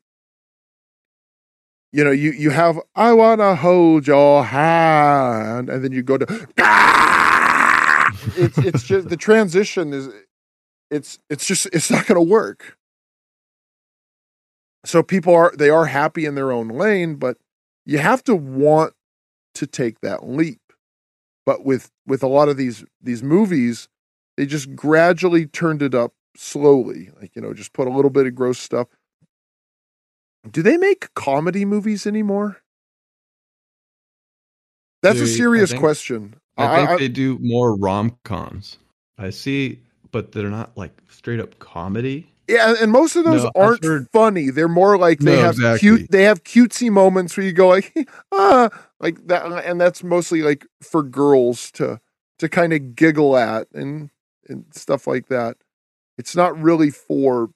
[1.91, 6.17] you know you you have i want to hold your hand and then you go
[6.17, 6.25] to
[8.37, 10.09] it's it's just the transition is
[10.89, 12.77] it's it's just it's not going to work
[14.85, 17.37] so people are they are happy in their own lane but
[17.85, 18.93] you have to want
[19.55, 20.59] to take that leap.
[21.45, 23.89] But with with a lot of these these movies,
[24.37, 27.11] they just gradually turned it up slowly.
[27.19, 28.87] Like, you know, just put a little bit of gross stuff.
[30.49, 32.61] Do they make comedy movies anymore?
[35.01, 36.35] That's a They- I serious think- question.
[36.57, 38.77] I think I- they do more rom coms.
[39.17, 39.81] I see,
[40.11, 42.31] but they're not like straight up comedy.
[42.47, 44.49] Yeah, and most of those No, aren't heard- funny.
[44.49, 45.79] They're more like they No, have exactly.
[45.79, 46.11] cute.
[46.11, 47.95] They have cutesy moments where you go like,
[48.31, 48.69] ah,
[48.99, 51.99] like that, and that's mostly like for girls to
[52.39, 54.09] to kind of giggle at and
[54.49, 55.57] and stuff like that.
[56.17, 57.49] It's not really for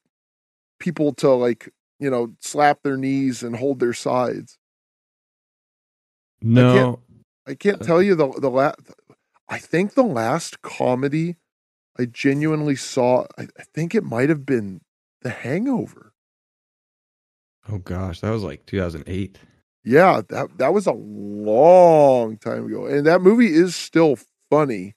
[0.79, 1.69] people to like
[1.99, 4.57] you know slap their knees and hold their sides.
[6.41, 6.99] No,
[7.45, 8.75] I can't tell you the the last.
[9.49, 11.35] I think the last comedy
[11.99, 13.25] I genuinely saw.
[13.37, 14.81] I, I think it might have been
[15.21, 16.13] The Hangover.
[17.69, 19.37] oh gosh, that was like 2008.
[19.83, 24.17] Yeah, that that was a long time ago, and that movie is still
[24.49, 24.95] funny.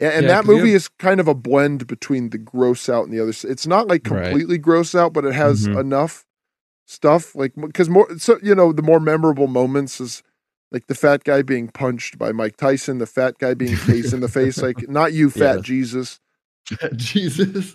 [0.00, 3.04] And, and Yeah, that movie have- is kind of a blend between the gross out
[3.04, 3.32] and the other.
[3.44, 4.24] It's not like Right.
[4.24, 5.80] completely gross out, but it has Mhm.
[5.80, 6.24] enough
[6.86, 7.34] stuff.
[7.34, 10.22] Like because more, so you know, the more memorable moments is
[10.72, 14.20] like the fat guy being punched by Mike Tyson, the fat guy being tased in
[14.20, 14.60] the face.
[14.60, 15.64] Like not you, fat Yes.
[15.64, 16.18] Jesus.
[16.94, 17.74] Jesus,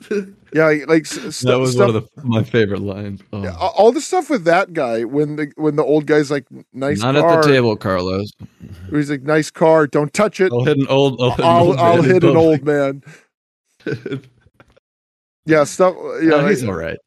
[0.53, 1.87] Yeah, like st- that was stuff.
[1.87, 3.21] one of the, my favorite lines.
[3.33, 3.43] Oh.
[3.43, 7.01] yeah, all the stuff with that guy when the when the old guy's like nice
[7.01, 8.31] Not car, at the table, Carlos.
[8.89, 10.51] He's like nice car, don't touch it.
[10.53, 11.21] I'll hit an old.
[11.21, 13.03] I'll hit an I'll, old I'll man hit an old man.
[15.45, 15.95] Yeah, stuff.
[16.21, 16.97] Yeah, No, like- he's all right.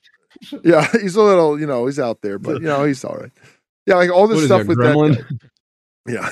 [0.64, 3.30] yeah, he's a little, you know, he's out there, but you know, he's all right.
[3.86, 5.16] Yeah, like all this What stuff with gremlin?
[5.16, 5.28] that.
[5.28, 5.47] Guy.
[6.07, 6.28] Yeah,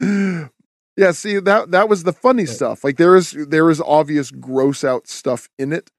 [0.96, 1.10] yeah.
[1.12, 2.84] See that that was the funny stuff.
[2.84, 5.90] Like there is there is obvious gross out stuff in it,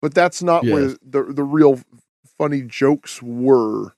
[0.00, 1.80] but that's not where the the real
[2.38, 3.94] funny jokes were.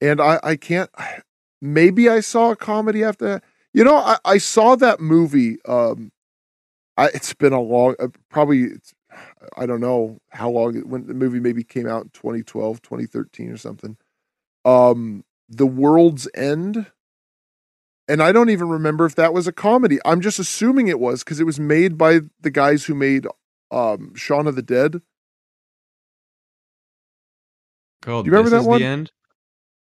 [0.00, 0.90] And I I can't.
[1.62, 3.44] Maybe I saw a comedy after that.
[3.72, 5.56] You know, I I saw that movie.
[5.66, 6.12] Um,
[6.96, 8.64] I it's been a long, uh, probably.
[8.64, 8.92] It's,
[9.56, 13.50] I don't know how long it, when the movie maybe came out in 2012, 2013
[13.50, 13.96] or something.
[14.64, 16.86] Um, The World's End.
[18.06, 19.98] And I don't even remember if that was a comedy.
[20.04, 23.26] I'm just assuming it was because it was made by the guys who made
[23.70, 25.00] um Shaun of the Dead.
[28.02, 28.80] Called Do you remember This that one?
[28.80, 29.10] The End?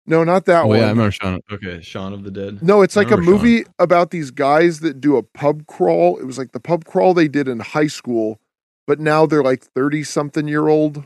[0.05, 0.77] No, not that Oh one.
[0.79, 1.39] yeah, I remember Shaun.
[1.51, 2.61] Okay, Shaun of the Dead.
[2.61, 3.35] No, it's like a remember Shaun.
[3.35, 6.17] movie about these guys that do a pub crawl.
[6.17, 8.39] It was like the pub crawl they did in high school,
[8.87, 11.05] but now they're like 30 something year old.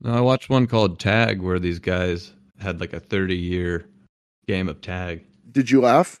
[0.00, 3.86] No, I watched one called Tag where these guys had like a 30 year
[4.46, 5.24] game of tag.
[5.50, 6.20] Did you laugh?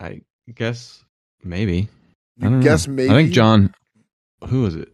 [0.00, 0.22] I
[0.54, 1.04] guess
[1.42, 1.88] maybe.
[2.40, 2.94] I You don't guess know.
[2.94, 3.10] maybe.
[3.10, 3.72] I think John.
[4.48, 4.92] Who was it?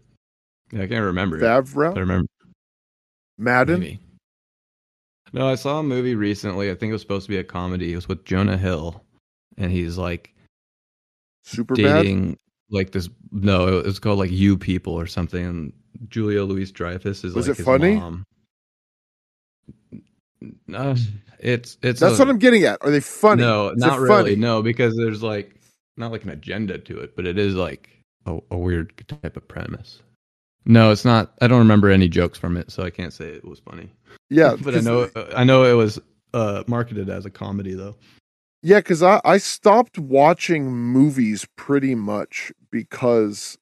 [0.72, 1.40] Yeah, I can't remember.
[1.40, 1.96] Favreau?
[1.96, 2.28] I remember.
[3.38, 3.80] Madden?
[3.80, 3.98] Maybe.
[5.32, 6.70] No, I saw a movie recently.
[6.70, 7.92] I think it was supposed to be a comedy.
[7.92, 9.02] It was with Jonah Hill,
[9.56, 10.34] and he's like
[11.44, 12.02] Super bad?
[12.02, 12.36] dating
[12.70, 13.08] like this.
[13.32, 15.44] No, it was called like "You People" or something.
[15.44, 15.72] And
[16.08, 17.96] Julia Louis-Dreyfus is Was like it his funny?
[17.96, 18.24] mom.
[20.66, 20.94] No,
[21.42, 22.00] it's it's.
[22.00, 22.78] That's a- what I'm getting at.
[22.82, 23.42] Are they funny?
[23.42, 24.08] No, not really.
[24.08, 24.36] funny?
[24.36, 25.54] No, because there's like
[25.96, 27.90] not like an agenda to it, but it is like
[28.26, 30.02] a, a weird type of premise.
[30.64, 31.32] No, it's not.
[31.40, 33.90] I don't remember any jokes from it, so I can't say it was funny.
[34.28, 35.98] Yeah, but I know I know it was
[36.34, 37.96] uh, marketed as a comedy though.
[38.62, 43.56] Yeah, because I, I stopped watching movies pretty much because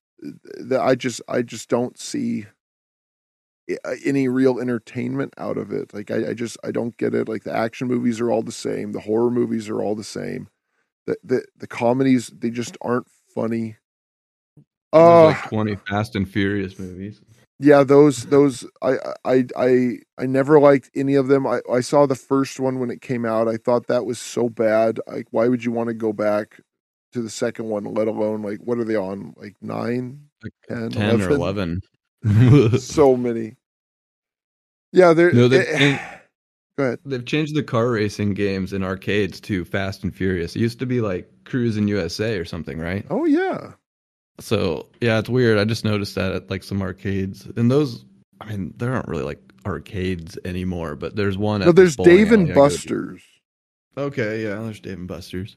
[0.77, 2.47] I just I just don't see
[4.05, 5.95] any real entertainment out of it.
[5.95, 7.29] Like I, I just I don't get it.
[7.29, 8.93] Like the action movies are all the same.
[8.93, 10.49] The horror movies are all the same.
[11.07, 13.77] The the the comedies they just aren't funny.
[15.01, 17.23] There's Uh, like 20 Fast and Furious movies.
[17.61, 21.47] yeah, those those I I I I never liked any of them.
[21.47, 23.49] I I saw the first one when it came out.
[23.49, 25.01] I thought that was so bad.
[25.09, 26.61] Like, why would you want to go back
[27.13, 27.85] to the second one?
[27.85, 29.35] Let alone like what are they on?
[29.39, 31.31] Like nine, Like 10, 10 or 11?
[31.31, 31.81] 11.
[32.79, 33.58] so many.
[34.93, 35.33] Yeah, they're.
[35.33, 36.01] No, they- eh, they-
[36.77, 36.99] go ahead.
[37.05, 40.55] They've changed the car racing games in arcades to Fast and Furious.
[40.57, 43.05] It used to be like Cruis'n USA or something, right?
[43.11, 43.73] Oh yeah,
[44.41, 45.59] So yeah, it's weird.
[45.59, 48.05] I just noticed that at like some arcades, and those,
[48.41, 50.95] I mean, there aren't really like arcades anymore.
[50.97, 51.61] But there's one.
[51.61, 52.75] no, at there's Dave and alley I go to.
[52.77, 53.23] Buster's.
[53.97, 55.57] Okay, yeah, there's Dave and Buster's.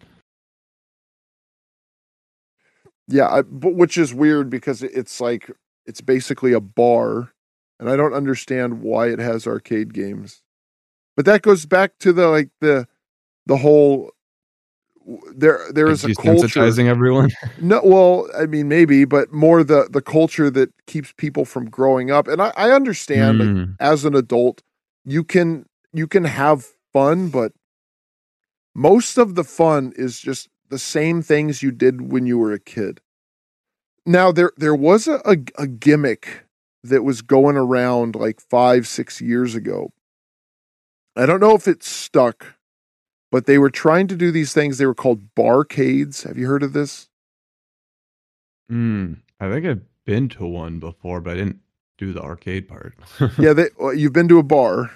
[3.07, 5.51] Yeah, I, but which is weird because it's like
[5.85, 7.33] it's basically a bar,
[7.81, 10.41] and I don't understand why it has arcade games.
[11.17, 12.87] But that goes back to the like the
[13.47, 14.11] the whole
[15.35, 16.47] there there is a culture.
[16.61, 17.31] desensitizing everyone.
[17.59, 22.11] No, well, I mean maybe, but more the the culture that keeps people from growing
[22.11, 22.27] up.
[22.27, 23.75] And I, I understand like, Mm.
[23.79, 24.61] as an adult,
[25.03, 27.51] you can you can have fun, but
[28.75, 32.59] most of the fun is just the same things you did when you were a
[32.59, 33.01] kid.
[34.05, 36.45] Now there there was a, a, a gimmick
[36.83, 39.93] that was going around like five, six years ago.
[41.15, 42.55] I don't know if it stuck,
[43.31, 44.77] but they were trying to do these things.
[44.77, 46.25] They were called barcades.
[46.27, 47.09] Have you heard of this?
[48.71, 51.59] Mm, I think I've been to one before, but I didn't
[51.97, 52.95] do the arcade part.
[53.37, 54.91] yeah, they, you've been to a bar.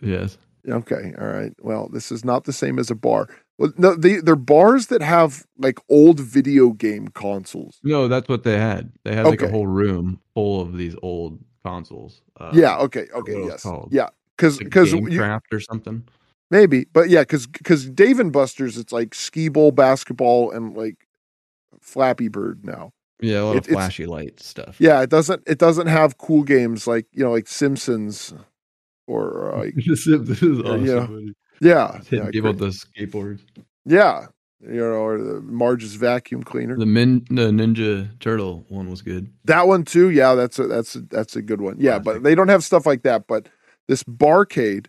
[0.00, 0.38] Yes.
[0.68, 1.14] Okay.
[1.18, 1.52] All right.
[1.60, 3.28] Well, this is not the same as a bar.
[3.58, 7.78] Well, no, they, they're bars that have like old video game consoles.
[7.84, 8.92] No, that's what they had.
[9.04, 9.48] They had like Okay.
[9.48, 12.20] a whole room full of these old consoles.
[12.38, 12.76] Uh, yeah.
[12.78, 13.06] Okay.
[13.14, 13.34] Okay.
[13.34, 13.86] what it was Yes.
[13.90, 14.08] Yeah.
[14.36, 16.02] Because like because Gamecraft or something.
[16.50, 21.06] maybe, but yeah, because because Dave and Buster's, it's like skee ball, basketball, and like
[21.80, 22.90] Flappy Bird now.
[23.20, 24.76] Yeah, a lot It- of flashy light stuff.
[24.80, 28.34] Yeah, it doesn't it doesn't have cool games like you know like Simpsons
[29.06, 30.84] or uh, like this is, this is awesome.
[30.84, 31.06] yeah.
[31.06, 31.34] buddy.
[31.60, 33.40] Yeah Hitting yeah, people with the skateboards.
[33.84, 34.26] yeah
[34.60, 36.76] you know or the Marge's vacuum cleaner.
[36.76, 39.30] The min the Ninja Turtle one was good.
[39.44, 40.10] That one too.
[40.10, 41.76] Yeah, that's a that's a, that's a good one.
[41.78, 43.26] Yeah, but they don't have stuff like that.
[43.26, 43.48] But
[43.88, 44.86] this barcade,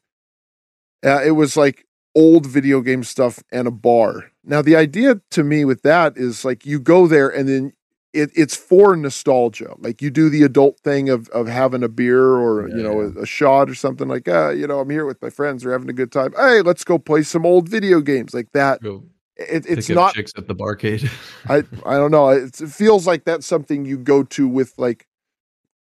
[1.06, 1.86] uh, it was like
[2.16, 4.32] old video game stuff and a bar.
[4.44, 7.74] Now the idea to me with that is like you go there and then
[8.16, 9.74] it, it's for nostalgia.
[9.78, 13.02] Like you do the adult thing of of having a beer or Yeah, you know
[13.02, 15.74] a, a shot or something like uh, you know I'm here with my friends, we're
[15.74, 16.34] having a good time.
[16.38, 18.82] Hey, let's go play some old video games like that.
[18.82, 19.04] Go
[19.36, 21.10] It, it's not chicks at the barcade.
[21.50, 22.30] I I don't know.
[22.30, 25.08] It's, it feels like that's something you go to with like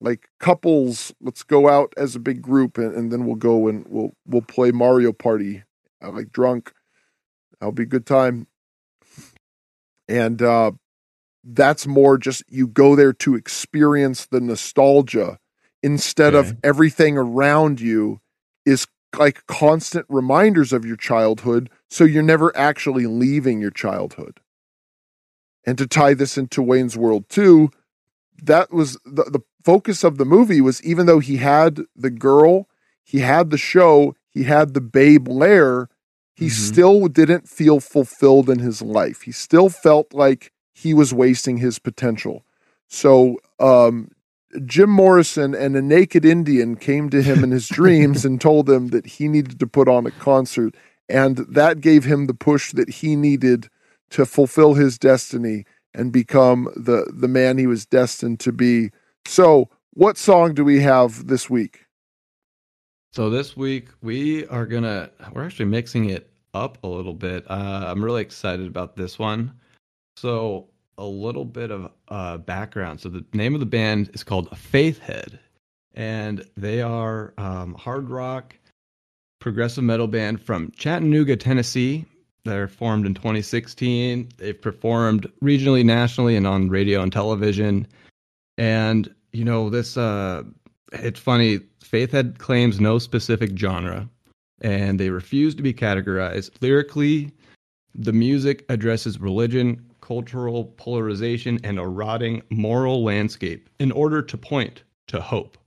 [0.01, 1.15] like couples.
[1.21, 4.43] Let's go out as a big group, and, and then we'll go and we'll we'll
[4.43, 5.63] play Mario Party,
[6.03, 6.73] like drunk.
[7.61, 8.49] That'll be a good time.
[10.09, 10.73] And uh,
[11.49, 15.39] that's more just you go there to experience the nostalgia
[15.83, 18.21] instead of everything around you
[18.65, 18.87] is
[19.17, 24.41] like constant reminders of your childhood so you're never actually leaving your childhood.
[25.65, 27.71] And to tie this into Wayne's World 2
[28.43, 32.69] that was the, the focus of the movie was even though he had the girl
[33.05, 35.89] he had the show he had the babe lair
[36.35, 36.51] he Mhm.
[36.51, 39.23] still didn't feel fulfilled in his life.
[39.23, 42.45] He still felt like he was wasting his potential
[42.89, 44.11] so um
[44.65, 48.89] Jim Morrison and a naked Indian came to him in his dreams and told him
[48.89, 50.75] that he needed to put on a concert.
[51.09, 53.69] And that gave him the push that he needed
[54.11, 55.65] to fulfill his destiny
[55.95, 58.91] and become the, the man he was destined to be.
[59.27, 61.87] So, what song do we have this week?
[63.13, 67.51] So this week we are gonna we're actually mixing it up a little bit.
[67.51, 69.55] Uh, I'm really excited about this one.
[70.17, 73.01] So a little bit of uh, background.
[73.01, 75.39] So the name of the band is called Faithhead,
[75.95, 78.57] and they are um, hard rock
[79.41, 82.05] progressive metal band from Chattanooga, Tennessee.
[82.45, 84.29] They're formed in 2016.
[84.39, 87.87] They've performed regionally, nationally, and on radio and television.
[88.57, 89.97] And you know this.
[89.97, 90.45] Uh,
[90.93, 91.61] it's funny.
[91.81, 94.09] Faithhead claims no specific genre,
[94.63, 96.51] and they refuse to be categorized.
[96.61, 97.33] Lyrically,
[97.95, 104.85] the music addresses religion, cultural polarization, and a rotting moral landscape in order to point
[105.09, 105.59] to hope.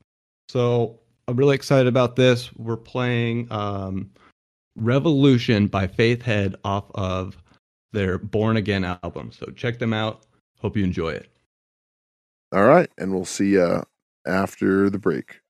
[0.48, 2.50] So I'm really excited about this.
[2.56, 4.10] We're playing um,
[4.78, 7.38] Revolution by Faithhead off of
[7.92, 9.32] their Born Again album.
[9.34, 10.26] So check them out.
[10.62, 11.30] Hope you enjoy it.
[12.54, 12.90] All right.
[12.98, 13.84] And we'll see you
[14.26, 15.42] after the break.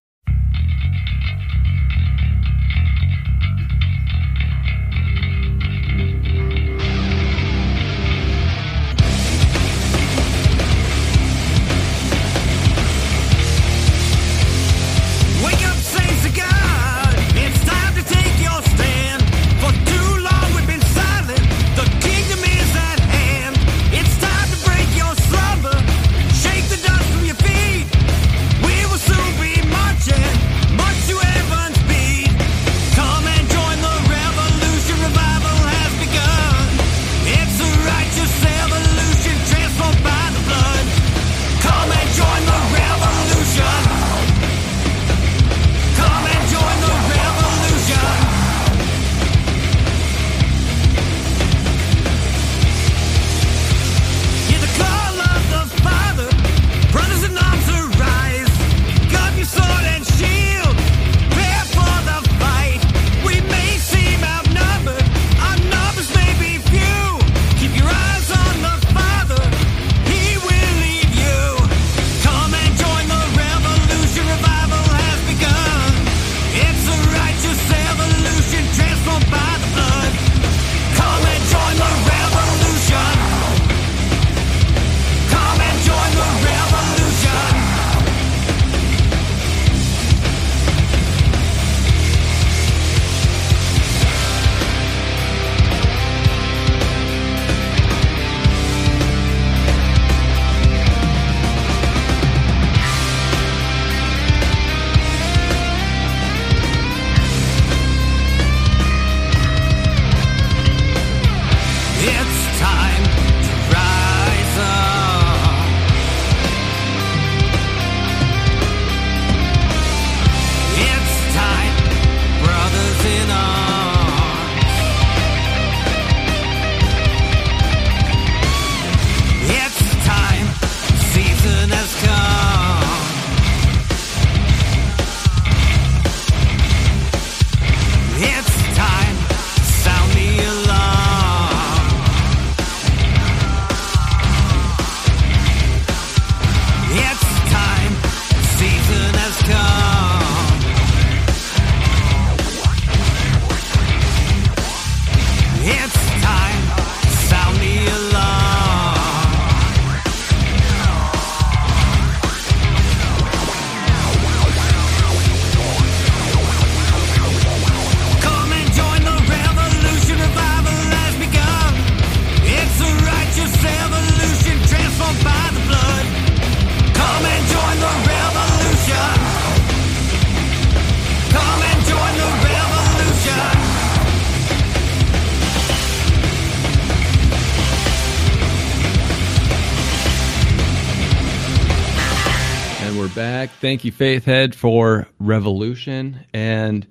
[193.69, 196.87] Thank you, Faithhead, for Revolution, and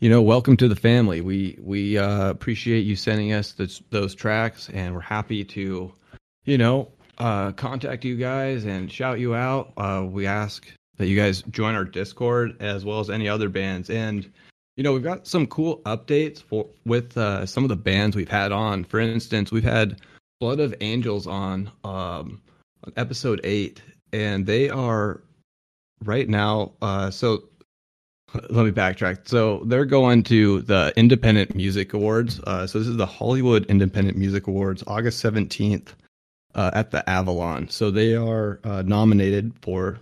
[0.00, 1.20] you know, welcome to the family.
[1.20, 5.94] We we uh, appreciate you sending us this, those tracks, and we're happy to,
[6.46, 9.72] you know, uh, contact you guys and shout you out.
[9.76, 13.88] Uh, we ask that you guys join our Discord as well as any other bands,
[13.88, 14.28] and
[14.76, 18.28] you know, we've got some cool updates for with uh, some of the bands we've
[18.28, 18.82] had on.
[18.82, 20.00] For instance, we've had
[20.40, 22.42] Blood of Angels on um,
[22.82, 23.80] on episode eight,
[24.12, 25.20] and they are
[26.04, 26.72] right now.
[26.80, 27.44] Uh, so
[28.34, 29.28] let me backtrack.
[29.28, 32.40] So they're going to the Independent Music Awards.
[32.40, 35.94] Uh, so this is the Hollywood Independent Music Awards, August seventeenth,
[36.54, 37.68] uh, at the Avalon.
[37.68, 39.98] So they are uh, nominated for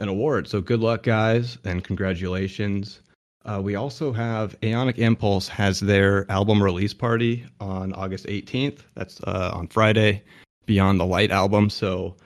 [0.00, 0.48] an award.
[0.48, 3.00] So good luck, guys, and congratulations.
[3.44, 8.80] Uh, we also have Aonic Impulse has their album release party on August 18th.
[8.94, 10.22] That's uh, on Friday,
[10.66, 11.70] Beyond the Light album.
[11.70, 12.16] So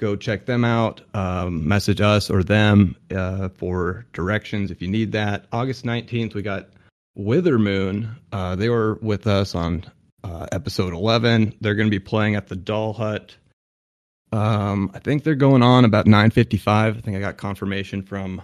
[0.00, 1.02] go check them out.
[1.14, 5.44] Um, message us or them uh, for directions if you need that.
[5.52, 6.70] August 19th, we got
[7.14, 8.16] Wither Moon.
[8.32, 9.84] Uh, they were with us on
[10.24, 11.54] uh, episode 11.
[11.60, 13.36] They're going to be playing at the Doll Hut.
[14.32, 16.66] Um, I think they're going on about 9:55.
[16.68, 18.40] I think I got confirmation from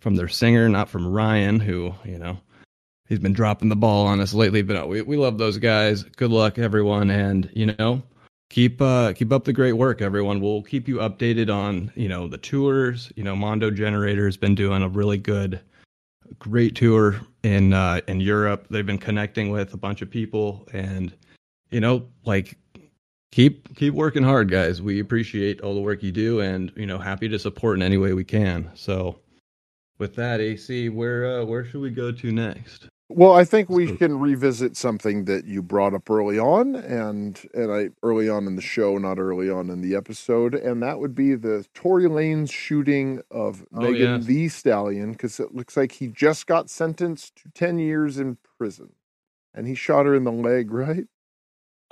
[0.00, 2.38] from their singer, not from Ryan, who you know
[3.08, 4.62] he's been dropping the ball on us lately.
[4.62, 6.04] But no, we we love those guys.
[6.04, 8.04] Good luck, everyone, and you know
[8.50, 10.40] keep uh keep up the great work everyone.
[10.40, 13.12] We'll keep you updated on you know the tours.
[13.16, 15.60] You know mondo generator has been doing a really good
[16.38, 18.66] great tour in uh in europe.
[18.70, 21.14] They've been connecting with a bunch of people and
[21.70, 22.56] you know like
[23.32, 24.80] keep keep working hard guys.
[24.80, 27.96] We appreciate all the work you do and you know happy to support in any
[27.96, 28.70] way we can.
[28.74, 29.18] So
[29.98, 33.96] with that ac where uh where should we go to next Well, I think we
[33.96, 38.56] can revisit something that you brought up early on, and and I early on in
[38.56, 42.50] the show, not early on in the episode, and that would be the Tory Lanez
[42.52, 44.24] shooting of Oh, Megan yes.
[44.24, 48.92] the Stallion, because it looks like he just got sentenced to ten years in prison,
[49.54, 51.06] and he shot her in the leg, right?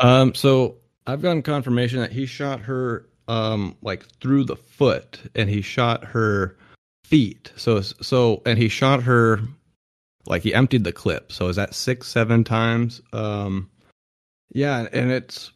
[0.01, 5.49] Um, so I've gotten confirmation that he shot her um like through the foot and
[5.49, 6.57] he shot her
[7.05, 7.53] feet.
[7.55, 9.41] So so and he shot her
[10.27, 11.33] like he emptied the clip.
[11.33, 13.01] So is that six, seven times?
[13.13, 13.71] Um
[14.55, 15.53] yeah, and it's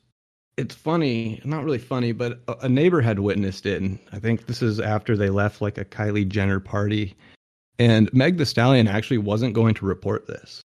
[0.57, 4.47] it's funny, not really funny, but a, a neighbor had witnessed it, and I think
[4.47, 7.15] this is after they left like a Kylie Jenner party.
[7.79, 10.63] And Meg Thee Stallion actually wasn't going to report this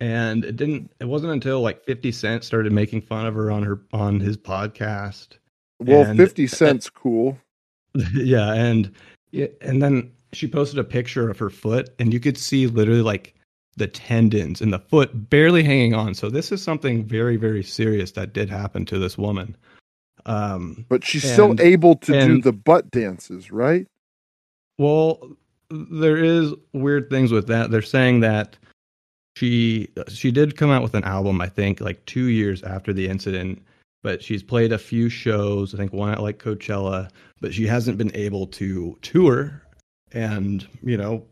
[0.00, 3.64] and it didn't it wasn't until like 50 cent started making fun of her on
[3.64, 5.38] her on his podcast
[5.80, 7.36] Well, And- fifty cents, cool.
[8.14, 8.92] yeah and
[9.32, 13.02] yeah, and then she posted a picture of her foot and you could see literally
[13.02, 13.34] like
[13.76, 18.12] the tendons in the foot barely hanging on so this is something very very serious
[18.12, 19.56] that did happen to this woman
[20.26, 23.86] um But she's still able to do the butt dances, right?
[24.76, 25.36] Well,
[25.70, 27.70] there is weird things with that.
[27.70, 28.56] They're saying that
[29.36, 33.08] she she did come out with an album, I think, like two years after the
[33.08, 33.62] incident.
[34.02, 37.10] But she's played a few shows, I think one at like Coachella,
[37.40, 39.62] but she hasn't been able to tour.
[40.12, 41.24] And, you know,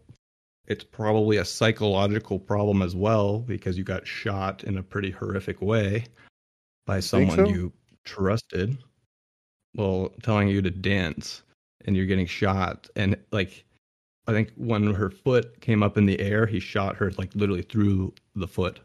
[0.67, 5.61] it's probably a psychological problem as well because you got shot in a pretty horrific
[5.61, 6.07] way
[6.87, 7.47] by someone so?
[7.47, 7.73] you
[8.05, 8.77] trusted.
[9.75, 11.43] Well, telling you to dance
[11.85, 13.65] and you're getting shot and like
[14.29, 17.63] I think when her foot came up in the air, he shot her like literally
[17.63, 18.81] through the foot.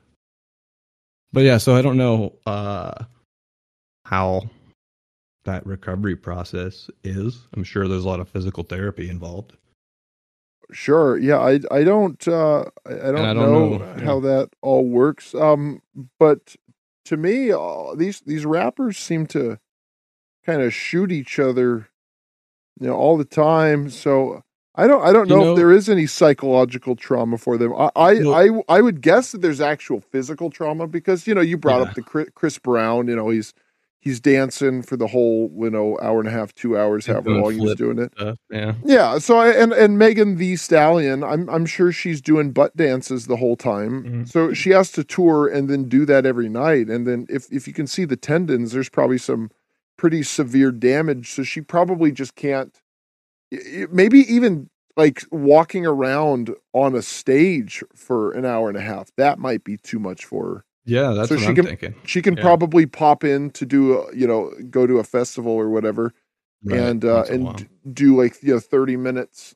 [1.34, 3.06] But yeah, so I don't know uh
[4.06, 4.44] how
[5.46, 7.48] that recovery process is.
[7.54, 9.54] I'm sure there's a lot of physical therapy involved.
[10.72, 11.18] Sure.
[11.18, 15.36] Yeah, I I don't uh I, don't, I don't know, know, how that all works.
[15.36, 15.82] Um
[16.20, 16.56] but
[17.06, 19.60] to me uh, these these rappers seem to
[20.46, 21.90] kind of shoot each other
[22.80, 23.90] you know all the time.
[23.90, 24.44] So
[24.76, 27.74] I don't I don't You know, know- if there is any psychological trauma for them.
[27.74, 28.12] I I.
[28.46, 31.90] I I would guess that there's actual physical trauma because you know you brought Yeah.
[31.90, 33.54] up the Chris, Chris Brown, you know, he's
[34.02, 37.30] he's dancing for the whole, you know, hour and a half, 2 hours He's however
[37.32, 38.12] long he's doing it.
[38.52, 38.74] Yeah.
[38.84, 43.28] Yeah, so I and and Megan Thee Stallion, I'm I'm sure she's doing butt dances
[43.28, 44.04] the whole time.
[44.04, 44.28] Mhm.
[44.30, 46.90] So she has to tour and then do that every night.
[46.90, 49.50] And then if if you can see the tendons, there's probably some
[49.98, 51.32] pretty severe damage.
[51.32, 52.76] So she probably just can't.
[53.92, 59.40] Maybe even like walking around on a stage for an hour and a half, that
[59.40, 60.66] might be too much for her.
[60.86, 61.96] Yeah, that's So what she I'm can- thinking.
[62.06, 62.42] She can Yeah.
[62.44, 66.14] probably pop in to do a, you know go to a festival or whatever
[66.64, 69.56] Right, and uh, once in a and do like you know 30 minutes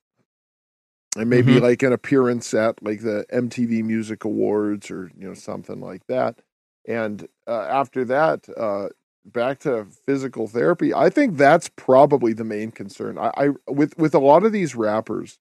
[1.17, 1.61] and maybe Mhm.
[1.61, 6.41] like an appearance at like the MTV Music Awards or you know something like that
[6.87, 8.89] and uh, after that uh,
[9.25, 13.17] back to physical therapy, I think that's probably the main concern.
[13.17, 15.39] I, I with with a lot of these rappers,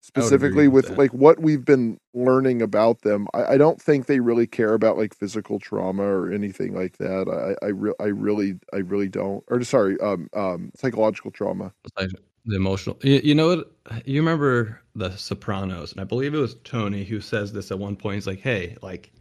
[0.00, 4.20] specifically with with like what we've been learning about them, I, I don't think they
[4.20, 7.28] really care about like physical trauma or anything like that.
[7.28, 9.44] I I, re- I really I really don't.
[9.48, 11.72] Or sorry, um um psychological trauma.
[11.98, 12.10] like
[12.46, 12.98] the emotional.
[13.02, 13.72] You, you know what?
[14.06, 17.96] You remember The Sopranos, and I believe it was Tony who says this at one
[17.96, 18.16] point.
[18.16, 19.12] He's like, "Hey, like."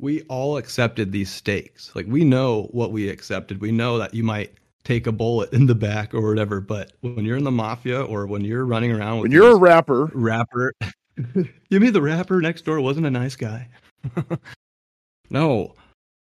[0.00, 1.90] We all accepted these stakes.
[1.96, 3.60] Like we know what we accepted.
[3.60, 4.52] We know that you might
[4.88, 6.60] take a bullet in the back or whatever.
[6.60, 9.58] But when you're in the mafia or when you're running around with When you're a
[9.58, 10.72] rapper, rapper.
[11.68, 13.68] you mean the rapper next door wasn't a nice guy?
[15.30, 15.74] no.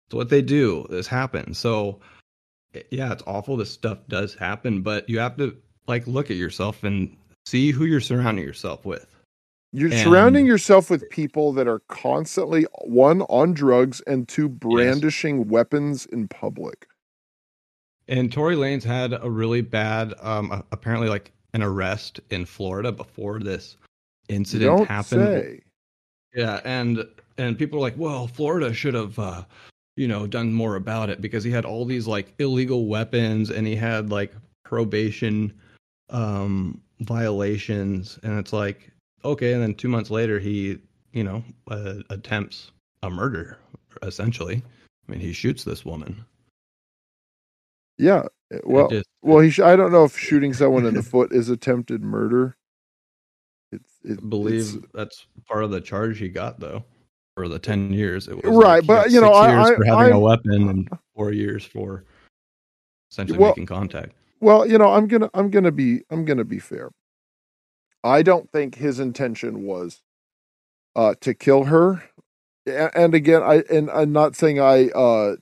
[0.07, 0.88] It's what they do.
[0.89, 1.57] This happens.
[1.57, 1.99] So
[2.89, 5.55] yeah, it's awful this stuff does happen, but you have to
[5.88, 9.07] like look at yourself and see who you're surrounding yourself with.
[9.74, 15.49] You're And- surrounding yourself with people that are constantly one on drugs and two brandishing
[15.49, 16.88] weapons in public.
[18.08, 23.39] And Tory Lanez had a really bad um apparently like an arrest in Florida before
[23.39, 23.78] this
[24.30, 25.41] incident don't happened.
[25.41, 25.62] say.
[26.34, 27.06] Yeah, and
[27.38, 29.43] and people are like, well, Florida should have, uh,
[29.95, 33.68] you know, done more about it because he had all these like illegal weapons and
[33.68, 34.34] he had like
[34.66, 35.54] probation
[36.10, 38.91] um, violations, and it's like,
[39.24, 40.80] okay, and then two months later, he,
[41.12, 42.72] you know, uh, attempts
[43.04, 43.58] a murder
[44.01, 44.64] essentially.
[45.08, 46.26] I mean, he shoots this woman.
[47.98, 48.24] Yeah.
[48.52, 49.50] eh, Well, just- well, he.
[49.50, 52.56] Sh- I don't know if shooting someone in the foot is attempted murder.
[53.72, 56.84] It's it, I believe it's- that's part of the charge he got though.
[57.36, 59.86] For the ten years, it was Right, he but, you know, I- years I- for
[59.86, 62.03] having a I'm- weapon and four years for
[63.11, 64.14] essentially Well- making contact.
[64.40, 66.91] Well, you know, I'm gonna I'm gonna be I'm gonna be fair.
[68.03, 70.02] I don't think his intention was
[70.95, 72.03] uh to kill her.
[72.68, 75.38] A- And again, I and I'm not saying I uh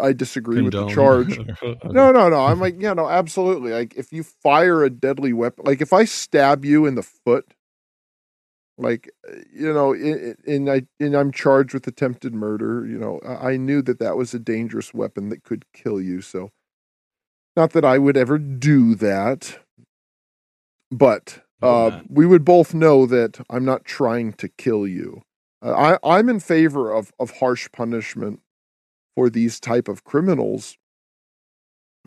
[0.00, 1.38] I disagree with the charge.
[1.84, 2.46] No, no, no.
[2.46, 3.72] I'm like, yeah, no, absolutely.
[3.72, 7.52] Like if you fire a deadly weapon, like if I stab you in the foot,
[8.78, 9.10] like
[9.52, 13.98] you know, and I and I'm charged with attempted murder, you know, I knew that
[13.98, 16.20] that was a dangerous weapon that could kill you.
[16.22, 16.50] So,
[17.56, 19.58] not that I would ever do that,
[20.90, 25.22] but uh, we would both know that I'm not trying to kill you.
[25.64, 28.40] Uh, I I'm in favor of of harsh punishment
[29.16, 30.76] for these type of criminals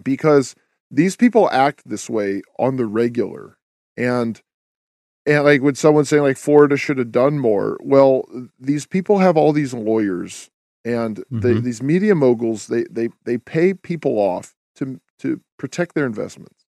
[0.04, 0.56] because
[0.92, 3.58] these people act this way on the regular.
[3.98, 4.42] And
[5.26, 8.26] and like when someone's saying like Florida should have done more well
[8.60, 10.50] these people have all these lawyers
[10.84, 11.64] and they, Mhm.
[11.64, 16.66] these media moguls they they they pay people off to to protect their investments.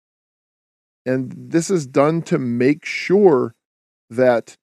[1.06, 3.54] And this is done to make sure
[4.08, 4.56] that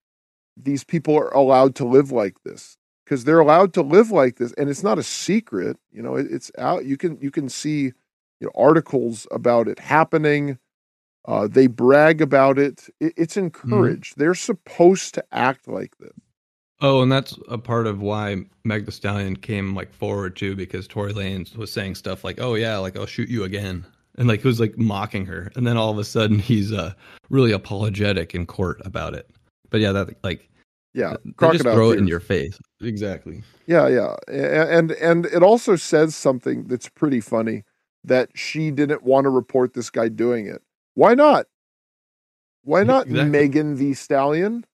[0.55, 2.76] these people are allowed to live like this
[3.07, 6.27] because they're allowed to live like this and it's not a secret you know it,
[6.29, 7.93] it's out you can you can see
[8.39, 10.57] you know, articles about it happening
[11.25, 12.89] uh, they brag about it.
[12.99, 16.11] it it's encouraged they're supposed to act like this
[16.79, 20.87] Oh, and that's a part of why Meg Thee Stallion came like forward too, because
[20.87, 23.83] Tory Lanez was saying stuff like, "Oh yeah, like I'll shoot you again,"
[24.15, 26.93] and like he was like mocking her, and then all of a sudden he's uh
[27.31, 29.27] really apologetic in court about it.
[29.71, 30.51] But yeah, that like
[30.97, 32.57] yeah they just throw it in your face.
[32.81, 33.43] Exactly.
[33.67, 34.15] Yeah, yeah.
[34.27, 37.63] And and it also says something that's pretty funny
[38.03, 40.61] that she didn't want to report this guy doing it.
[40.95, 41.45] Why not?
[42.63, 43.29] Why not Exactly.
[43.29, 44.65] Megan Thee Stallion?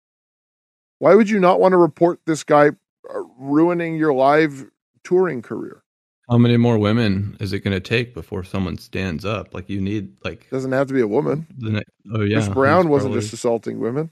[0.99, 4.65] Why would you not want to report this guy uh, ruining your live
[5.03, 5.83] touring career?
[6.29, 9.53] How many more women is it going to take before someone stands up?
[9.53, 11.47] Like you need like Doesn't have to be a woman.
[11.57, 11.83] the
[12.15, 14.09] oh yeah, Chris Brown wasn't probably- just assaulting women.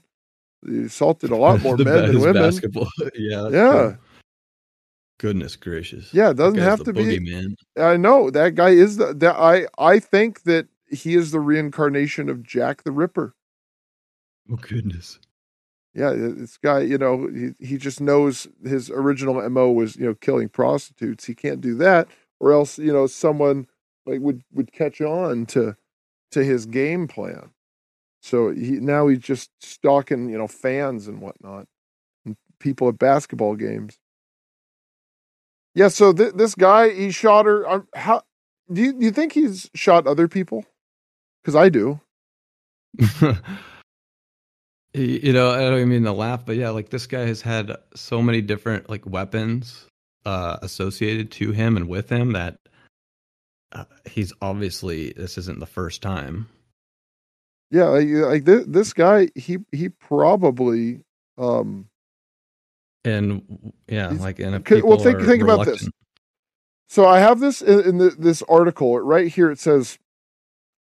[0.66, 2.42] He assaulted a lot more men than women.
[2.42, 2.88] Basketball.
[3.14, 3.48] yeah.
[3.48, 3.94] Yeah.
[5.18, 6.12] Goodness gracious.
[6.12, 7.02] Yeah, it doesn't have to be.
[7.02, 7.54] boogeyman.
[7.78, 12.28] I know that guy is the that I I think that he is the reincarnation
[12.28, 13.34] of Jack the Ripper.
[14.50, 15.20] Oh goodness.
[15.94, 20.14] Yeah, this guy, you know, he, he just knows his original MO was, you know,
[20.14, 21.26] killing prostitutes.
[21.26, 22.08] He can't do that
[22.40, 23.66] or else, you know, someone
[24.04, 25.76] like would would catch on to
[26.32, 27.50] to his game plan.
[28.22, 31.66] So he now he's just stalking, you know, fans and whatnot,
[32.24, 33.98] and people at basketball games.
[35.74, 37.68] Yeah, so th- this guy, he shot her.
[37.68, 38.22] Um, how
[38.72, 40.64] do you do you think he's shot other people?
[41.42, 42.00] Because I do.
[44.94, 47.74] You know, I don't even mean to laugh, but yeah, like this guy has had
[47.94, 49.86] so many different like weapons
[50.26, 52.58] uh associated to him and with him that
[53.72, 56.46] uh, he's obviously this isn't the first time.
[57.72, 61.00] Yeah, like, like this, this guy, he he probably
[61.38, 61.88] um
[63.04, 65.88] And yeah, like in a well, think- think about this.
[66.88, 69.50] So I have this in, in the, this article right here.
[69.50, 69.98] It says,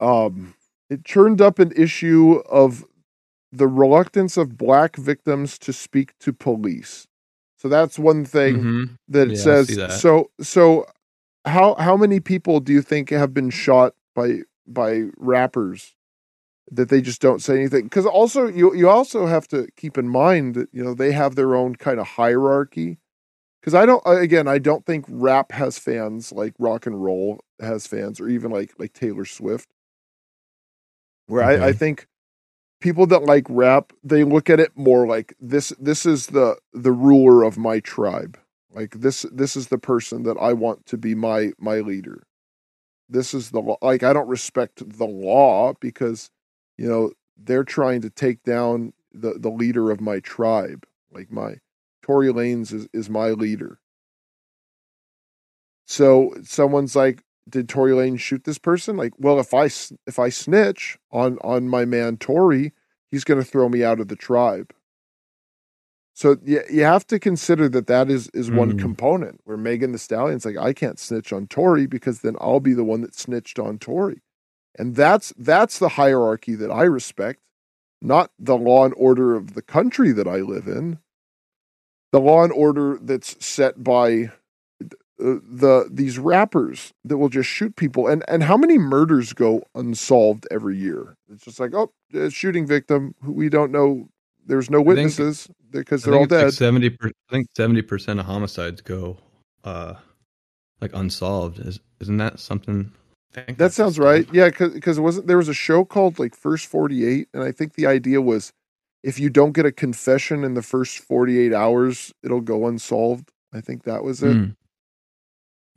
[0.01, 0.55] um,
[0.89, 2.85] it churned up an issue of
[3.52, 7.07] the reluctance of black victims to speak to police.
[7.59, 8.90] So that's one thing Mhm.
[9.09, 9.66] that it Yeah, says.
[9.77, 9.93] that.
[9.93, 10.86] So so
[11.44, 15.94] how how many people do you think have been shot by by rappers
[16.70, 17.84] that they just don't say anything?
[17.84, 21.34] Because also you you also have to keep in mind that you know they have
[21.34, 22.98] their own kind of hierarchy.
[23.60, 27.86] Because I don't again I don't think rap has fans like rock and roll has
[27.86, 29.68] fans or even like like Taylor Swift.
[31.26, 31.78] Where I, I mm-hmm.
[31.78, 32.06] think
[32.80, 36.92] people that like rap they look at it more like this this is the the
[36.92, 38.38] ruler of my tribe
[38.72, 42.22] like this this is the person that i want to be my my leader
[43.09, 46.30] this is the like i don't respect the law because
[46.81, 51.57] you know they're trying to take down the the leader of my tribe like my
[52.02, 53.81] tory lanez is, is my leader
[55.86, 58.97] so someone's like did Tory Lane shoot this person?
[58.97, 59.66] Like, well, if I
[60.07, 62.73] if I snitch on on my man Tory,
[63.11, 64.73] he's going to throw me out of the tribe.
[66.15, 68.78] So you, you have to consider that that is is one Mm.
[68.78, 72.74] component where Megan Thee Stallion's like, I can't snitch on Tory because then I'll be
[72.74, 74.23] the one that snitched on Tory,
[74.78, 77.40] and that's that's the hierarchy that I respect,
[78.01, 80.98] not the law and order of the country that I live in.
[82.12, 84.30] The law and order that's set by
[84.82, 84.88] uh,
[85.18, 90.48] the these rappers that will just shoot people and and how many murders go unsolved
[90.51, 94.09] every year it's just like oh a shooting victim we don't know
[94.47, 96.90] there's no think- witnesses because they're all dead like seventy.
[96.90, 99.16] Per, I think seventy percent of homicides go,
[99.64, 99.94] uh,
[100.80, 101.60] like unsolved.
[101.60, 102.92] Is isn't that something?
[103.35, 106.66] That that's sounds right yeah because it wasn't there was a show called like first
[106.66, 108.52] 48 and i think the idea was
[109.02, 113.61] if you don't get a confession in the first 48 hours it'll go unsolved i
[113.61, 114.57] think that was it Mm.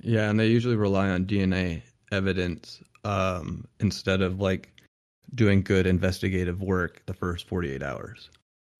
[0.01, 1.81] Yeah, and they usually rely on DNA
[2.11, 4.71] evidence um, instead of like
[5.33, 8.29] doing good investigative work the first 48 hours.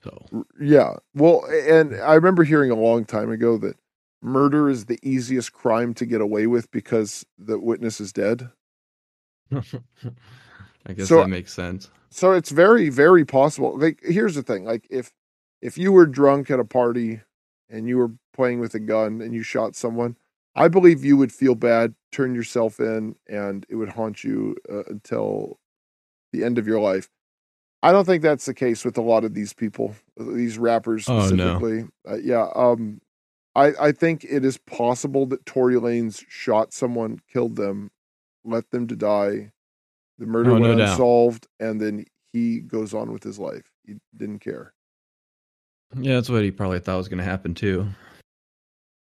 [0.04, 0.26] So,
[0.60, 0.96] Yeah.
[1.16, 3.78] Well, and I remember hearing a long time ago that
[4.22, 8.50] murder is the easiest crime to get away with because the witness is dead.
[10.86, 11.90] I guess So- that makes sense.
[12.10, 13.76] So it's very, very possible.
[13.80, 15.12] Like, here's the thing: like, if
[15.64, 17.22] if you were drunk at a party
[17.70, 20.16] and you were playing with a gun and you shot someone,
[20.56, 24.84] I believe you would feel bad, turn yourself in, and it would haunt you uh,
[24.84, 25.60] until
[26.34, 27.10] the end of your life.
[27.82, 31.18] I don't think that's the case with a lot of these people, these rappers Oh,
[31.18, 31.26] no.
[31.28, 31.86] specifically.
[32.08, 33.02] Uh, yeah, um,
[33.56, 37.90] I I think it is possible that Tory Lanez shot someone, killed them,
[38.44, 39.52] let them to die.
[40.20, 40.90] The murder Oh, no went doubt.
[40.92, 43.70] unsolved, and then he goes on with his life.
[43.86, 44.74] He didn't care.
[45.96, 47.88] Yeah, that's what he probably thought was going to happen too.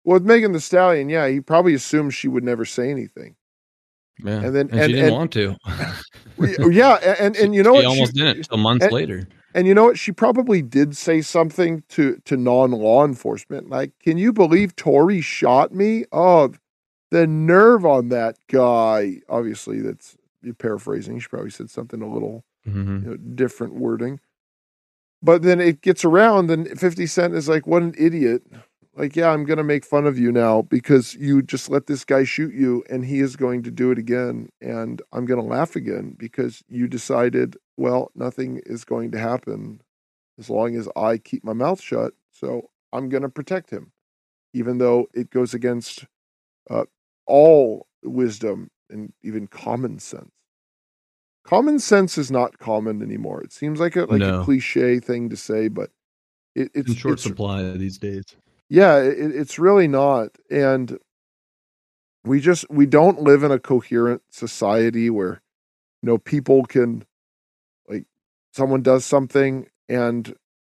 [0.03, 3.35] Well, with Megan Thee Stallion, yeah, he probably assumed she would never say anything.
[4.23, 5.55] Yeah, And then- and, and- she didn't and- want to.
[6.71, 7.81] yeah, and and you know what?
[7.81, 7.93] she what?
[7.95, 9.27] almost She- didn't until months later.
[9.53, 9.97] And you know what?
[9.97, 13.69] She probably did say something to to non law enforcement.
[13.69, 16.03] Like, can you believe Tory shot me?
[16.11, 16.53] Oh,
[17.11, 19.21] the nerve on that guy.
[19.29, 21.19] Obviously, that's you're paraphrasing.
[21.19, 24.19] She probably said something a little hmm you know, different wording.
[25.21, 28.43] But then it gets around, and 50 Cent is like, what an idiot.
[28.95, 32.05] Like, yeah, I'm going to make fun of you now because you just let this
[32.05, 34.49] guy shoot you, and he is going to do it again.
[34.61, 39.81] And I'm going to laugh again because you decided, well, nothing is going to happen
[40.37, 42.13] as long as I keep my mouth shut.
[42.31, 43.91] So I'm going to protect him,
[44.53, 46.05] even though it goes against
[46.69, 46.85] uh,
[47.25, 50.31] all wisdom and even common sense.
[51.43, 53.41] Common sense is not common anymore.
[53.43, 54.43] It seems like a like a No.
[54.43, 55.91] cliche thing to say, but
[56.55, 58.23] it, it's in short it's, supply these days.
[58.69, 60.29] yeah, it, it's really not.
[60.49, 60.97] And
[62.23, 65.41] we just we don't live in a coherent society where
[66.01, 67.05] you know people can
[67.87, 68.05] like
[68.53, 70.33] someone does something and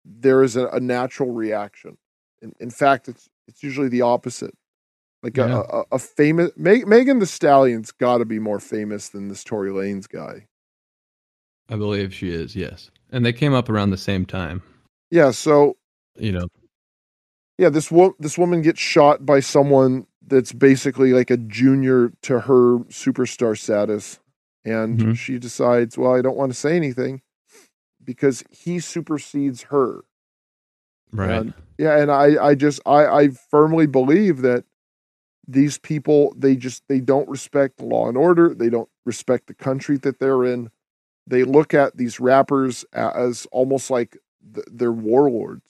[0.04, 1.96] there is a, a natural reaction.
[2.42, 4.54] In, in fact, it's it's usually the opposite.
[5.22, 5.56] Like Yeah.
[5.70, 9.42] a, a, a famous Meg, Megan Thee Stallion's got to be more famous than this
[9.44, 10.46] Tory Lanez guy.
[11.68, 12.90] I believe she is, yes.
[13.10, 14.62] And they came up around the same time.
[15.10, 15.76] Yeah, so
[16.18, 16.46] You know,
[17.58, 22.40] yeah, this wo- this woman gets shot by someone that's basically like a junior to
[22.40, 24.18] her superstar status,
[24.64, 25.16] and Mhm.
[25.16, 27.22] she decides, well, I don't want to say anything
[28.04, 30.02] because he supersedes her.
[31.12, 31.30] right?
[31.30, 34.64] And, yeah, and I I just I I firmly believe that
[35.48, 38.54] these people they just they don't respect law and order.
[38.54, 40.70] They don't respect the country that they're in.
[41.26, 44.16] They look at these rappers as almost like
[44.54, 45.64] th- they're warlords.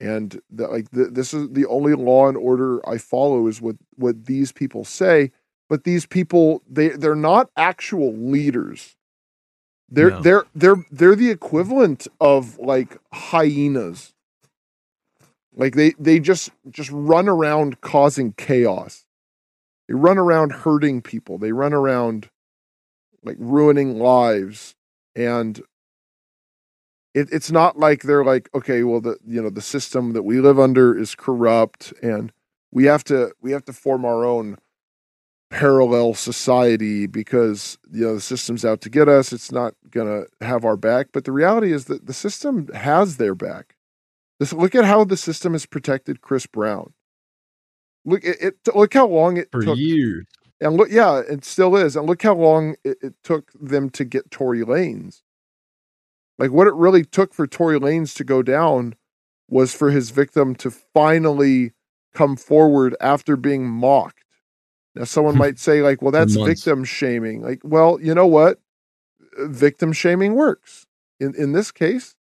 [0.00, 3.76] and that like th- this is the only law and order I follow is what
[3.96, 5.32] what these people say.
[5.68, 8.96] But these people they they're not actual leaders.
[9.90, 10.20] They're No.
[10.22, 14.14] they're they're they're the equivalent of like hyenas.
[15.56, 19.06] Like they they just just run around causing chaos.
[19.88, 21.38] They run around hurting people.
[21.38, 22.28] They run around
[23.24, 24.74] like ruining lives
[25.16, 25.60] and
[27.14, 30.40] it, it's not like they're like okay well the you know the system that we
[30.40, 32.32] live under is corrupt and
[32.70, 34.58] we have to we have to form our own
[35.50, 40.46] parallel society because you know the system's out to get us it's not going to
[40.46, 43.75] have our back but the reality is that the system has their back
[44.38, 46.92] this look at how the system has protected chris brown
[48.06, 50.26] look it, it look how long it For took years.
[50.60, 51.96] and look, yeah, it still is.
[51.96, 55.22] And look how long it, it took them to get Tory Lanez.
[56.38, 58.94] Like what it really took for Tory Lanez to go down
[59.48, 61.72] was for his victim to finally
[62.14, 64.24] come forward after being mocked.
[64.94, 67.42] Now, someone might say, like, well, that's victim shaming.
[67.42, 68.60] Like, well, you know what?
[69.38, 70.86] Victim shaming works
[71.20, 72.14] in, in this case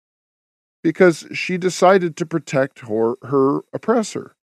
[0.85, 4.35] because she decided to protect her, her oppressor.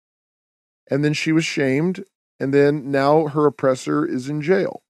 [0.89, 2.03] And then she was shamed
[2.39, 4.81] and then now her oppressor is in jail.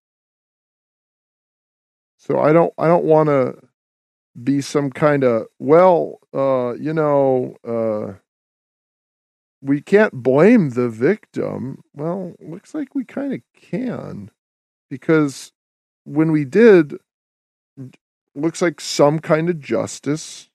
[2.17, 3.55] So I don't I don't want to
[4.41, 8.13] be some kind of well, uh, you know, uh
[9.61, 11.81] we can't blame the victim.
[11.93, 14.31] Well, looks like we kind of can
[14.89, 15.51] because
[16.05, 16.95] when we did
[18.33, 20.47] looks like some kind of justice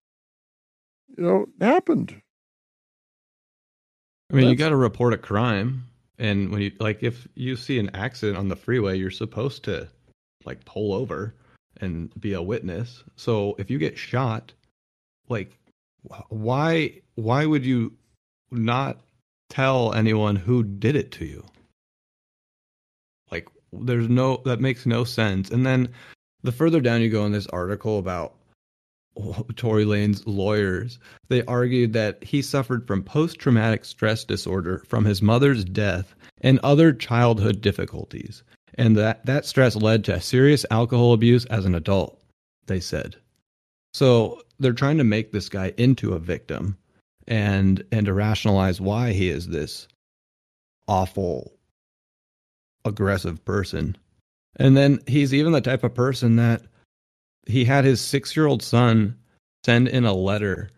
[1.16, 2.20] you know happened.
[4.30, 5.84] I mean, you got to report a crime,
[6.18, 9.88] and when you like, if you see an accident on the freeway, you're supposed to
[10.44, 11.34] like pull over
[11.80, 13.05] and be a witness.
[13.16, 14.52] So if you get shot,
[15.28, 15.56] like,
[16.28, 17.93] why why would you
[18.51, 19.01] not
[19.48, 21.44] tell anyone who did it to you?
[23.30, 25.51] Like, there's no that makes no sense.
[25.51, 25.88] And then
[26.43, 28.34] the further down you go in this article about
[29.56, 30.98] Tory Lanez lawyers,
[31.28, 36.59] they argued that he suffered from post traumatic stress disorder from his mother's death and
[36.60, 38.43] other childhood difficulties,
[38.74, 42.20] and that that stress led to serious alcohol abuse as an adult,
[42.66, 43.16] they said.
[43.94, 46.76] So they're trying to make this guy into a victim
[47.26, 49.88] and and to rationalize why he is this
[50.88, 51.52] awful
[52.84, 53.97] aggressive person.
[54.59, 56.62] And then he's even the type of person that
[57.47, 59.16] he had his six year old son
[59.64, 60.70] send in a letter,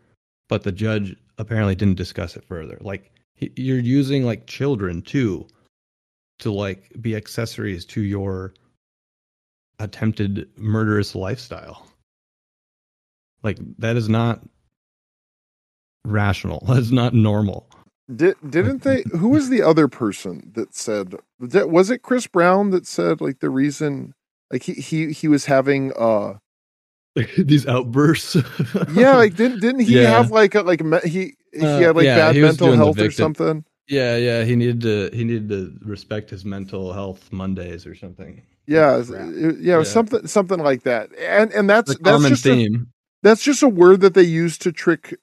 [0.49, 2.79] but the judge apparently didn't discuss it further.
[2.81, 5.47] Like he, you're using like children too
[6.41, 8.55] to like be accessories to your
[9.79, 11.87] attempted murderous lifestyle.
[13.43, 14.43] Like that is not
[16.05, 16.65] rational.
[16.69, 17.69] That's not normal.
[18.15, 19.05] Did didn't they?
[19.19, 21.15] Who was the other person that said?
[21.41, 24.15] that- Was it Chris Brown that said like the reason?
[24.51, 26.39] Like he he he was having uh
[27.39, 28.37] These outbursts.
[28.87, 30.11] yeah like didn't didn't he Yeah.
[30.11, 33.11] have like a, like me, he he Uh, had like yeah, bad mental health or
[33.11, 33.65] something?
[33.89, 38.43] Yeah, yeah, he needed to he needed to respect his mental health Mondays or something.
[38.67, 39.03] Yeah,
[39.61, 39.85] yeah, Yeah.
[39.85, 41.11] something something like that.
[41.19, 42.69] And and that's The that's just a,
[43.23, 45.19] that's just a word that they use to trick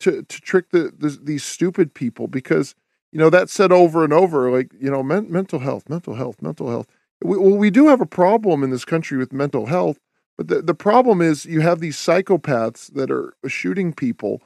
[0.00, 2.74] to to trick the, the these stupid people because
[3.12, 6.42] you know that's said over and over like you know men, mental health mental health
[6.42, 6.86] mental health
[7.22, 9.98] we, well we do have a problem in this country with mental health
[10.38, 14.42] but the, the problem is you have these psychopaths that are shooting people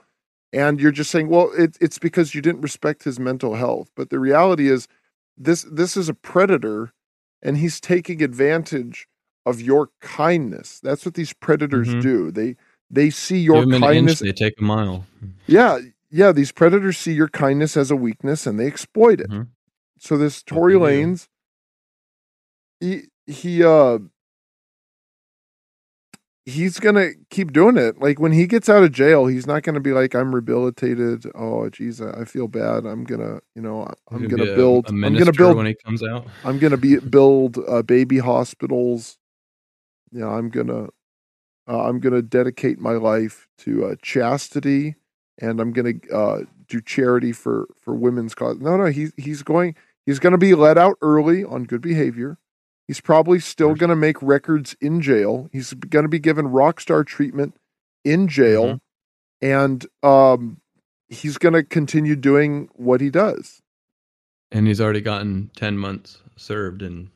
[0.53, 4.11] and you're just saying well it, it's because you didn't respect his mental health but
[4.11, 4.89] the reality is
[5.39, 6.93] this this is a predator
[7.43, 9.09] and he's taking advantage
[9.47, 12.03] of your kindness that's what these predators Mhm.
[12.03, 12.57] do they
[12.91, 15.07] they see your an inch, kindness they take a mile.
[15.47, 15.79] yeah
[16.11, 19.49] yeah these predators see your kindness as a weakness and they exploit it Mhm.
[19.99, 21.29] so this tory lanez
[22.81, 23.99] he he uh
[26.51, 29.81] he's gonna keep doing it like when he gets out of jail he's not gonna
[29.81, 34.29] be like i'm rehabilitated oh geez i I feel bad i'm gonna you know i'm
[34.29, 36.27] gonna be a- build a i'm gonna minister build when he comes out.
[36.45, 39.17] I'm gonna be build uh, baby hospitals.
[40.13, 40.89] Yeah, I'm gonna
[41.69, 44.97] uh, I'm gonna dedicate my life to uh, chastity,
[45.41, 48.59] and I'm gonna uh, do charity for for women's cause.
[48.59, 52.39] No, no, he's he's going he's gonna be let out early on good behavior.
[52.91, 55.49] He's probably still gonna make records in jail.
[55.53, 57.55] He's gonna be given rock star treatment
[58.05, 58.81] in jail,
[59.41, 60.57] and um,
[61.09, 63.61] he's gonna continue doing what he does.
[64.51, 67.11] And he's already gotten ten months served and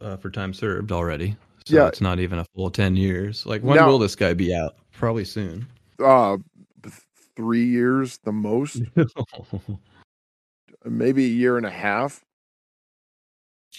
[0.00, 1.36] uh, for time served already.
[1.66, 1.86] So Yeah.
[1.86, 3.46] it's not even a full ten years.
[3.46, 4.74] Like when Now- will this guy be out?
[4.90, 5.68] Probably soon.
[6.04, 6.38] uh
[7.36, 8.82] three years the most,
[10.84, 12.24] maybe a year and a half.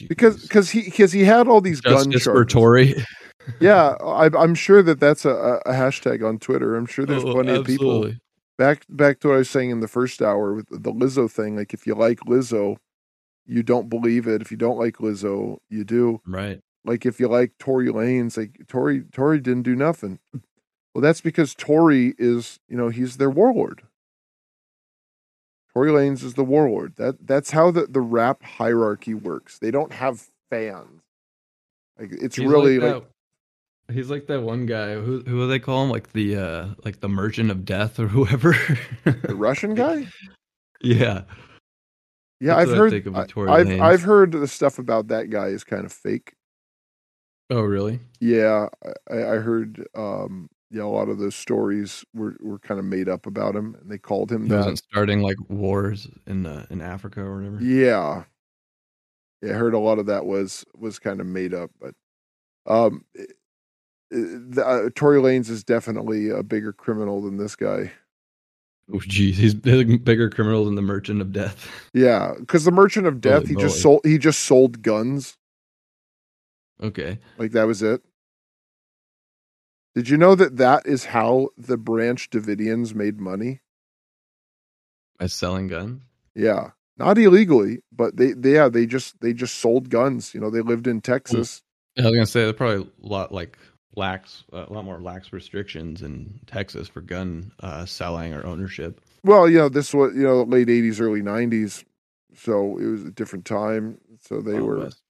[0.08, 0.42] Because Jeez.
[0.44, 2.54] because he because he had all these gun justice for charges.
[2.54, 3.06] Tory.
[3.60, 6.76] Yeah, I, I'm sure that that's a, a hashtag on Twitter.
[6.76, 8.20] I'm sure there's Oh, plenty of people absolutely.
[8.58, 11.56] back back to what I was saying in the first hour with the Lizzo thing.
[11.56, 12.78] Like, if you like Lizzo,
[13.46, 14.42] you don't believe it.
[14.42, 16.22] If you don't like Lizzo, you do.
[16.26, 16.60] Right.
[16.86, 20.18] Like, if you like Tory Lanez, like Tory Tory didn't do nothing.
[20.96, 23.84] Well, that's because Tory is, you know, he's their warlord.
[25.76, 26.96] Tory Lanez is the warlord.
[26.96, 29.60] That that's how the the rap hierarchy works.
[29.60, 31.02] They don't have fans.
[32.00, 33.04] Like, it's He's really like, like
[33.88, 34.94] that, he's like that one guy.
[34.94, 35.90] Who who do they call him?
[35.90, 38.56] Like the uh like the merchant of death or whoever.
[39.04, 40.08] the Russian guy.
[40.82, 41.24] yeah.
[42.42, 42.94] Yeah, That's I've heard.
[43.08, 43.82] I- with Tory I've Lanez.
[43.82, 46.34] I've heard the stuff about that guy is kind of fake.
[47.50, 48.00] Oh really?
[48.20, 48.70] Yeah,
[49.10, 49.88] I, I heard.
[49.96, 53.76] Um, yeah, a lot of those stories were, were kind of made up about him,
[53.80, 54.58] and they called him He that.
[54.58, 57.62] wasn't starting like wars in uh, in Africa or whatever.
[57.64, 58.26] Yeah,
[59.42, 61.96] yeah, I heard a lot of that was was kind of made up, but
[62.68, 63.32] um, it-
[64.12, 67.92] it- the, uh, Tory Lanez is definitely a bigger criminal than this guy.
[68.94, 69.58] Oh geez, he's a
[69.98, 71.72] bigger criminal than the merchant of death.
[71.94, 75.38] Yeah, because the Merchant of Death, Holy he just sold he just sold guns.
[76.84, 77.18] Okay.
[77.38, 78.04] Like that was it.
[79.96, 83.62] Did you know that that is how the Branch Davidians made money?
[85.18, 86.02] By selling guns.
[86.36, 90.34] Yeah, not illegally, but they, they yeah they just they just sold guns.
[90.34, 91.64] You know, they lived in Texas.
[91.98, 93.58] I was gonna say there's probably a lot like
[93.96, 99.00] lax, a lot more lax restrictions in Texas for gun uh, selling or ownership.
[99.24, 101.86] Well, you know, this was you know late '80s, early '90s,
[102.36, 104.00] so it was a different time.
[104.20, 105.02] So they Wild were West.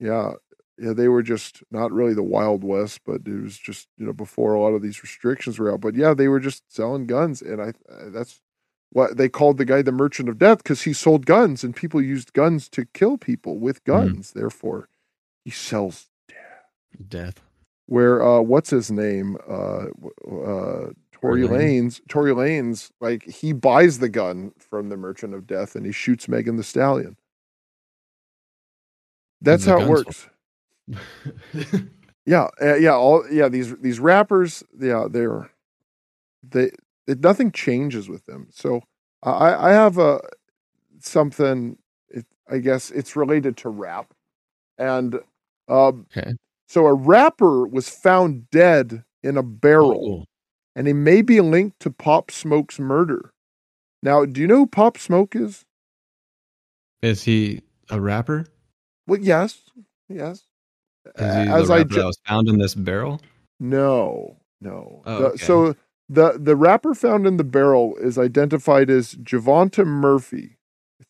[0.00, 0.32] yeah
[0.78, 4.12] yeah they were just not really the Wild West, but it was just you know
[4.12, 5.80] before a lot of these restrictions were out.
[5.80, 7.72] But yeah, they were just selling guns, and I
[8.10, 8.40] that's
[8.90, 12.00] what they called the guy the Merchant of Death because he sold guns, and people
[12.02, 14.32] used guns to kill people with guns.
[14.32, 14.88] Therefore,
[15.44, 16.38] he sells death.
[17.08, 17.40] Death.
[17.86, 19.86] where uh what's his name uh
[20.30, 25.74] uh Tory Lanez Tory Lanez like he buys the gun from the Merchant of Death
[25.76, 27.16] and he shoots Megan Thee Stallion.
[29.40, 30.28] That's the how it works.
[32.24, 35.50] Yeah, uh, yeah, all yeah these these rappers yeah they're
[36.48, 36.70] they
[37.06, 38.48] it, nothing changes with them.
[38.52, 38.82] So
[39.22, 40.20] I I have a
[41.00, 41.78] something
[42.08, 44.14] it, I guess it's related to rap
[44.78, 45.16] and
[45.68, 46.34] um Okay.
[46.68, 50.24] so a rapper was found dead in a barrel Oh,
[50.76, 53.32] and he may be linked to Pop Smoke's murder.
[54.02, 55.64] Now, do you know who Pop Smoke is?
[57.02, 58.46] is he a rapper?
[59.06, 59.62] Well, yes,
[60.08, 60.44] yes.
[61.16, 63.20] As I ju- was found in this barrel?
[63.60, 65.02] No, no.
[65.06, 65.44] Oh, The- okay.
[65.44, 65.76] So
[66.08, 70.58] the the rapper found in the barrel is identified as Javonta Murphy,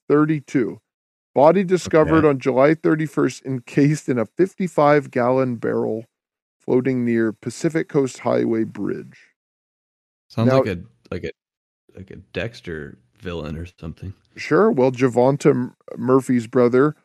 [0.09, 0.79] 32.
[1.35, 2.29] Body discovered Okay.
[2.29, 6.05] on July 31st, encased in a 55 gallon barrel,
[6.59, 9.29] floating near Pacific Coast Highway Bridge.
[10.29, 11.31] Sounds Now- like a like a
[11.97, 14.15] like a Dexter villain or something.
[14.37, 14.71] Sure.
[14.71, 16.97] Well, Javonta Murphy's brother,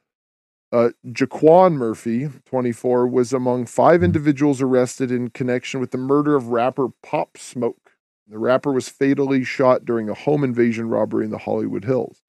[0.71, 6.49] uh, Jaquan Murphy, 24, was among five individuals arrested in connection with the murder of
[6.49, 7.91] rapper Pop Smoke.
[8.27, 12.21] The rapper was fatally shot during a home invasion robbery in the Hollywood Hills.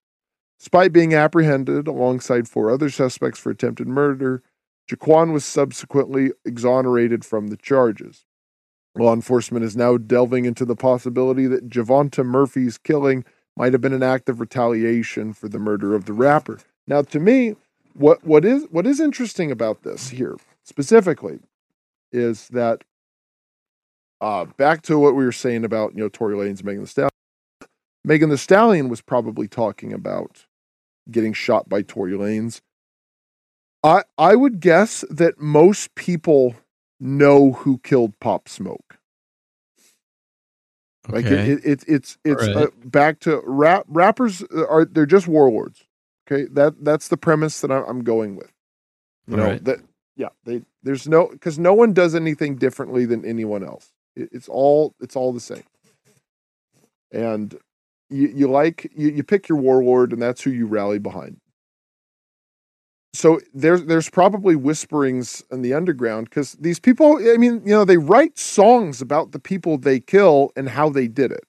[0.60, 4.42] Despite being apprehended alongside four other suspects for attempted murder,
[4.88, 8.24] Jaquan was subsequently exonerated from the charges.
[8.96, 13.24] Law enforcement is now delving into the possibility that Javonta Murphy's killing
[13.56, 16.58] might have been an act of retaliation for the murder of the rapper.
[16.86, 17.54] Now, to me,
[17.98, 21.40] what what is what is interesting about this here specifically
[22.12, 22.84] is that
[24.20, 27.10] uh, back to what we were saying about you know Tory Lanez, Megan Thee Stallion.
[28.04, 30.46] Megan Thee Stallion was probably talking about
[31.10, 32.60] getting shot by Tory Lanez.
[33.82, 36.56] I I would guess that most people
[37.00, 38.98] know who killed Pop Smoke.
[41.08, 42.66] Like it, it, it it's it's Alright.
[42.66, 45.84] uh, back to rap rappers are they're just warlords.
[46.30, 48.52] Okay, that that's the premise that I'm going with.
[49.26, 49.64] You know Alright.
[49.64, 49.78] that
[50.16, 53.92] yeah they there's no because no one does anything differently than anyone else.
[54.14, 55.64] It, it's all it's all the same.
[57.12, 57.58] And
[58.10, 61.38] you you like you, you pick your warlord and that's who you rally behind.
[63.14, 67.84] So there's there's probably whisperings in the underground because these people, I mean, you know,
[67.84, 71.44] they write songs about the people they kill and how they did it.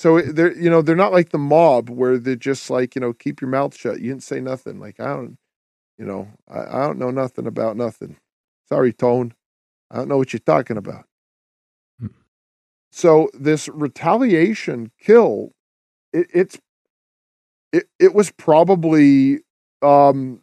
[0.00, 3.12] So they're you know they're not like the mob where they're just like you know
[3.12, 4.00] keep your mouth shut.
[4.00, 4.80] You didn't say nothing.
[4.80, 5.36] Like I don't,
[5.98, 8.16] you know, I, I don't know nothing about nothing.
[8.66, 9.34] Sorry, Tone.
[9.90, 11.04] I don't know what you're talking about.
[12.00, 12.06] Hmm.
[12.90, 15.52] So this retaliation kill,
[16.14, 16.58] it, it's
[17.70, 19.40] it it was probably
[19.82, 20.40] um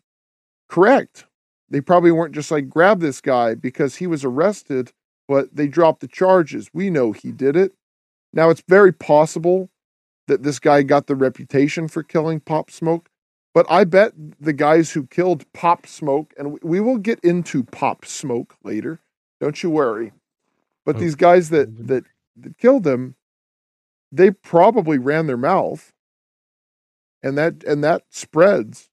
[0.69, 1.25] correct.
[1.67, 4.91] They probably weren't just like grab this guy because he was arrested,
[5.27, 6.69] but they dropped the charges.
[6.75, 7.73] We know he did it.
[8.33, 9.69] Now it's very possible
[10.27, 13.09] that this guy got the reputation for killing Pop Smoke,
[13.53, 18.05] but I bet the guys who killed Pop Smoke, and we- will get into Pop
[18.05, 18.99] Smoke later,
[19.39, 20.11] don't you worry.
[20.85, 20.99] But Oh.
[20.99, 22.05] these guys that that,
[22.35, 23.15] that killed him,
[24.11, 25.93] they probably ran their mouth,
[27.23, 28.89] and that and that spreads.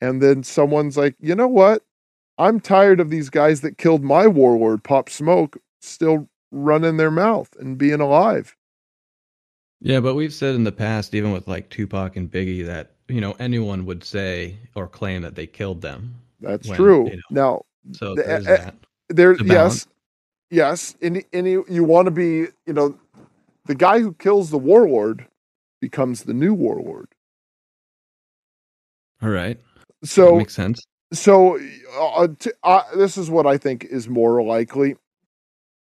[0.00, 1.82] And then someone's like, you know what?
[2.38, 7.54] I'm tired of these guys that killed my warlord, Pop Smoke, still running their mouth
[7.58, 8.56] and being alive.
[9.80, 13.20] Yeah, but we've said in the past, even with like Tupac and Biggie, that you
[13.20, 16.14] know anyone would say or claim that they killed them.
[16.40, 17.10] That's When, true.
[17.10, 17.62] you Now
[17.92, 18.74] So The- there's uh, that.
[19.08, 19.86] there The yes
[20.50, 22.98] yes and, and you, you want to be you know
[23.66, 25.26] the guy who kills the warlord
[25.80, 27.08] becomes the new warlord
[29.22, 29.58] All right,
[30.04, 30.84] so makes sense.
[31.12, 31.58] so
[31.98, 34.96] uh, t- uh, this is what i think is more likely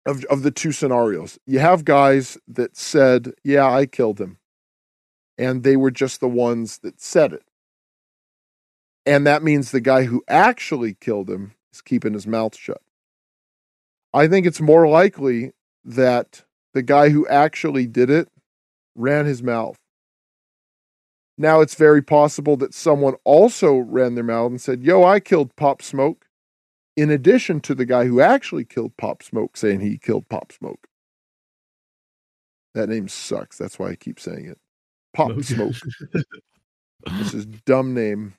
[0.05, 1.39] of, of the two scenarios.
[1.45, 4.37] You have guys that said yeah i killed him.
[5.37, 7.43] And they were just the ones that said it.
[9.05, 12.81] And that means the guy who actually killed him is keeping his mouth shut.
[14.13, 15.53] I think it's more likely
[15.85, 16.43] that
[16.73, 18.27] the guy who actually did it
[18.95, 19.77] ran his mouth.
[21.37, 25.55] Now it's very possible that someone also ran their mouth and said, Yo, I killed
[25.55, 26.25] Pop Smoke,
[27.01, 30.87] in addition to the guy who actually killed Pop Smoke saying he killed Pop Smoke.
[32.75, 33.57] That name sucks.
[33.57, 34.57] That's why I keep saying it.
[35.13, 35.75] Pop Smoke.
[37.17, 38.33] This is dumb name.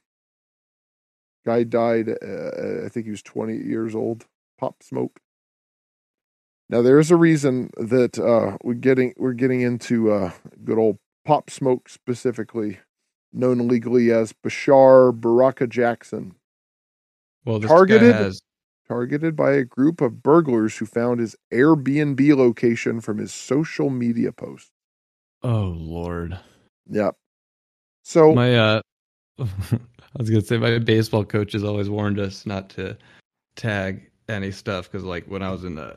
[1.47, 4.27] Guy died, uh, I think he was 20 years old.
[4.59, 5.19] Pop Smoke.
[6.69, 10.33] Now there is a reason that uh, we're getting we're getting into uh,
[10.63, 12.79] good old Pop Smoke specifically,
[13.33, 16.35] known legally as Bashar Barakah Jackson,
[17.47, 18.43] Well, this Targeted- has
[18.91, 24.33] targeted by a group of burglars who found his Airbnb location from his social media
[24.33, 24.73] posts.
[25.45, 26.37] oh lord.
[26.89, 27.15] Yep.
[28.03, 28.81] So My uh
[29.39, 29.45] I
[30.19, 32.99] was gonna say my baseball coach has always warned us not to
[33.55, 35.97] tag any stuff because like when I was in the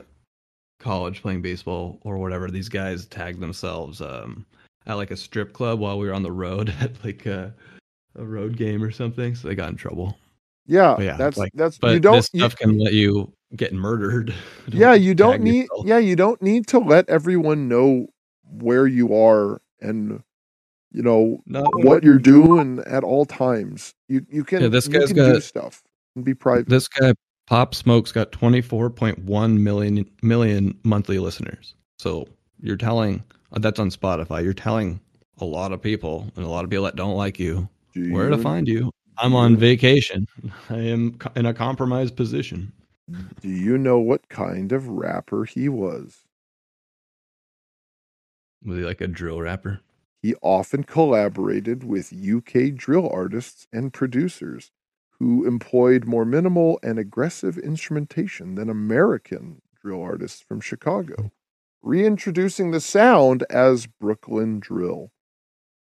[0.80, 4.45] college playing baseball or whatever, these guys tagged themselves um
[4.86, 7.56] at like a strip club while we were on the road at like a,
[8.15, 10.15] a road game or something, so they got in trouble.
[10.65, 13.31] Yeah, But yeah, that's like, that's But you don't this you- stuff can let you
[13.56, 14.34] get murdered.
[14.69, 15.85] yeah you don't need yourself.
[15.88, 18.07] yeah you don't need to let everyone know
[18.49, 20.23] where you are and
[20.91, 23.94] you know No, what you're doing at all times.
[24.07, 25.84] You you can Yeah, this you guy's can do got- stuff
[26.15, 26.69] and be private.
[26.69, 27.14] this guy
[27.45, 31.76] Pop Smoke's got 24.1 million million monthly listeners.
[31.99, 32.27] So
[32.61, 34.44] you're telling uh, that's on Spotify.
[34.44, 34.99] You're telling
[35.40, 38.30] a lot of people and a lot of people that don't like you Do where
[38.30, 38.91] to find you.
[39.18, 40.27] I'm on vacation.
[40.69, 42.72] I am in a compromised position.
[43.41, 46.26] Do you know what kind of rapper he was?
[48.64, 49.81] Was he like a drill rapper?
[50.22, 54.72] He often collaborated with UK drill artists and producers
[55.19, 61.31] who employed more minimal and aggressive instrumentation than American drill artists from Chicago,
[61.81, 65.11] reintroducing the sound as Brooklyn drill.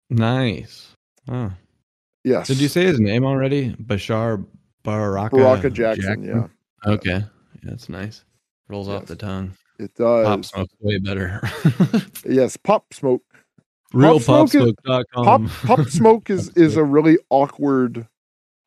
[0.10, 0.95] Nice.
[1.30, 1.53] Oh.
[2.26, 2.47] Yes.
[2.47, 3.73] Did you say his name already?
[3.76, 4.43] Bashar
[4.84, 6.23] Barakah, Barakah Jackson?
[6.23, 6.47] Yeah,
[6.91, 7.19] Okay.
[7.19, 7.23] Yeah,
[7.64, 8.26] that's nice.
[8.68, 9.53] Rolls off the tongue.
[9.77, 10.26] it does.
[10.26, 11.39] Pop smoke way better.
[12.26, 13.22] Yes, Pop Smoke.
[13.93, 14.76] Real Pop smoke.
[15.14, 15.41] Pop
[15.88, 18.07] Smoke is is a really awkward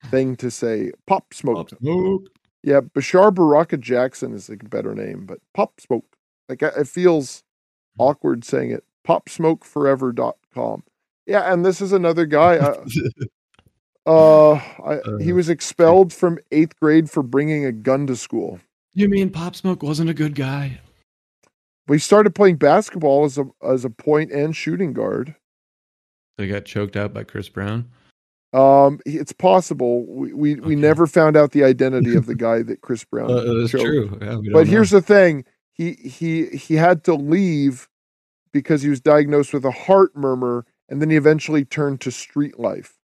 [0.06, 0.92] thing to say.
[1.08, 1.70] Pop Smoke.
[1.70, 2.22] Pop Smoke.
[2.62, 6.06] Yeah, Bashar Barakah Jackson is a better name, but Pop Smoke.
[6.48, 7.42] Like it feels
[7.98, 8.84] awkward saying it.
[9.06, 10.84] Popsmokeforever.com.
[11.26, 12.58] Yeah, and this is another guy.
[12.58, 12.84] Uh,
[14.08, 18.58] uh, I, he Uh, was expelled from eighth grade for bringing a gun to school.
[18.94, 20.80] You mean Pop Smoke wasn't a good guy?
[21.86, 25.34] But he started playing basketball as a as a point and shooting guard.
[26.38, 27.88] So he got choked out by Chris Brown.
[28.52, 30.04] Um, it's possible.
[30.06, 33.30] We we, we never found out the identity of the guy that Chris Brown.
[33.30, 33.84] Uh, that's choked.
[33.84, 34.18] true.
[34.20, 34.70] Yeah, But know.
[34.70, 37.88] here's the thing: he he he had to leave
[38.52, 42.58] because he was diagnosed with a heart murmur, and then he eventually turned to street
[42.58, 42.97] life.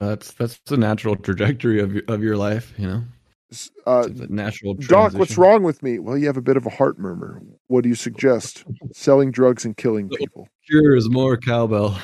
[0.00, 2.74] That's that's the natural trajectory of your, of your life.
[2.78, 3.02] You know,
[3.86, 4.74] Uh, natural.
[4.74, 5.98] Doc, what's wrong with me?
[5.98, 7.40] Well, you have a bit of a heart murmur.
[7.68, 8.64] What do you suggest?
[8.92, 10.48] Selling drugs and killing people?
[10.68, 11.98] Cure is more cowbell.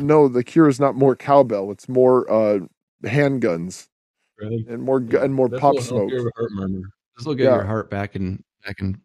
[0.00, 1.70] No, the cure is not more cowbell.
[1.70, 2.60] It's more uh,
[3.04, 3.88] handguns
[4.42, 4.66] Right?
[4.68, 6.10] and more and more This pop smoke.
[6.10, 6.80] your heart murmur.
[7.16, 7.54] This will get Yeah.
[7.56, 9.00] your heart back in back in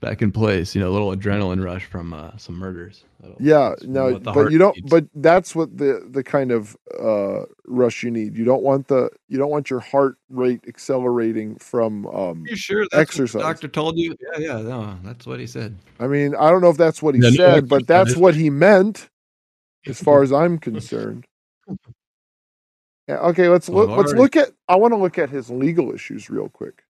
[0.00, 0.74] back in place.
[0.74, 3.04] You know, a little adrenaline rush from uh, some murders.
[3.20, 4.76] That'll- Yeah, no, but you don't.
[4.76, 4.90] needs.
[4.90, 8.36] But that's what the the kind of uh, rush you need.
[8.36, 12.06] You don't want the you don't want your heart rate accelerating from.
[12.08, 13.34] Um, you sure that's exercise.
[13.36, 14.16] What the doctor told you?
[14.32, 15.76] Yeah, yeah, no, that's what he said.
[15.98, 18.50] I mean, I don't know if that's what he no said, but that's what he
[18.50, 19.08] meant,
[19.86, 21.24] as far as I'm concerned.
[23.08, 23.96] Yeah, okay, let's Well, look.
[23.98, 24.50] Let's already- look at.
[24.68, 26.82] I want to look at his legal issues real quick.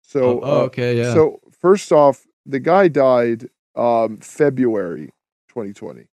[0.00, 1.12] So, oh, oh, uh, okay, yeah.
[1.12, 5.12] So first off, the guy died um, February
[5.48, 6.06] 2020.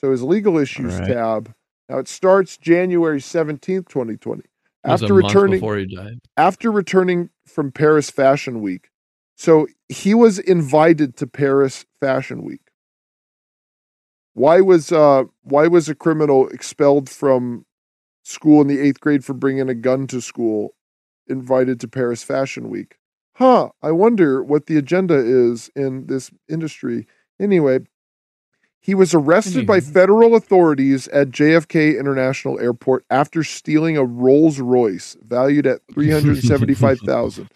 [0.00, 1.08] So his legal issues right.
[1.08, 1.54] tab.
[1.88, 4.40] Now it starts January 17th, 2020.
[4.40, 4.46] It
[4.84, 6.20] was a After returning before he died.
[6.36, 8.90] after returning from Paris Fashion Week.
[9.36, 12.60] So he was invited to Paris Fashion Week.
[14.34, 17.64] Why was uh why was a criminal expelled from
[18.24, 20.74] school in the 8th grade for bringing a gun to school
[21.28, 22.96] invited to Paris Fashion Week?
[23.34, 27.06] Huh, I wonder what the agenda is in this industry.
[27.40, 27.80] Anyway,
[28.80, 35.16] he was arrested by federal authorities at JFK International Airport after stealing a Rolls Royce
[35.26, 37.48] valued at 375,000.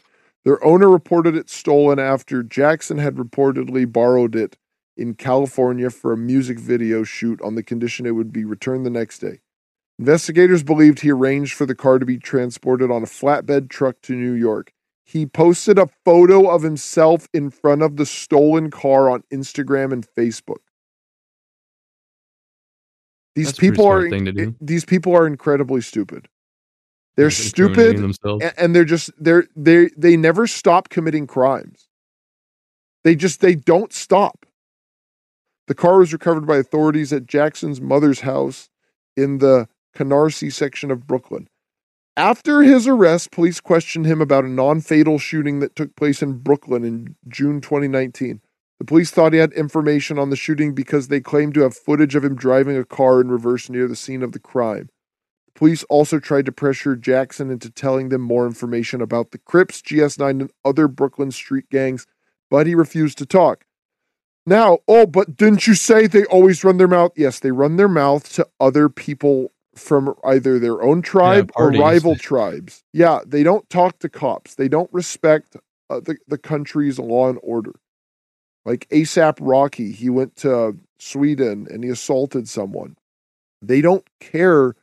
[0.44, 4.56] Their owner reported it stolen after Jackson had reportedly borrowed it
[4.96, 8.90] in California for a music video shoot on the condition it would be returned the
[8.90, 9.40] next day.
[9.98, 14.14] Investigators believed he arranged for the car to be transported on a flatbed truck to
[14.14, 14.72] New York.
[15.09, 20.06] He posted a photo of himself in front of the stolen car on Instagram and
[20.06, 20.59] Facebook.
[23.35, 24.55] These That's people are smart thing to do.
[24.60, 26.28] these people are incredibly stupid.
[27.16, 28.44] They're stupid Themselves.
[28.59, 31.89] and they're just they're they they never stop committing crimes.
[33.02, 34.44] They just they don't stop.
[35.68, 38.68] The car was recovered by authorities at Jackson's mother's house
[39.16, 41.48] in the Canarsie section of Brooklyn.
[42.18, 46.82] After his arrest, police questioned him about a non-fatal shooting that took place in Brooklyn
[46.82, 48.40] in June 2019.
[48.80, 52.16] The police thought he had information on the shooting because they claimed to have footage
[52.16, 54.88] of him driving a car in reverse near the scene of the crime.
[55.54, 60.40] Police also tried to pressure Jackson into telling them more information about the Crips, GS9,
[60.40, 62.04] and other Brooklyn street gangs,
[62.50, 63.64] but he refused to talk.
[64.44, 67.12] Now, oh, but didn't you say they always run their mouth?
[67.14, 72.16] Yes, they run their mouth to other people from either their own tribe or rival
[72.16, 72.82] tribes.
[72.92, 74.55] Yeah, they don't talk to cops.
[74.55, 75.56] They don't respect
[75.90, 77.72] uh, the, the country's law and order.
[78.64, 82.96] Like ASAP Rocky, he went to Sweden and he assaulted someone.
[83.62, 84.74] They don't care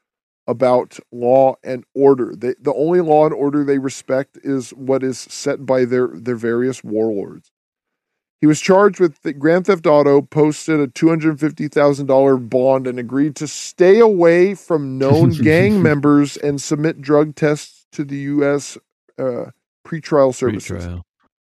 [0.48, 2.36] about law and order.
[2.36, 6.36] They, the only law and order they respect is what is set by their, their
[6.36, 7.52] various warlords.
[8.46, 13.48] He was charged with the Grand Theft Auto, posted a $250,000 bond, and agreed to
[13.48, 18.78] stay away from known gang members and submit drug tests to the U.S.
[19.18, 19.46] Uh,
[19.84, 20.70] pretrial services.
[20.70, 21.02] Retrial.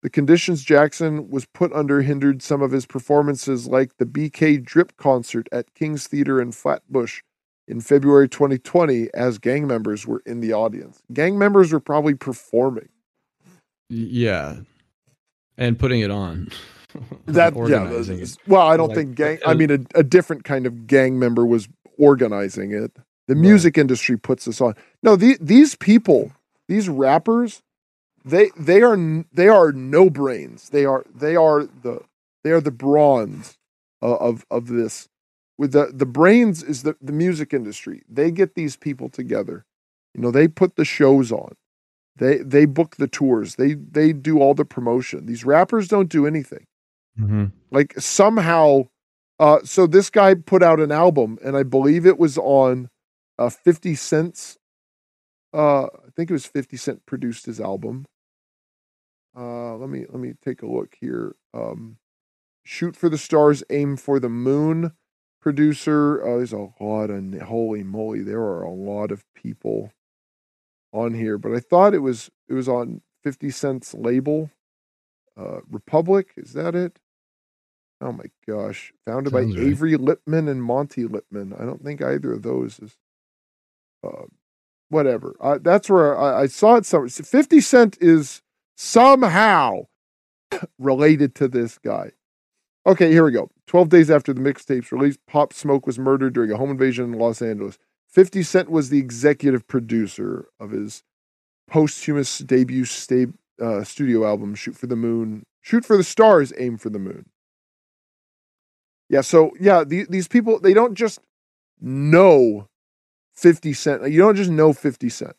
[0.03, 4.95] The conditions Jackson was put under hindered some of his performances, like the BK Drip
[4.95, 7.23] concert at King's Theater in Flatbush
[7.67, 11.01] in February 2020, as gang members were in the audience.
[11.11, 12.87] Gang members were probably performing.
[13.89, 14.59] Yeah,
[15.57, 16.47] and putting it on.
[17.27, 17.83] That yeah.
[18.47, 19.39] Well, I don't Like, think gang.
[19.45, 21.67] uh, I mean, a, a different kind of gang member was
[21.97, 22.91] organizing it.
[23.27, 23.41] The Right.
[23.41, 24.75] music industry puts this on.
[25.03, 26.31] No, the, these people,
[26.67, 27.61] these rappers,
[28.25, 28.97] they they are
[29.33, 30.69] they are no brains.
[30.69, 32.01] They are they are the
[32.43, 33.57] they are the bronze
[34.01, 35.09] of of, of this.
[35.57, 38.03] With the the brains is the the music industry.
[38.09, 39.65] They get these people together.
[40.15, 41.55] You know, they put the shows on.
[42.17, 43.55] They they book the tours.
[43.55, 45.25] They they do all the promotion.
[45.27, 46.65] These rappers don't do anything
[47.19, 47.51] Mhm.
[47.71, 48.83] like somehow
[49.39, 52.89] uh so this guy put out an album and i believe it was on
[53.39, 54.57] uh 50 cents
[55.53, 58.05] uh i think it was 50 cent produced his album.
[59.37, 61.35] Uh let me let me take a look here.
[61.53, 61.97] Um
[62.65, 64.93] shoot for the stars aim for the moon
[65.41, 66.23] producer.
[66.23, 69.91] Uh, there's a lot of holy moly there are a lot of people
[70.93, 74.49] on here but i thought it was it was on 50 cents label
[75.37, 76.99] uh republic is that it
[78.01, 78.93] Oh my gosh.
[79.05, 79.57] Founded by right.
[79.57, 81.59] Avery Lipman and Monty Lipman.
[81.59, 82.97] I don't think either of those is
[84.03, 84.25] uh,
[84.89, 85.35] whatever.
[85.39, 87.09] Uh, that's where I, I saw it somewhere.
[87.09, 88.41] 50 Cent is
[88.75, 89.87] somehow
[90.79, 92.11] related to this guy.
[92.85, 93.49] Okay, here we go.
[93.67, 97.19] 12 days after the mixtapes released, Pop Smoke was murdered during a home invasion in
[97.19, 97.79] Los Angeles.
[98.09, 101.03] 50 Cent was the executive producer of his
[101.67, 105.43] posthumous debut sta- uh, studio album, Shoot for the Moon.
[105.61, 107.25] Shoot for the Stars, Aim for the Moon.
[109.09, 111.19] Yeah, so yeah, the, these people they don't just
[111.79, 112.67] know
[113.33, 114.09] 50 cent.
[114.09, 115.35] You don't just know 50 cent.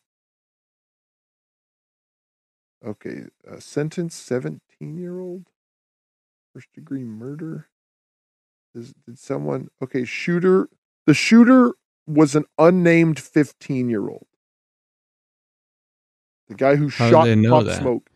[2.86, 4.60] Okay, uh, sentence 17
[4.96, 5.46] year old.
[6.52, 7.66] First degree murder.
[8.74, 10.04] Is, did someone okay?
[10.04, 10.68] Shooter.
[11.06, 11.74] The shooter
[12.06, 14.26] was an unnamed 15 year old.
[16.48, 17.80] The guy who How shot Pop that?
[17.80, 18.10] Smoke.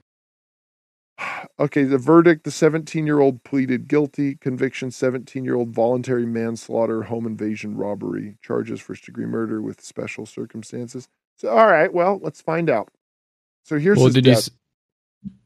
[1.58, 4.36] Okay, the verdict the 17 year old pleaded guilty.
[4.36, 8.38] Conviction 17 year old voluntary manslaughter, home invasion, robbery.
[8.42, 11.08] Charges first degree murder with special circumstances.
[11.36, 12.88] So, all right, well, let's find out.
[13.64, 14.32] So here's well, did you?
[14.32, 14.38] death.
[14.38, 14.50] s-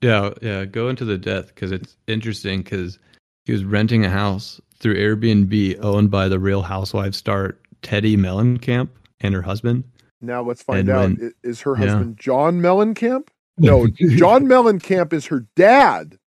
[0.03, 0.65] Yeah, yeah.
[0.65, 2.99] Go into the death because it's interesting because
[3.45, 8.89] he was renting a house through Airbnb owned by the Real Housewives star Teddi Mellencamp
[9.21, 9.85] and her husband.
[10.21, 11.01] Now let's find And out.
[11.19, 11.87] when- Is her yeah.
[11.87, 13.29] husband John Mellencamp?
[13.59, 13.87] No,
[14.17, 16.19] John Mellencamp is her dad.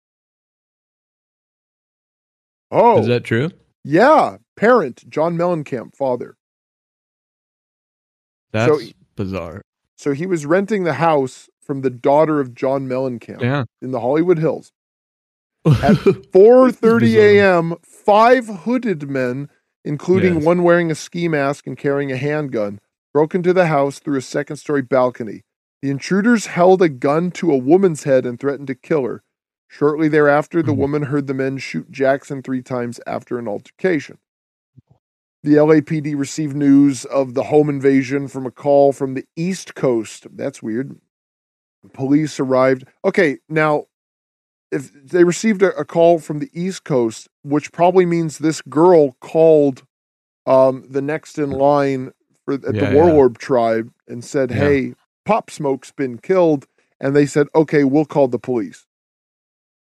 [2.72, 3.49] Oh, Is that true?
[3.84, 4.38] yeah.
[4.56, 6.36] Parent, John Mellencamp, father.
[8.52, 9.62] That's bizarre.
[9.98, 13.66] So he was renting the house from the daughter of John Mellencamp Yeah.
[13.82, 14.72] in the Hollywood Hills.
[15.66, 15.95] At
[16.34, 19.49] 4:30 a.m., five hooded men,
[19.86, 20.44] including Yes.
[20.45, 22.80] one wearing a ski mask and carrying a handgun,
[23.14, 25.44] broke into the house through a second-story balcony.
[25.82, 29.24] The intruders held a gun to a woman's head and threatened to kill her.
[29.68, 30.78] Shortly thereafter, the Mhm.
[30.78, 34.18] woman heard the men shoot Jackson three times after an altercation.
[35.44, 40.26] The LAPD received news of the home invasion from a call from the East Coast.
[40.36, 40.99] That's weird.
[41.94, 42.86] Police arrived.
[43.06, 43.86] Okay, now,
[44.72, 49.16] if they received a, a call from the East Coast, which probably means this girl
[49.22, 49.84] called
[50.45, 52.14] um, the next in line
[52.45, 52.94] for at Yeah, the yeah.
[52.94, 54.58] Warlord tribe and said, Yeah.
[54.58, 54.95] "Hey,
[55.28, 56.68] Pop Smoke's been killed,"
[56.99, 58.88] and they said, "Okay, we'll call the police."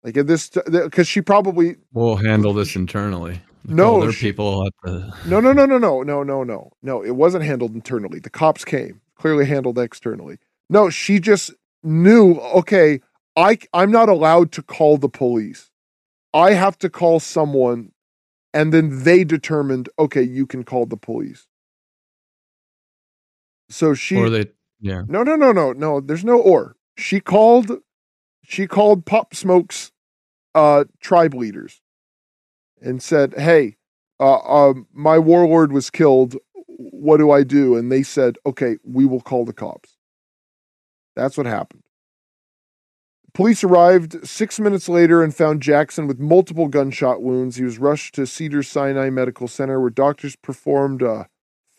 [0.03, 3.41] Like at this, because she probably We'll handle this internally.
[3.66, 5.14] No, their people at the.
[5.26, 7.03] No, no, no, no, no, no, no, no, no.
[7.03, 8.20] It wasn't handled internally.
[8.20, 10.38] The cops came, clearly handled externally.
[10.70, 11.53] No, she just
[11.84, 12.36] knew.
[12.36, 13.02] Okay,
[13.36, 15.72] I I'm not allowed to call the police.
[16.34, 17.91] I have to call someone,
[18.53, 19.90] and then they determined.
[19.98, 21.48] Okay, you can call the police.
[23.70, 24.48] So she Or they.
[24.80, 25.03] Yeah.
[25.07, 25.99] no, no, no, no, no.
[25.99, 26.76] There's no or.
[26.97, 27.72] She called.
[28.43, 29.91] She called Pop Smoke's
[30.56, 31.81] uh, tribe leaders,
[32.81, 33.77] and said, "Hey,
[34.19, 36.35] uh, um, my warlord was killed.
[36.65, 39.97] What do I do?" And they said, "Okay, we will call the cops."
[41.15, 41.84] That's what happened.
[43.34, 47.57] Police arrived six minutes later and found Jackson with multiple gunshot wounds.
[47.57, 51.27] He was rushed to Cedar Sinai Medical Center, where doctors performed a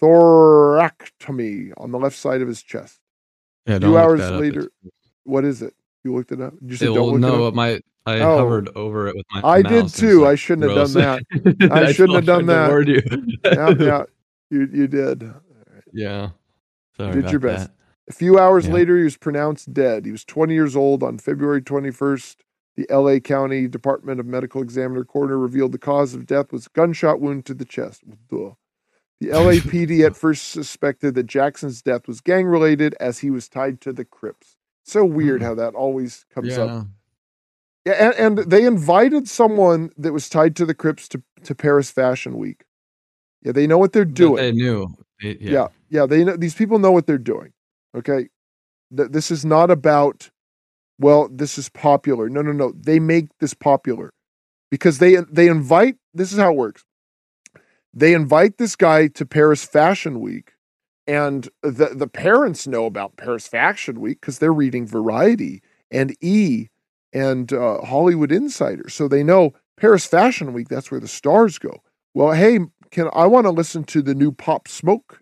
[0.00, 2.98] thoracotomy on the left side of his chest.
[3.66, 3.78] Yeah.
[3.78, 4.40] Look hours up.
[4.40, 4.92] later- It's-
[5.24, 5.74] What is it?
[6.02, 6.54] You looked it up.
[6.62, 7.54] You said It don't look no, it up.
[7.54, 8.38] my I Oh.
[8.38, 9.42] hovered over it with my.
[9.44, 10.26] I did too.
[10.32, 11.20] I shouldn't have done
[11.60, 11.70] that.
[11.70, 12.86] I shouldn't have done that.
[12.88, 13.02] you.
[13.44, 14.02] yeah, yeah,
[14.50, 15.30] you you did.
[15.92, 16.30] Yeah.
[16.96, 17.66] Sorry did your best.
[17.68, 17.74] that.
[18.08, 18.72] A few hours Yeah.
[18.74, 20.06] later, he was pronounced dead.
[20.06, 22.36] He was 20 years old on February 21st.
[22.76, 27.20] The LA County Department of Medical Examiner coroner revealed the cause of death was gunshot
[27.20, 28.02] wound to the chest.
[28.30, 28.52] Duh.
[29.20, 33.80] The LAPD at first suspected that Jackson's death was gang related as he was tied
[33.82, 34.56] to the Crips.
[34.84, 35.46] So weird Hmm.
[35.48, 36.62] how that always comes Yeah.
[36.64, 36.86] up.
[37.86, 41.90] Yeah, and, and they invited someone that was tied to the Crips to, to Paris
[41.90, 42.64] Fashion Week.
[43.42, 44.36] Yeah, they know what they're doing.
[44.36, 44.88] They knew.
[45.22, 45.50] They- yeah.
[45.50, 45.68] yeah.
[45.90, 47.52] yeah they know these people know what they're doing
[47.94, 48.28] okay
[48.96, 50.30] Th- this is not about
[50.98, 54.14] well this is popular no no no they make this popular
[54.70, 56.84] because they they invite this is how it works
[57.92, 60.52] they invite this guy to paris fashion week
[61.06, 66.68] and the the parents know about paris fashion week because they're reading variety and e
[67.12, 71.82] and uh, hollywood insider so they know paris fashion week that's where the stars go
[72.14, 72.60] well hey
[72.90, 75.20] can i want to listen to the new pop smoke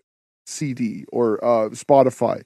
[0.49, 2.43] CD or uh, Spotify.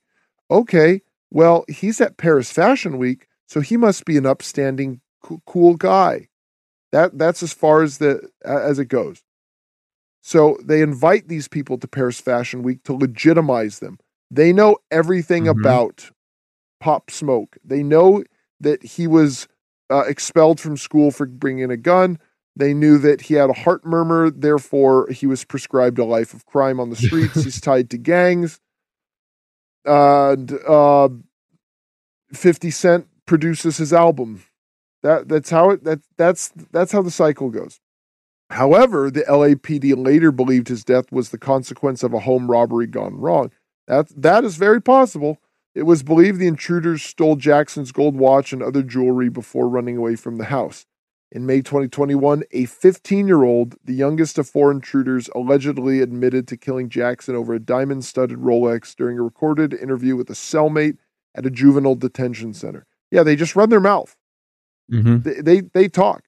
[0.51, 1.01] Okay,
[1.31, 5.01] well, he's at Paris Fashion Week, so he must be an upstanding,
[5.47, 6.27] cool guy.
[6.91, 9.23] That that's as far as the as it goes.
[10.25, 13.99] So they invite these people to Paris Fashion Week to legitimize them.
[14.31, 15.59] They know everything Mhm.
[15.59, 16.11] about
[16.79, 17.57] Pop Smoke.
[17.63, 18.23] They know
[18.59, 19.47] that he was
[19.91, 22.17] uh, expelled from school for bringing a gun.
[22.55, 26.45] They knew that he had a heart murmur, therefore he was prescribed a life of
[26.45, 27.43] crime on the streets.
[27.43, 28.59] He's tied to gangs.
[29.85, 31.09] And uh,
[32.33, 34.43] Fifty Cent produces his album.
[35.03, 37.79] That that's how it that that's that's how the cycle goes.
[38.53, 43.15] However, the LAPD later believed his death was the consequence of a home robbery gone
[43.15, 43.51] wrong.
[43.87, 45.39] That that is very possible.
[45.73, 50.15] It was believed the intruders stole Jackson's gold watch and other jewelry before running away
[50.15, 50.85] from the house.
[51.31, 56.57] In May 2021, a 15 year old, the youngest of four intruders, allegedly admitted to
[56.57, 60.97] killing Jackson over a diamond studded Rolex during a recorded interview with a cellmate
[61.33, 62.85] at a juvenile detention center.
[63.09, 64.15] Yeah, they just run their mouth.
[64.91, 65.23] Mhm.
[65.23, 66.25] They, they, they talk.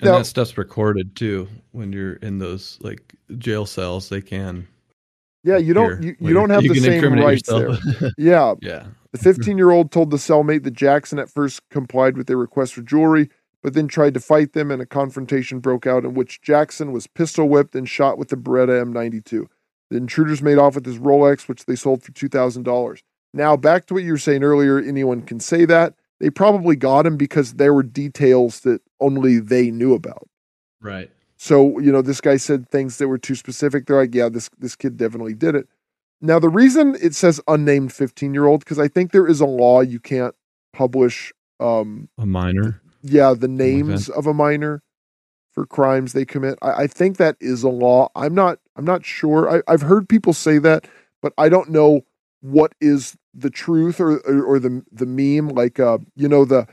[0.00, 1.48] And Now- that stuff's recorded too.
[1.72, 4.66] When you're in those like jail cells, they can.
[5.44, 7.78] Yeah, you don't you, you don't have you the same rights yourself.
[8.00, 8.12] there.
[8.18, 8.86] Yeah, yeah.
[9.10, 12.74] The 15 year old told the cellmate that Jackson at first complied with their request
[12.74, 13.28] for jewelry,
[13.62, 17.06] but then tried to fight them, and a confrontation broke out in which Jackson was
[17.08, 19.46] pistol whipped and shot with the Beretta M92.
[19.90, 23.02] The intruders made off with his Rolex, which they sold for $2,000.
[23.34, 25.94] Now, back to what you were saying earlier anyone can say that.
[26.20, 30.28] They probably got him because there were details that only they knew about.
[30.80, 31.10] Right.
[31.36, 33.86] So, you know, this guy said things that were too specific.
[33.86, 35.68] They're like, yeah, this this kid definitely did it.
[36.20, 39.46] Now, the reason it says unnamed 15 year old, because I think there is a
[39.46, 40.34] law you can't
[40.72, 42.80] publish um A minor.
[43.02, 44.82] yeah, the like names of a minor
[45.52, 46.58] for crimes they commit.
[46.62, 48.08] I, I think that is a law.
[48.14, 49.50] I'm not I'm not sure.
[49.50, 50.86] I, I've heard people say that,
[51.20, 52.02] but I don't know
[52.40, 55.48] what is the truth or or, or the the meme.
[55.48, 56.66] Like uh, you know, the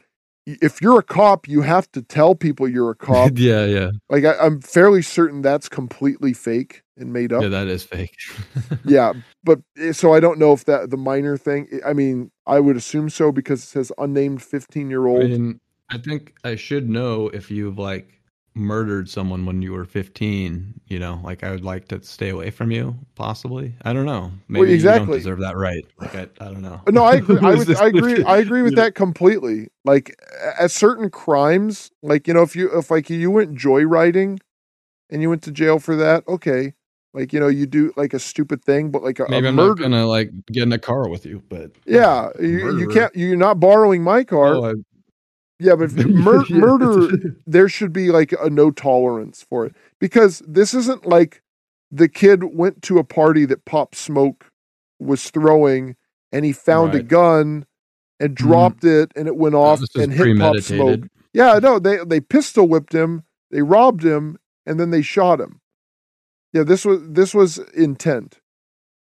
[0.62, 3.32] if you're a cop, you have to tell people you're a cop.
[3.36, 3.92] yeah, yeah.
[4.10, 7.42] Like I, I'm fairly certain that's completely fake and made up.
[7.42, 8.16] Yeah, that is fake.
[8.86, 9.14] Yeah,
[9.44, 11.68] but eh, so I don't know if that the minor thing.
[11.86, 15.60] I mean, I would assume so because it says unnamed 15 year old.
[15.92, 18.19] I think I should know if you've like
[18.56, 22.50] murdered someone when you were 15, you know, like I would like to stay away
[22.52, 23.74] from you, possibly.
[23.84, 24.32] I don't know.
[24.48, 25.06] Maybe you exactly.
[25.08, 25.86] don't deserve that right.
[26.00, 26.82] Like I, I don't know.
[26.86, 27.40] Uh, no, I agree.
[27.42, 28.14] I, would, I agree.
[28.16, 28.84] with- I agree with you know?
[28.84, 29.70] that completely.
[29.86, 30.20] Like
[30.60, 34.40] at certain crimes, like you know, if you if like you went joyriding
[35.10, 36.74] and you went to jail for that, okay.
[37.14, 39.70] Like you know, you do like a stupid thing, but like a, Maybe I'm murder.
[39.70, 43.16] not gonna like get in a car with you, but yeah, you, you can't.
[43.16, 44.76] You're not borrowing my car.
[45.60, 46.58] Yeah, but mur- Yeah.
[46.58, 51.42] murder there should be like a no tolerance for it because this isn't like
[51.92, 54.52] the kid went to a party that Pop Smoke
[55.00, 55.96] was throwing
[56.32, 57.66] and he found a gun
[58.20, 58.48] and mm-hmm.
[58.48, 61.02] dropped it and it went oh, off this and hit Pop Smoke.
[61.34, 65.62] Yeah, no, they they pistol whipped him, they robbed him, and then they shot him.
[66.54, 68.40] Yeah, this was this was intent.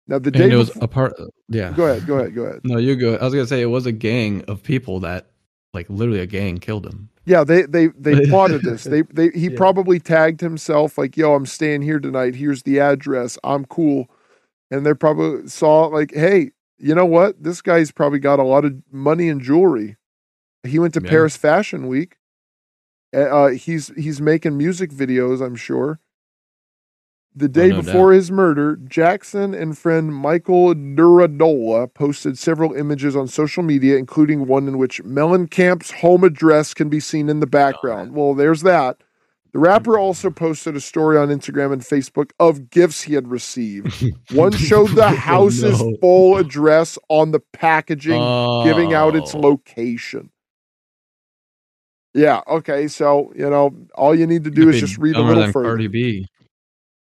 [0.07, 1.15] Now the day And it was bef- a part.
[1.49, 1.73] Yeah.
[1.73, 2.61] go ahead, go ahead, go ahead.
[2.65, 3.15] No, you go.
[3.17, 5.31] I was gonna say it was a gang of people that,
[5.75, 7.09] like, literally a gang killed him.
[7.25, 8.85] Yeah, they they they plotted this.
[8.85, 9.57] They they he Yeah.
[9.57, 12.35] probably tagged himself like, "Yo, I'm staying here tonight.
[12.37, 13.37] Here's the address.
[13.45, 14.09] I'm cool."
[14.71, 17.43] And they probably saw like, "Hey, you know what?
[17.43, 19.97] This guy's probably got a lot of money and jewelry.
[20.67, 21.11] He went to Yeah.
[21.11, 22.17] Paris Fashion Week.
[23.15, 26.01] Uh, Uh, he's he's making music videos, I'm sure."
[27.39, 33.15] The day Oh, no before his murder, Jackson and friend Michael Duradola posted several images
[33.15, 37.47] on social media, including one in which Mellencamp's home address can be seen in the
[37.47, 38.13] background.
[38.15, 38.97] well, there's that.
[39.53, 44.05] The rapper also posted a story on Instagram and Facebook of gifts he had received.
[44.33, 45.97] One showed the Oh, house's no.
[46.01, 48.21] full address on the packaging,
[48.65, 49.39] giving out its Oh.
[49.39, 50.31] location.
[52.15, 55.21] Yeah, okay, so you know, all you need to do Could is just read a
[55.23, 55.69] little further.
[55.69, 56.27] Cardi B.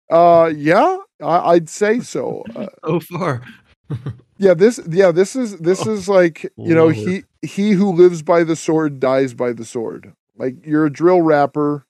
[0.10, 2.44] Uh, yeah, I, I'd say so.
[2.56, 3.44] Uh, So far.
[4.38, 8.22] yeah, this, yeah, this is this Oh, is like you know he he who lives
[8.22, 10.14] by the sword dies by the sword.
[10.38, 11.86] Like you're a drill rapper,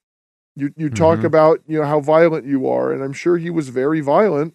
[0.56, 1.24] you you talk Mhm.
[1.24, 4.54] about you know how violent you are, and I'm sure he was very violent.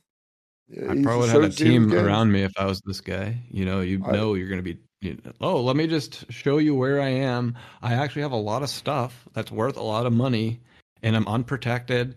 [0.90, 3.38] I he's probably would have a team around me if I was this guy.
[3.50, 4.80] You know, you I- know you're going to be.
[5.02, 7.56] You know, oh, let me just show you where I am.
[7.84, 10.60] I actually have a lot of stuff that's worth a lot of money,
[11.04, 12.16] and I'm unprotected.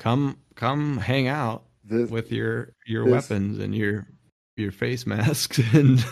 [0.00, 4.06] Come, come, hang out This- with your your This- weapons and your
[4.56, 6.04] your face masks and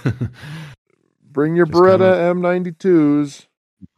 [1.22, 3.46] bring your just kinda- Beretta M92s.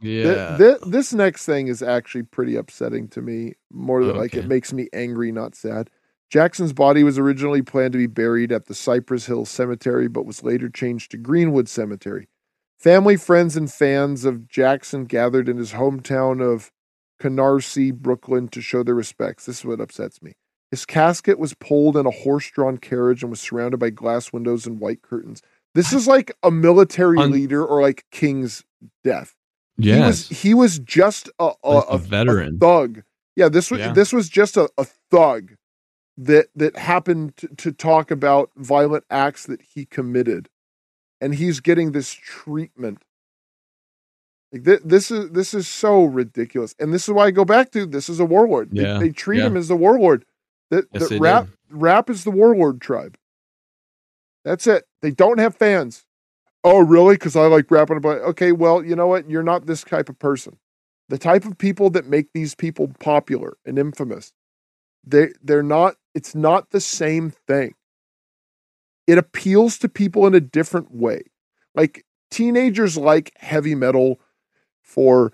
[0.02, 0.56] Th- yeah.
[0.58, 3.54] thi- this next thing is actually pretty upsetting to me.
[3.72, 5.88] More than like it makes me angry, not sad.
[6.28, 10.44] Jackson's body was originally planned to be buried at the Cypress Hill Cemetery, but was
[10.44, 12.28] later changed to Greenwood Cemetery.
[12.78, 16.70] Family, friends, and fans of Jackson gathered in his hometown of
[17.20, 19.46] Canarsie, Brooklyn, to show their respects.
[19.46, 20.32] This is what upsets me.
[20.70, 24.78] His casket was pulled in a horse-drawn carriage and was surrounded by glass windows and
[24.80, 25.42] white curtains.
[25.74, 28.64] This is like a military Un- leader or like king's
[29.04, 29.34] death.
[29.76, 30.28] yes.
[30.28, 32.58] He was he was just a a, Like a a- a veteran.
[32.58, 33.02] thug.
[33.36, 33.92] Yeah, this was Yeah.
[33.92, 35.52] this was just a, a thug
[36.16, 40.48] that that happened to, to talk about violent acts that he committed,
[41.20, 43.02] and he's getting this treatment.
[44.52, 47.70] Like th- this is this is so ridiculous, and this is why I go back
[47.72, 48.70] to this is a warlord.
[48.72, 49.46] They- Yeah, they, treat yeah.
[49.46, 50.24] him as the warlord.
[50.70, 51.54] That Yes, they rap did.
[51.70, 53.16] rap is the warlord tribe.
[54.44, 54.86] That's it.
[55.02, 56.04] They don't have fans.
[56.64, 57.14] Oh, really?
[57.14, 58.20] Because I like rapping about.
[58.22, 59.28] Okay, well, you know what?
[59.30, 60.58] You're not this type of person.
[61.08, 64.32] The type of people that make these people popular and infamous,
[65.04, 65.96] they they're not.
[66.14, 67.74] It's not the same thing.
[69.06, 71.22] It appeals to people in a different way.
[71.74, 74.20] Like teenagers like heavy metal
[74.90, 75.32] for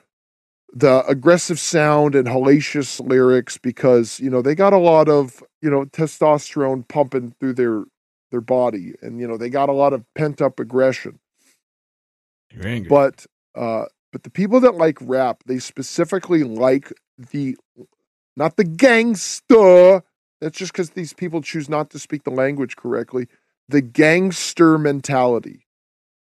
[0.73, 5.71] the aggressive sound and hellacious lyrics because you know they got a lot of you
[5.71, 7.85] know testosterone pumping through their
[8.31, 11.19] their body and you know they got a lot of pent up aggression
[12.53, 12.89] You're angry.
[12.91, 13.25] but
[13.55, 17.57] uh but the people that like rap they specifically like the
[18.37, 20.03] not the gangster
[20.41, 23.29] that's just because these people choose not to speak the language correctly
[23.69, 25.67] the gangster mentality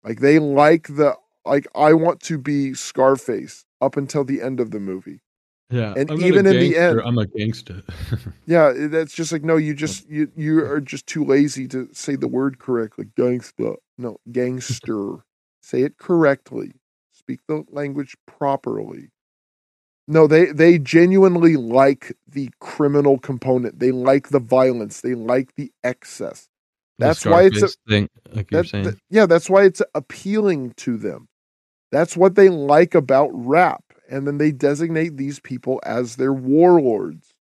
[0.05, 1.17] like they like the
[1.47, 5.21] like i want to be scarface up until the end of the movie.
[5.69, 7.83] Yeah, and I'm even in the end- I'm a gangster.
[8.45, 12.15] yeah that's just like no you just you you are just too lazy to say
[12.15, 13.05] the word correctly.
[13.17, 15.17] Gangster no gangster.
[15.61, 16.71] Say it correctly.
[17.11, 19.09] Speak the language properly.
[20.07, 23.79] No they they genuinely like the criminal component.
[23.79, 25.01] They like the violence.
[25.01, 26.47] They like the excess.
[26.97, 28.83] The That's why it's a- thing, like you're That- saying.
[28.85, 31.27] that- yeah, that's why it's appealing to them.
[31.91, 33.83] That's what they like about rap.
[34.09, 37.35] And then they designate these people as their warlords.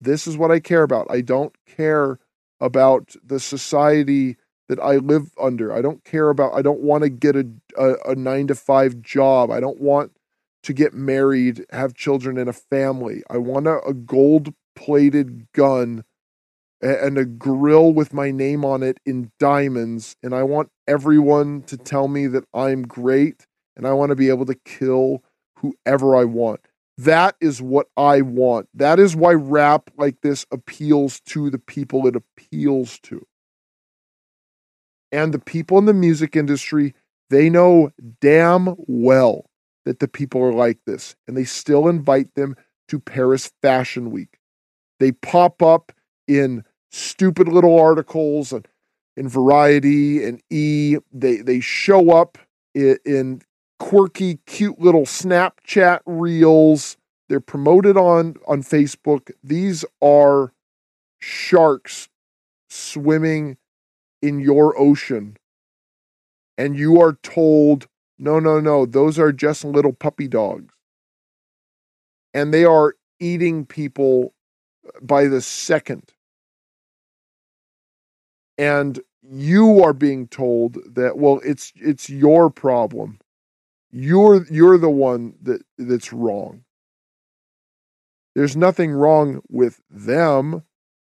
[0.00, 1.06] This is what I care about.
[1.10, 2.18] I don't care
[2.60, 4.36] about the society
[4.68, 5.72] that I live under.
[5.72, 7.46] I don't care about, I don't want to get a,
[7.76, 9.50] a, a nine to five job.
[9.50, 10.12] I don't want
[10.62, 13.22] to get married, have children, and a family.
[13.28, 16.04] I want a, a gold plated gun
[16.84, 21.78] and a grill with my name on it in diamonds and I want everyone to
[21.78, 25.24] tell me that I'm great and I want to be able to kill
[25.56, 26.60] whoever I want.
[26.98, 28.68] That is what I want.
[28.74, 33.26] That is why rap like this appeals to the people it appeals to.
[35.10, 36.94] And the people in the music industry,
[37.30, 39.48] they know damn well
[39.86, 42.56] that the people are like this and they still invite them
[42.88, 44.38] to Paris Fashion Week.
[45.00, 45.92] They pop up
[46.28, 46.64] in
[46.94, 48.68] stupid little articles and
[49.16, 50.96] in Variety and E.
[51.12, 52.38] They they show up
[52.74, 53.42] in, in
[53.78, 56.96] quirky, cute little Snapchat reels.
[57.28, 59.30] They're promoted on on Facebook.
[59.42, 60.52] These are
[61.20, 62.08] sharks
[62.68, 63.56] swimming
[64.20, 65.36] in your ocean,
[66.56, 67.86] and you are told,
[68.18, 70.72] no, no, no, those are just little puppy dogs,
[72.32, 74.34] and they are eating people
[75.00, 76.13] by the second
[78.58, 83.18] and you are being told that well it's it's your problem.
[83.90, 86.64] You're you're the one that that's wrong.
[88.34, 90.64] There's nothing wrong with them.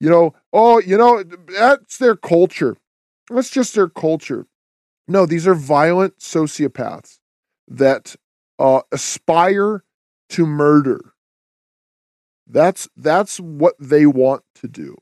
[0.01, 2.77] You know oh you know that's their culture.
[3.31, 4.47] That's just their culture.
[5.09, 7.19] No these are violent sociopaths
[7.69, 8.17] that
[8.59, 9.85] uh, aspire
[10.31, 11.15] to murder.
[12.47, 14.99] That's that's what they want to do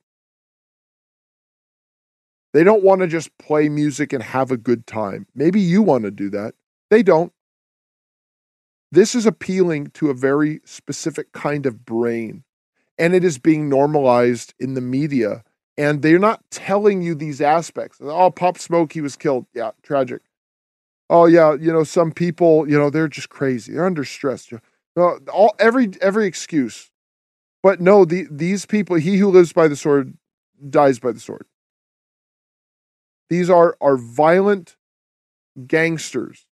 [2.53, 5.27] they don't want to just play music and have a good time.
[5.35, 6.55] Maybe you want to do that.
[6.91, 7.33] They don't.
[8.91, 12.45] This is appealing to a very specific kind of brain,
[12.99, 15.45] and it is being normalized in the media.
[15.79, 17.99] And they're not telling you these aspects.
[18.03, 19.47] Oh, Pop Smoke, he was killed.
[19.55, 20.21] Yeah, tragic.
[21.09, 23.73] Oh yeah, you know some people, you know they're just crazy.
[23.73, 24.51] They're under stress.
[24.95, 26.91] No, uh, all every every excuse,
[27.63, 28.97] but no, the these people.
[28.97, 30.17] He who lives by the sword
[30.69, 31.47] dies by the sword.
[33.33, 34.77] These are are violent
[35.67, 36.47] gangsters.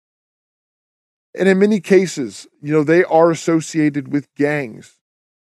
[1.38, 4.98] And in many cases, you know, they are associated with gangs.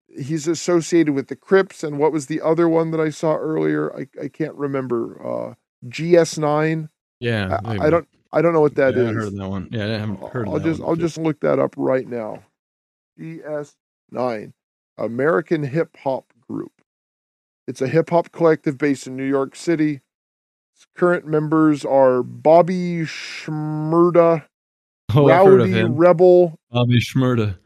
[0.07, 3.93] He's associated with the Crips and what was the other one that I saw earlier?
[3.95, 5.19] I, I can't remember.
[5.25, 5.55] Uh
[5.89, 6.89] GS9.
[7.19, 9.15] yeah, I, I don't I don't know what that yeah, I is.
[9.15, 9.69] haven't heard of that one.
[9.71, 10.89] Yeah, I haven't heard of I'll that just one.
[10.89, 12.43] I'll just look that up right now.
[13.19, 14.53] GS9,
[14.97, 16.73] American Hip Hop Group.
[17.67, 20.01] It's a hip hop collective based in New York City.
[20.83, 24.43] Its current members are Bobby Shmurda,
[25.15, 25.95] oh, I've heard of Rowdy him.
[25.95, 26.59] Rebel.
[26.71, 27.57] Bobby Shmurda.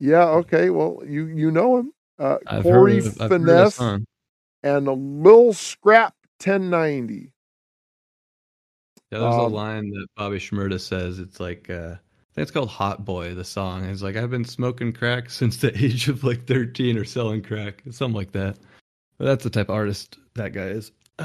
[0.00, 0.70] Yeah, okay.
[0.70, 1.92] Well, you you know him.
[2.18, 7.32] Uh, I've Corey of, Finesse and a Lil Scrap 1090.
[9.12, 11.18] Yeah, there's a Um, line that Bobby Shmurda says.
[11.18, 13.84] It's like, uh, I think it's called Hot Boy, the song.
[13.84, 17.82] It's like, I've been smoking crack since the age of like 13 or selling crack,
[17.90, 18.56] something like that.
[19.18, 20.92] But that's the type of artist that guy is.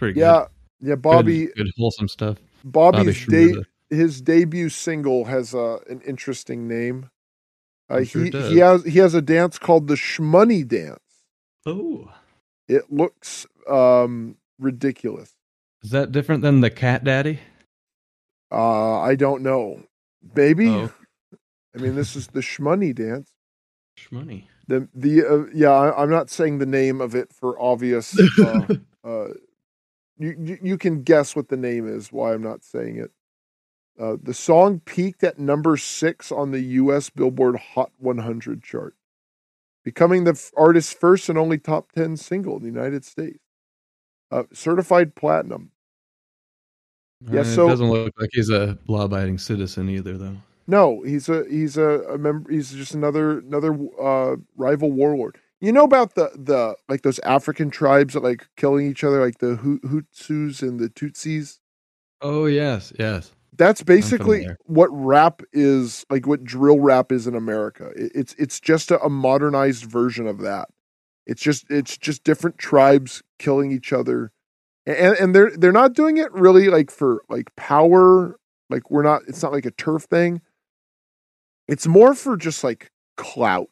[0.00, 0.20] Pretty good.
[0.20, 0.46] Yeah,
[0.80, 0.94] yeah.
[0.94, 2.38] Bobby Good, wholesome stuff.
[2.64, 7.10] Bobby Bobby's de- his debut single has uh, an interesting name.
[7.90, 11.00] Uh, sure he he has he has a dance called the Shmoney dance.
[11.66, 12.10] Oh.
[12.66, 15.34] It looks um, ridiculous.
[15.82, 17.40] Is that different than the Cat Daddy?
[18.50, 19.82] Uh, I don't know.
[20.34, 20.68] baby.
[20.68, 20.90] Oh,
[21.74, 23.28] I mean, this is the Shmoney dance.
[23.98, 24.44] shmoney.
[24.66, 28.18] The the uh, yeah, I, I'm not saying the name of it for obvious.
[28.38, 28.66] Uh,
[29.04, 29.28] uh,
[30.20, 32.12] you, you can guess what the name is.
[32.12, 33.10] Why I'm not saying it.
[33.98, 37.10] Uh, the song peaked at number six on the U.S.
[37.10, 38.94] Billboard Hot 100 chart,
[39.84, 43.40] becoming the f- artist's first and only top 10 single in the United States.
[44.30, 45.72] Uh, certified platinum.
[47.30, 50.36] Yeah, Uh, so- it doesn't look like he's a law-abiding citizen either, though.
[50.66, 52.48] No, he's a he's a, a member.
[52.50, 55.40] He's just another another uh, rival warlord.
[55.60, 59.38] You know about the the like those African tribes that like killing each other, like
[59.38, 61.58] the Hu- Hutsus and the Tutsis.
[62.22, 63.32] Oh yes, yes.
[63.56, 66.26] That's basically what rap is like.
[66.26, 67.90] What drill rap is in America.
[67.94, 70.68] It- it's it's just a, a modernized version of that.
[71.26, 74.32] It's just it's just different tribes killing each other,
[74.86, 78.36] and and they're they're not doing it really like for like power.
[78.70, 79.22] Like we're not.
[79.28, 80.40] It's not like a turf thing.
[81.68, 83.68] It's more for just like clout.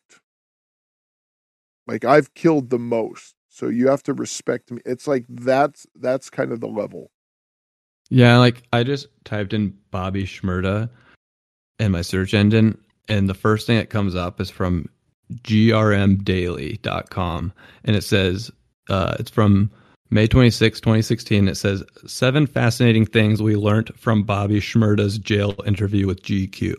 [1.88, 4.80] Like I've killed the most, so you have to respect me.
[4.84, 7.10] It's like that's that's kind of the level.
[8.10, 10.88] Yeah, like I just typed in Bobby Shmurda
[11.78, 12.76] in my search engine,
[13.08, 14.88] and the first thing that comes up is from
[15.32, 17.52] grmdaily.com.
[17.84, 18.50] And it says,
[18.88, 19.70] uh, it's from
[20.10, 21.48] May 26, 2016.
[21.48, 26.74] It says, Seven fascinating things we learned from Bobby Shmurda's jail interview with GQ.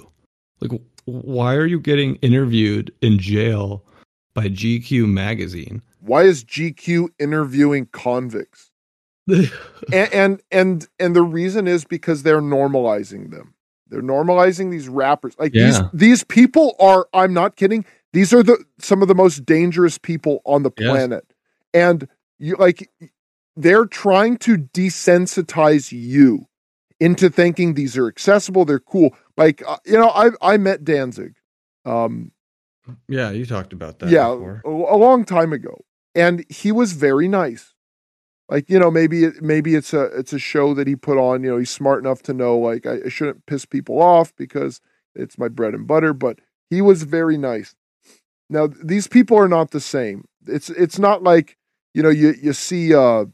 [0.61, 3.84] Like, why are you getting interviewed in jail
[4.40, 5.82] by GQ magazine?
[5.99, 8.72] Why is GQ interviewing convicts?
[9.28, 9.49] and,
[9.91, 13.53] and and and the reason is because they're normalizing them.
[13.88, 15.36] They're normalizing these rappers.
[15.38, 15.90] Like these Yeah.
[15.94, 17.07] these people are.
[17.14, 17.86] I'm not kidding.
[18.14, 20.90] These are the some of the most dangerous people on the Yes.
[20.90, 21.34] planet,
[21.74, 22.07] and
[22.40, 22.90] you like
[23.56, 26.48] they're trying to desensitize you
[26.99, 28.66] into thinking these are accessible.
[28.66, 29.16] They're cool.
[29.38, 31.36] Like uh, you know, I I met Danzig.
[31.86, 32.32] Um,
[33.07, 34.61] yeah, you talked about that yeah, before.
[34.66, 35.86] a, a long time ago,
[36.16, 37.74] and he was very nice.
[38.49, 41.44] Like you know, maybe it, maybe it's a it's a show that he put on.
[41.44, 44.82] You know, he's smart enough to know like I, I shouldn't piss people off because
[45.16, 46.14] it's my bread and butter.
[46.14, 46.40] But
[46.70, 47.76] he was very nice.
[48.49, 50.26] Now these people are not the same.
[50.48, 51.57] It's it's not like
[51.94, 53.26] you know you you see uh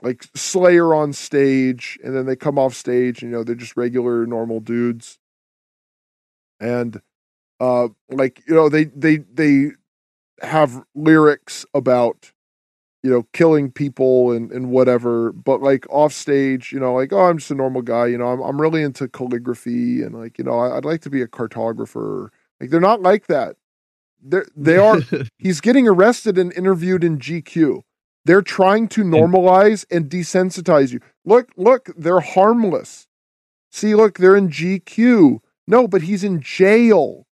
[0.00, 3.76] like Slayer on stage and then they come off stage and you know they're just
[3.76, 5.18] regular normal dudes.
[6.58, 7.02] And
[7.62, 9.70] uh like you know they they they
[10.42, 12.32] have lyrics about
[13.02, 17.26] you know killing people and and whatever but like off stage you know like oh
[17.26, 20.44] i'm just a normal guy you know i'm, I'm really into calligraphy and like you
[20.44, 22.28] know I, i'd like to be a cartographer.
[22.60, 23.56] Like they're not like that.
[24.22, 25.00] They're they are
[25.38, 27.82] he's getting arrested and interviewed in gq
[28.24, 31.00] they're trying to normalize and desensitize you.
[31.24, 33.08] Look look they're harmless.
[33.72, 37.26] See look they're in gq no but he's in jail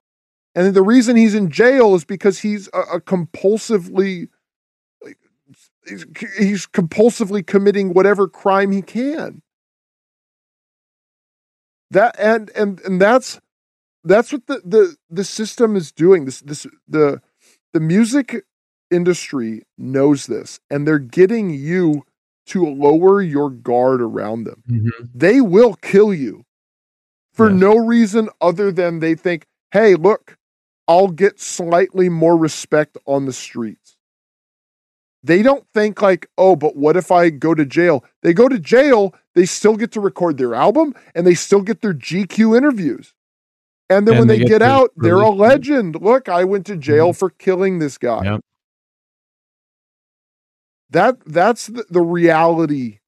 [0.57, 4.29] and the reason he's in jail is because he's a, a compulsively
[5.03, 5.17] like,
[5.87, 6.05] he's,
[6.37, 9.41] he's compulsively committing whatever crime he can
[11.91, 13.39] that and and and that's
[14.03, 17.21] that's what the the the system is doing this this the
[17.73, 18.43] the music
[18.91, 22.03] industry knows this and they're getting you
[22.45, 25.09] to lower your guard around them Mhm.
[25.13, 26.45] they will kill you
[27.33, 27.59] for Yes.
[27.59, 30.36] no reason other than they think hey look
[30.87, 33.97] i'll get slightly more respect on the streets.
[35.23, 38.03] They don't think like oh but what if i go to jail?
[38.21, 41.81] They go to jail they still get to record their album and they still get
[41.81, 43.13] their gq interviews.
[43.89, 45.97] And then And when they they, get get out they're a legend.
[46.01, 47.17] Look i went to jail mm-hmm.
[47.17, 48.23] for killing this guy.
[48.23, 48.41] Yep.
[50.91, 52.99] that that's the, the reality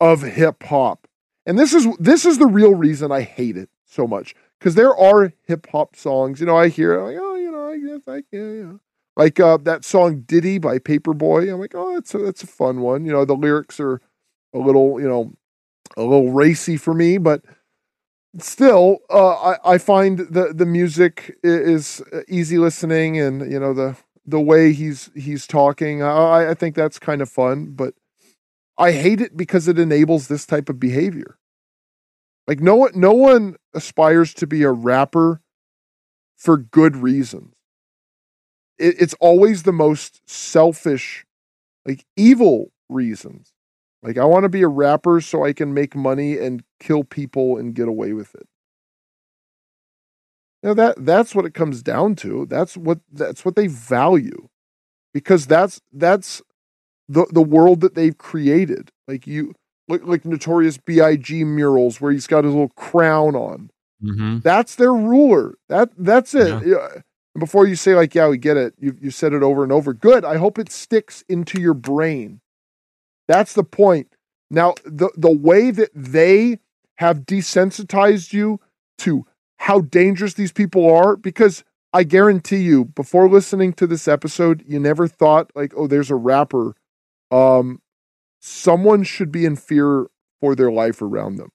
[0.00, 1.06] of hip hop.
[1.46, 4.94] And this is this is the real reason i hate it so much because there
[4.96, 7.27] are hip hop songs you know i hear like oh
[7.68, 8.72] i guess i can yeah.
[9.16, 11.52] Like uh, that song ditty by paperboy.
[11.52, 13.04] I'm like oh that's a, that's a fun one.
[13.04, 14.00] You know the lyrics are
[14.54, 15.32] a little you know
[15.96, 17.42] a little racy for me but
[18.38, 23.96] still uh, I, I find the the music is easy listening and you know the
[24.26, 27.94] the way he's he's talking I, I think that's kind of fun but
[28.76, 31.38] i hate it because it enables this type of behavior.
[32.46, 35.42] Like no one no one aspires to be a rapper
[36.36, 37.57] for good reasons
[38.78, 41.24] it, it's always the most selfish
[41.86, 43.52] like evil reasons.
[44.02, 47.56] Like i want to be a rapper so i can make money and kill people
[47.58, 48.46] and get away with it.
[50.62, 52.46] Now that that's what it comes down to.
[52.46, 54.48] That's what that's what they value.
[55.14, 56.42] Because that's that's
[57.08, 58.90] the the world that they've created.
[59.06, 59.54] Like you
[59.88, 63.70] like, like notorious big murals where he's got his little crown on.
[64.02, 64.44] Mhm.
[64.44, 65.54] that's their ruler.
[65.68, 66.64] That that's it.
[66.66, 67.02] Yeah.
[67.34, 69.72] And before you say like yeah we get it you you said it over and
[69.72, 69.92] over.
[69.92, 72.40] Good i hope it sticks into your brain.
[73.26, 74.08] That's the point.
[74.50, 76.58] Now the the way that they
[76.96, 78.60] have desensitized you
[78.98, 79.24] to
[79.58, 84.78] how dangerous these people are because I guarantee you before listening to this episode you
[84.80, 86.74] never thought like oh there's a rapper
[87.30, 87.80] um
[88.40, 90.06] someone should be in fear
[90.40, 91.50] for their life around them.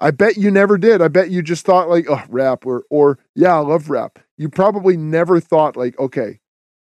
[0.00, 1.00] I bet you never did.
[1.00, 4.18] I bet you just thought like oh rap or or yeah, I love rap.
[4.36, 6.40] You probably never thought like okay,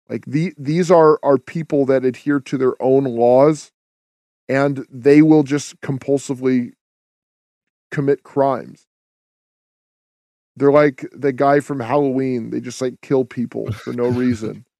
[0.10, 3.72] like the these are are people that adhere to their own laws
[4.48, 6.73] and they will just compulsively
[7.91, 8.88] commit crimes.
[10.56, 12.49] They're like the guy from Halloween.
[12.49, 14.65] They just like kill people for no reason.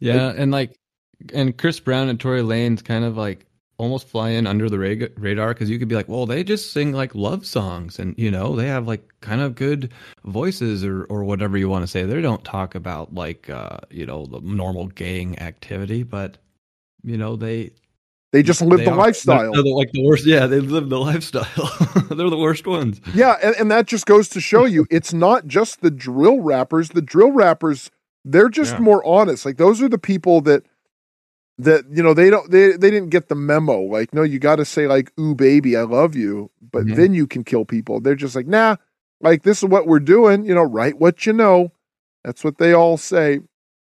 [0.00, 0.76] Yeah, and like,
[1.32, 3.46] and Chris Brown and Tory Lanez kind of like
[3.82, 6.72] almost fly in under the ra- radar because you could be like, well, they just
[6.72, 9.92] sing like love songs, and you know they have like kind of good
[10.24, 12.04] voices or or whatever you want to say.
[12.04, 16.38] They don't talk about like uh, you know the normal gang activity, but
[17.02, 17.72] you know they
[18.32, 19.52] They just live they the are- lifestyle.
[19.52, 20.24] They're, they're like the worst.
[20.26, 21.72] Yeah, they live the lifestyle.
[22.10, 23.00] they're the worst ones.
[23.14, 26.90] Yeah, and, and that just goes to show you it's not just the drill rappers.
[26.90, 27.90] The drill rappers,
[28.24, 28.78] they're just Yeah.
[28.80, 29.44] more honest.
[29.44, 30.62] Like those are the people that
[31.58, 33.80] that you know they don't they they didn't get the memo.
[33.82, 36.96] Like no, you got to say like ooh baby, I love you, but Mhm.
[36.96, 38.00] then you can kill people.
[38.00, 38.76] They're just like nah,
[39.20, 40.44] like this is what we're doing.
[40.44, 41.72] You know, write what you know.
[42.24, 43.40] That's what they all say.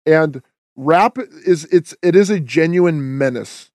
[0.07, 0.43] And
[0.77, 3.71] rap is it's it is a genuine menace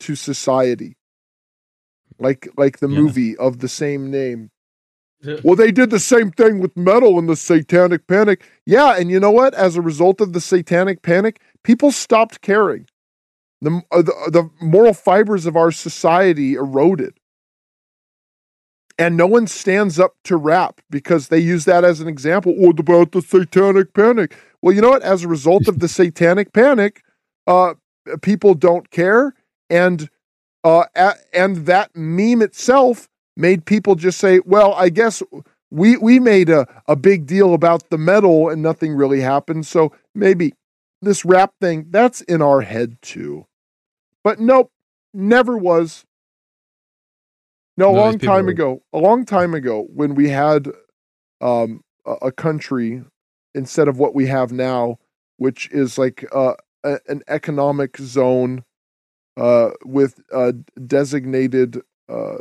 [0.00, 0.96] to society.
[2.18, 3.00] Like like the Yeah.
[3.00, 4.50] movie of the same name.
[5.42, 8.48] Well, they did the same thing with metal in the satanic panic.
[8.64, 9.52] Yeah, and you know what?
[9.52, 12.86] As a result of the satanic panic, people stopped caring.
[13.60, 17.18] The, uh, the, moral fibers of our society eroded.
[18.98, 22.52] And no one stands up to rap because they use that as an example.
[22.56, 24.36] What about the satanic panic?
[24.60, 25.02] Well, you know what?
[25.02, 27.02] As a result of the satanic panic,
[27.46, 27.74] uh,
[28.22, 29.34] people don't care.
[29.70, 30.08] And
[30.64, 30.84] uh,
[31.32, 35.22] and that meme itself made people just say, "Well, I guess
[35.70, 39.92] we we made a, a big deal about the metal and nothing really happened, so
[40.14, 40.54] maybe
[41.00, 43.46] this rap thing that's in our head too."
[44.24, 44.70] But nope,
[45.14, 46.04] never was.
[47.76, 50.68] No, a No, long time are- ago, a long time ago, when we had
[51.40, 53.02] um, a, a country
[53.54, 54.98] instead of what we have now,
[55.36, 56.54] which is like uh,
[56.84, 58.64] a, an economic zone
[59.36, 60.52] uh, with uh,
[60.86, 62.38] designated uh,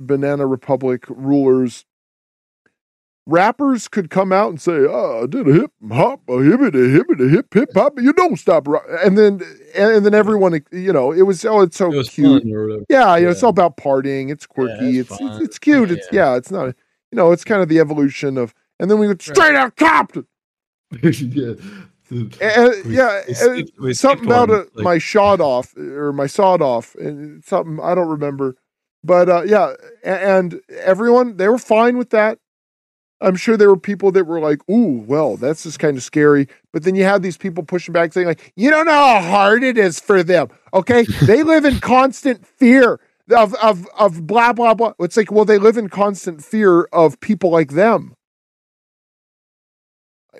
[0.00, 1.84] banana republic rulers
[3.28, 7.28] rappers could come out and say oh i did a hip hop a hippity hippity
[7.28, 9.40] hip hip hop you don't stop ro-" and then
[9.76, 12.84] and then everyone you know it was oh it's so It cute fun or whatever.
[12.88, 14.30] yeah, you know, it's all about partying.
[14.30, 14.98] It's quirky.
[14.98, 15.90] it's it's, it's it's cute.
[15.90, 16.36] Yeah, it's yeah.
[16.36, 16.74] it's not.
[17.12, 18.54] You know, it's kind of the evolution of.
[18.80, 20.26] And then we went straight out Compton.
[21.02, 21.54] yeah.
[22.10, 26.62] And, yeah, and we something about one, a, like- my shot off or my sawed
[26.62, 28.56] off, and something I don't remember.
[29.04, 32.38] But uh, yeah, and everyone they were fine with that.
[33.20, 36.46] I'm sure there were people that were like, "Ooh, well, that's just kind of scary."
[36.72, 39.64] But then you have these people pushing back, saying like, "You don't know how hard
[39.64, 43.00] it is for them." Okay, they live in constant fear
[43.30, 44.92] of of of blah blah blah.
[45.00, 48.14] It's like, well, they live in constant fear of people like them.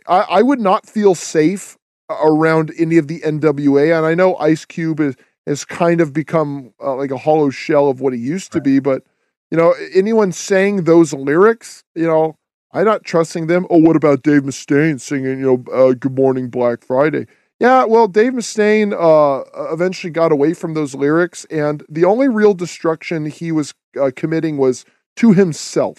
[0.07, 1.77] I, I would not feel safe
[2.11, 6.75] around any of the NWA, and I know Ice Cube is has kind of become
[6.81, 8.79] uh, like a hollow shell of what he used to be.
[8.79, 9.03] But
[9.51, 12.38] you know, anyone saying those lyrics, you know,
[12.73, 13.67] I'm not trusting them.
[13.71, 17.27] Oh, what about Dave Mustaine singing, you know, uh, "Good Morning Black Friday"?
[17.61, 19.43] Yeah, well, Dave Mustaine uh,
[19.73, 24.59] eventually got away from those lyrics, and the only real destruction he was uh, committing
[24.59, 24.85] was
[25.17, 25.99] to himself.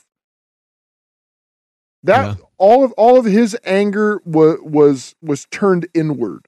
[2.04, 2.46] That Yeah.
[2.58, 6.48] all of all of his anger was was was turned inward.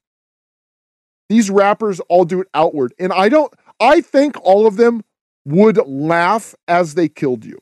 [1.27, 3.53] These rappers all do it outward, and I don't.
[3.79, 5.03] I think all of them
[5.45, 7.59] would laugh as they killed you.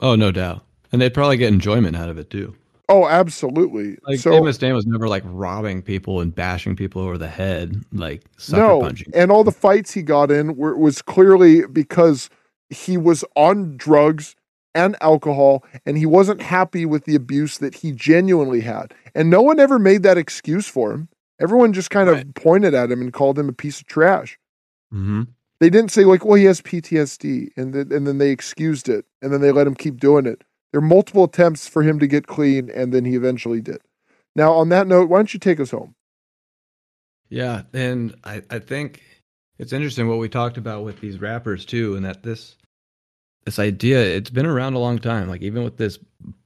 [0.00, 0.63] Oh, no doubt.
[0.94, 2.54] And they'd probably get enjoyment out of it too.
[2.88, 3.98] Oh, absolutely.
[4.06, 7.82] Like so Dave Mustaine was never like robbing people and bashing people over the head,
[7.92, 9.10] like sucker no, punching.
[9.12, 12.30] and all the fights he got in were was clearly because
[12.70, 14.36] he was on drugs
[14.72, 18.94] and alcohol, and he wasn't happy with the abuse that he genuinely had.
[19.16, 21.08] And no one ever made that excuse for him.
[21.40, 24.38] Everyone just kind of pointed at him and called him a piece of trash.
[24.92, 25.22] hmm
[25.58, 29.06] They didn't say like, "Well, he has PTSD," and then and then they excused it,
[29.20, 30.44] and then they let him keep doing it.
[30.74, 33.80] There were multiple attempts for him to get clean, and then he eventually did.
[34.34, 35.94] Now, on that note, why don't you take us home?
[37.28, 39.00] Yeah, and I, I think
[39.56, 42.56] it's interesting what we talked about with these rappers too, and that this
[43.44, 45.28] this idea it's been around a long time.
[45.28, 45.96] Like even with this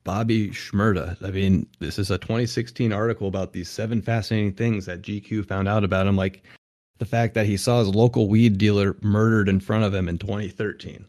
[0.05, 5.01] Bobby Shmurda, I mean, this is a 2016 article about these seven fascinating things that
[5.01, 6.17] GQ found out about him.
[6.17, 6.43] Like
[6.99, 10.19] the fact that he saw his local weed dealer murdered in front of him in
[10.19, 11.07] 2013.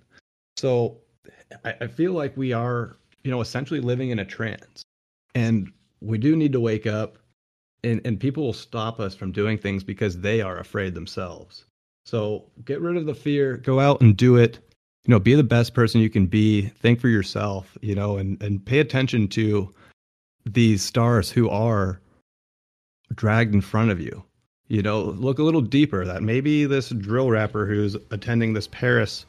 [0.56, 1.00] So
[1.66, 4.84] I, I feel like we are, you know, essentially living in a trance.
[5.36, 5.72] And
[6.02, 7.18] we do need to wake up
[7.84, 11.66] and, and people will stop us from doing things because they are afraid themselves.
[12.06, 14.60] So get rid of the fear, go out and do it.
[15.06, 16.64] You know, be the best person you can be.
[16.68, 19.74] Think for yourself, you know, and, and pay attention to
[20.46, 22.02] these stars who are
[23.16, 24.24] dragged in front of you.
[24.68, 29.26] You know, look a little deeper that maybe this drill rapper who's attending this Paris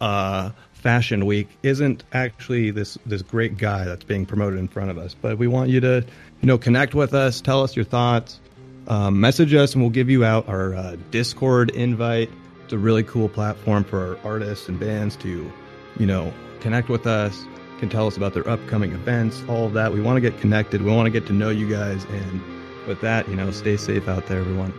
[0.00, 0.50] uh,
[0.86, 5.16] fashion week isn't actually this this great guy that's being promoted in front of us.
[5.20, 6.04] But we want you to,
[6.40, 8.38] you know, connect with us, tell us your thoughts,
[8.86, 12.30] um, message us, and we'll give you out our uh, Discord invite.
[12.62, 15.50] It's a really cool platform for our artists and bands to,
[15.98, 17.44] you know, connect with us,
[17.80, 19.92] can tell us about their upcoming events, all of that.
[19.92, 20.82] We want to get connected.
[20.82, 22.04] We want to get to know you guys.
[22.04, 22.40] And
[22.86, 24.72] with that, you know, stay safe out there, everyone.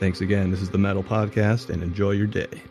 [0.00, 0.50] Thanks again.
[0.50, 2.62] This is the Metal Podcast, and enjoy your day.